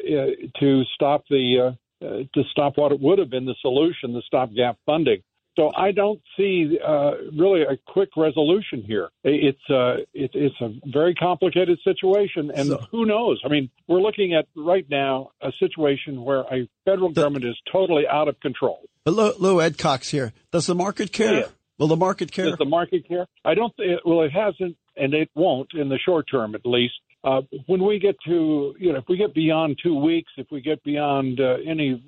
to 0.59 0.83
stop 0.93 1.23
the 1.29 1.69
uh, 1.69 1.71
to 2.03 2.43
stop 2.51 2.73
what 2.77 2.91
it 2.91 2.99
would 2.99 3.19
have 3.19 3.29
been 3.29 3.45
the 3.45 3.55
solution, 3.61 4.13
the 4.13 4.21
stopgap 4.25 4.77
funding. 4.85 5.21
So 5.55 5.71
I 5.75 5.91
don't 5.91 6.19
see 6.35 6.79
uh, 6.85 7.11
really 7.37 7.61
a 7.61 7.77
quick 7.85 8.09
resolution 8.17 8.83
here. 8.85 9.09
It's 9.23 9.59
uh, 9.69 9.97
it, 10.13 10.31
it's 10.33 10.55
a 10.61 10.73
very 10.91 11.13
complicated 11.13 11.77
situation, 11.83 12.51
and 12.55 12.69
so, 12.69 12.77
who 12.89 13.05
knows? 13.05 13.39
I 13.45 13.49
mean, 13.49 13.69
we're 13.87 14.01
looking 14.01 14.33
at 14.33 14.47
right 14.55 14.85
now 14.89 15.29
a 15.41 15.51
situation 15.59 16.23
where 16.23 16.39
a 16.39 16.67
federal 16.85 17.09
the, 17.09 17.21
government 17.21 17.45
is 17.45 17.55
totally 17.71 18.05
out 18.11 18.27
of 18.27 18.39
control. 18.39 18.79
Lou, 19.05 19.33
Lou 19.37 19.61
Ed 19.61 19.77
Cox 19.77 20.09
here. 20.09 20.33
Does 20.51 20.65
the 20.65 20.75
market 20.75 21.11
care? 21.13 21.33
Yeah. 21.33 21.47
Will 21.77 21.87
the 21.87 21.97
market 21.97 22.31
care? 22.31 22.45
Does 22.45 22.57
the 22.57 22.65
market 22.65 23.07
care? 23.07 23.27
I 23.45 23.53
don't. 23.53 23.75
Th- 23.77 23.99
well, 24.05 24.23
it 24.23 24.31
hasn't, 24.31 24.75
and 24.97 25.13
it 25.13 25.29
won't 25.35 25.69
in 25.75 25.87
the 25.87 25.99
short 26.03 26.25
term, 26.31 26.55
at 26.55 26.65
least. 26.65 26.95
Uh, 27.23 27.41
when 27.67 27.83
we 27.83 27.99
get 27.99 28.15
to, 28.25 28.75
you 28.77 28.91
know, 28.91 28.99
if 28.99 29.05
we 29.07 29.17
get 29.17 29.33
beyond 29.33 29.79
two 29.81 29.97
weeks, 29.97 30.31
if 30.37 30.47
we 30.51 30.61
get 30.61 30.83
beyond 30.83 31.39
uh, 31.39 31.57
any 31.65 32.03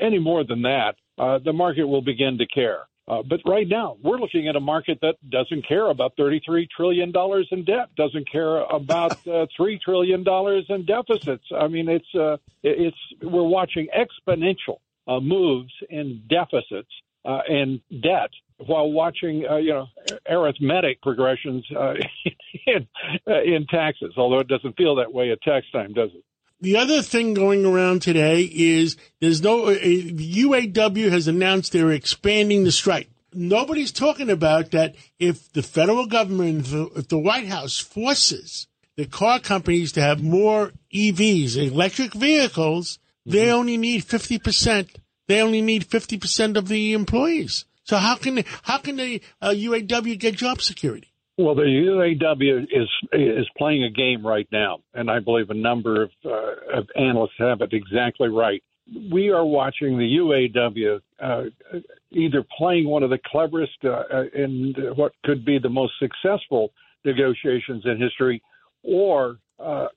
any 0.00 0.18
more 0.18 0.42
than 0.44 0.62
that, 0.62 0.94
uh, 1.18 1.38
the 1.44 1.52
market 1.52 1.84
will 1.84 2.02
begin 2.02 2.38
to 2.38 2.46
care. 2.46 2.86
Uh, 3.06 3.22
but 3.22 3.40
right 3.44 3.68
now, 3.68 3.96
we're 4.02 4.16
looking 4.16 4.48
at 4.48 4.56
a 4.56 4.60
market 4.60 4.98
that 5.02 5.16
doesn't 5.28 5.66
care 5.68 5.90
about 5.90 6.16
$33 6.16 6.66
trillion 6.74 7.12
in 7.50 7.64
debt, 7.64 7.94
doesn't 7.96 8.30
care 8.30 8.60
about 8.62 9.12
uh, 9.26 9.46
$3 9.60 9.80
trillion 9.80 10.24
in 10.68 10.86
deficits. 10.86 11.44
I 11.54 11.68
mean, 11.68 11.88
it's, 11.88 12.14
uh, 12.14 12.38
it's, 12.62 12.96
we're 13.22 13.42
watching 13.42 13.88
exponential 13.94 14.78
uh, 15.06 15.20
moves 15.20 15.72
in 15.90 16.22
deficits 16.28 16.88
uh, 17.26 17.40
and 17.46 17.80
debt 18.02 18.30
while 18.58 18.90
watching, 18.90 19.44
uh, 19.48 19.56
you 19.56 19.72
know, 19.72 19.86
arithmetic 20.28 21.02
progressions 21.02 21.64
uh, 21.76 21.94
in, 22.66 22.86
uh, 23.28 23.42
in 23.42 23.66
taxes, 23.66 24.14
although 24.16 24.40
it 24.40 24.48
doesn't 24.48 24.76
feel 24.76 24.96
that 24.96 25.12
way 25.12 25.30
at 25.30 25.40
tax 25.42 25.66
time, 25.72 25.92
does 25.92 26.10
it? 26.14 26.24
The 26.60 26.76
other 26.76 27.02
thing 27.02 27.34
going 27.34 27.66
around 27.66 28.02
today 28.02 28.42
is 28.42 28.96
there's 29.20 29.42
no 29.42 29.66
uh, 29.66 29.74
UAW 29.74 31.10
has 31.10 31.28
announced 31.28 31.72
they're 31.72 31.90
expanding 31.90 32.64
the 32.64 32.72
strike. 32.72 33.10
Nobody's 33.34 33.92
talking 33.92 34.30
about 34.30 34.70
that 34.70 34.94
if 35.18 35.52
the 35.52 35.62
federal 35.62 36.06
government, 36.06 36.66
if 36.96 37.08
the 37.08 37.18
White 37.18 37.48
House 37.48 37.78
forces 37.78 38.68
the 38.96 39.06
car 39.06 39.40
companies 39.40 39.92
to 39.92 40.00
have 40.00 40.22
more 40.22 40.72
EVs, 40.92 41.56
electric 41.56 42.14
vehicles, 42.14 42.98
mm-hmm. 43.26 43.32
they 43.32 43.50
only 43.50 43.76
need 43.76 44.04
50%. 44.04 44.96
They 45.26 45.40
only 45.40 45.62
need 45.62 45.88
50% 45.88 46.56
of 46.56 46.68
the 46.68 46.92
employees. 46.92 47.64
So 47.84 47.96
how 47.96 48.16
can 48.16 48.42
how 48.62 48.78
can 48.78 48.96
the 48.96 49.20
uh, 49.40 49.50
UAW 49.50 50.18
get 50.18 50.36
job 50.36 50.60
security? 50.60 51.08
Well, 51.36 51.54
the 51.54 51.62
UAW 51.62 52.64
is 52.64 52.88
is 53.12 53.46
playing 53.58 53.84
a 53.84 53.90
game 53.90 54.26
right 54.26 54.48
now, 54.52 54.78
and 54.94 55.10
I 55.10 55.20
believe 55.20 55.50
a 55.50 55.54
number 55.54 56.02
of, 56.02 56.10
uh, 56.24 56.78
of 56.78 56.88
analysts 56.96 57.38
have 57.38 57.60
it 57.60 57.72
exactly 57.72 58.28
right. 58.28 58.62
We 59.10 59.30
are 59.30 59.44
watching 59.44 59.98
the 59.98 60.18
UAW 60.18 61.00
uh, 61.20 61.78
either 62.10 62.44
playing 62.56 62.86
one 62.86 63.02
of 63.02 63.10
the 63.10 63.18
cleverest 63.26 63.84
uh, 63.84 64.24
in 64.34 64.74
what 64.94 65.12
could 65.24 65.44
be 65.44 65.58
the 65.58 65.70
most 65.70 65.94
successful 65.98 66.72
negotiations 67.04 67.82
in 67.84 68.00
history, 68.00 68.42
or 68.82 69.38
uh, 69.58 69.88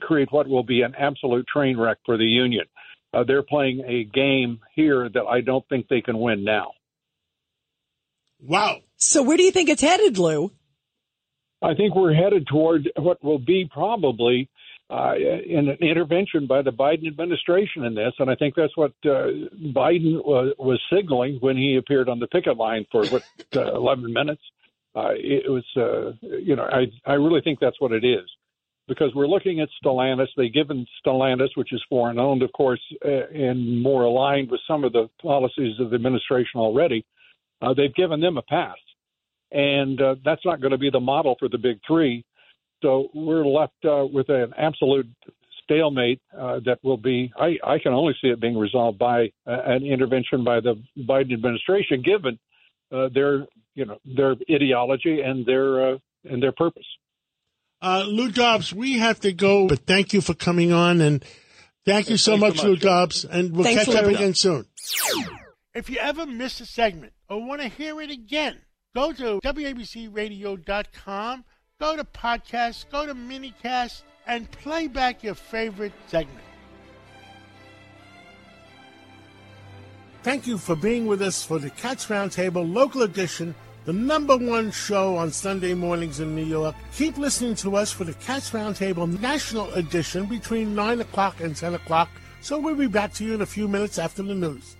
create 0.00 0.30
what 0.30 0.46
will 0.46 0.64
be 0.64 0.82
an 0.82 0.94
absolute 0.96 1.46
train 1.46 1.76
wreck 1.78 1.98
for 2.04 2.16
the 2.16 2.24
union. 2.24 2.64
Uh, 3.14 3.24
they're 3.24 3.42
playing 3.42 3.82
a 3.86 4.04
game 4.04 4.60
here 4.74 5.08
that 5.08 5.24
I 5.24 5.40
don't 5.40 5.66
think 5.68 5.88
they 5.88 6.00
can 6.00 6.18
win 6.18 6.44
now. 6.44 6.72
Wow. 8.40 8.78
So 8.96 9.22
where 9.22 9.36
do 9.36 9.42
you 9.42 9.50
think 9.50 9.68
it's 9.68 9.82
headed, 9.82 10.18
Lou? 10.18 10.52
I 11.62 11.74
think 11.74 11.94
we're 11.94 12.14
headed 12.14 12.46
toward 12.46 12.90
what 12.96 13.22
will 13.24 13.38
be 13.38 13.68
probably 13.70 14.48
uh, 14.88 15.14
an 15.14 15.70
intervention 15.80 16.46
by 16.46 16.62
the 16.62 16.70
Biden 16.70 17.08
administration 17.08 17.84
in 17.84 17.94
this, 17.94 18.12
and 18.18 18.30
I 18.30 18.36
think 18.36 18.54
that's 18.54 18.76
what 18.76 18.92
uh, 19.04 19.32
Biden 19.74 20.24
was, 20.24 20.54
was 20.58 20.80
signaling 20.92 21.38
when 21.40 21.56
he 21.56 21.76
appeared 21.76 22.08
on 22.08 22.20
the 22.20 22.28
picket 22.28 22.56
line 22.56 22.86
for 22.92 23.04
what 23.06 23.22
uh, 23.56 23.74
11 23.74 24.12
minutes. 24.12 24.42
Uh, 24.94 25.10
it 25.14 25.50
was, 25.50 25.64
uh, 25.76 26.12
you 26.22 26.56
know, 26.56 26.62
I 26.62 26.86
I 27.04 27.14
really 27.14 27.40
think 27.42 27.58
that's 27.60 27.80
what 27.80 27.92
it 27.92 28.04
is, 28.04 28.24
because 28.86 29.12
we're 29.14 29.26
looking 29.26 29.60
at 29.60 29.68
Stellantis. 29.84 30.28
They've 30.36 30.52
given 30.52 30.86
Stellantis, 31.04 31.50
which 31.54 31.72
is 31.72 31.84
foreign 31.88 32.18
owned, 32.18 32.42
of 32.42 32.52
course, 32.52 32.80
uh, 33.04 33.26
and 33.34 33.82
more 33.82 34.04
aligned 34.04 34.50
with 34.50 34.60
some 34.68 34.84
of 34.84 34.92
the 34.92 35.10
policies 35.20 35.80
of 35.80 35.90
the 35.90 35.96
administration 35.96 36.60
already. 36.60 37.04
They've 37.60 37.94
given 37.94 38.20
them 38.20 38.36
a 38.36 38.42
pass 38.42 38.76
and 39.50 40.00
uh, 40.00 40.16
that's 40.24 40.44
not 40.44 40.60
going 40.60 40.72
to 40.72 40.78
be 40.78 40.90
the 40.90 41.00
model 41.00 41.36
for 41.38 41.48
the 41.48 41.58
big 41.58 41.78
three. 41.86 42.24
So 42.82 43.08
we're 43.14 43.46
left 43.46 43.72
uh, 43.84 44.06
with 44.12 44.28
an 44.28 44.52
absolute 44.56 45.08
stalemate 45.62 46.20
uh, 46.36 46.60
that 46.64 46.78
will 46.82 46.98
be. 46.98 47.32
I, 47.38 47.56
I, 47.64 47.78
can 47.78 47.92
only 47.92 48.14
see 48.20 48.28
it 48.28 48.40
being 48.40 48.56
resolved 48.56 48.98
by 48.98 49.32
uh, 49.46 49.56
an 49.64 49.84
intervention 49.84 50.44
by 50.44 50.60
the 50.60 50.80
Biden 50.98 51.32
administration, 51.32 52.02
given 52.02 52.38
uh, 52.92 53.08
their 53.12 53.46
you 53.74 53.86
know 53.86 53.98
their 54.04 54.36
ideology 54.50 55.20
and 55.22 55.46
their 55.46 55.94
uh, 55.94 55.98
and 56.24 56.42
their 56.42 56.52
purpose. 56.52 56.86
Lou 57.82 58.30
Dobbs, 58.30 58.74
we 58.74 58.98
have 58.98 59.20
to 59.20 59.32
go, 59.32 59.68
but 59.68 59.86
thank 59.86 60.12
you 60.12 60.20
for 60.20 60.34
coming 60.34 60.72
on 60.72 61.00
and. 61.00 61.24
Thank 61.84 62.10
you 62.10 62.16
so 62.16 62.36
much, 62.36 62.56
so 62.56 62.64
much, 62.64 62.64
Lou 62.64 62.76
Dobbs, 62.76 63.24
and 63.24 63.52
we'll 63.52 63.62
Thanks 63.62 63.84
catch 63.84 63.94
up 63.94 64.06
again 64.06 64.34
soon. 64.34 64.66
If 65.76 65.88
you 65.88 65.98
ever 65.98 66.26
miss 66.26 66.60
a 66.60 66.66
segment 66.66 67.12
or 67.28 67.46
want 67.46 67.60
to 67.60 67.68
hear 67.68 68.00
it 68.00 68.10
again, 68.10 68.62
Go 68.96 69.12
to 69.12 69.38
WABCRadio.com, 69.44 71.44
go 71.78 71.96
to 71.96 72.02
podcasts, 72.02 72.90
go 72.90 73.04
to 73.04 73.14
minicast, 73.14 74.00
and 74.26 74.50
play 74.50 74.88
back 74.88 75.22
your 75.22 75.34
favorite 75.34 75.92
segment. 76.06 76.40
Thank 80.22 80.46
you 80.46 80.56
for 80.56 80.74
being 80.74 81.06
with 81.06 81.20
us 81.20 81.44
for 81.44 81.58
the 81.58 81.68
Cats 81.68 82.06
Roundtable 82.06 82.72
Local 82.72 83.02
Edition, 83.02 83.54
the 83.84 83.92
number 83.92 84.38
one 84.38 84.70
show 84.70 85.14
on 85.14 85.30
Sunday 85.30 85.74
mornings 85.74 86.20
in 86.20 86.34
New 86.34 86.46
York. 86.46 86.74
Keep 86.94 87.18
listening 87.18 87.54
to 87.56 87.76
us 87.76 87.92
for 87.92 88.04
the 88.04 88.14
Cats 88.14 88.52
Roundtable 88.52 89.20
National 89.20 89.70
Edition 89.74 90.24
between 90.24 90.74
9 90.74 91.02
o'clock 91.02 91.42
and 91.42 91.54
10 91.54 91.74
o'clock. 91.74 92.08
So 92.40 92.58
we'll 92.58 92.76
be 92.76 92.86
back 92.86 93.12
to 93.12 93.26
you 93.26 93.34
in 93.34 93.42
a 93.42 93.46
few 93.46 93.68
minutes 93.68 93.98
after 93.98 94.22
the 94.22 94.34
news. 94.34 94.76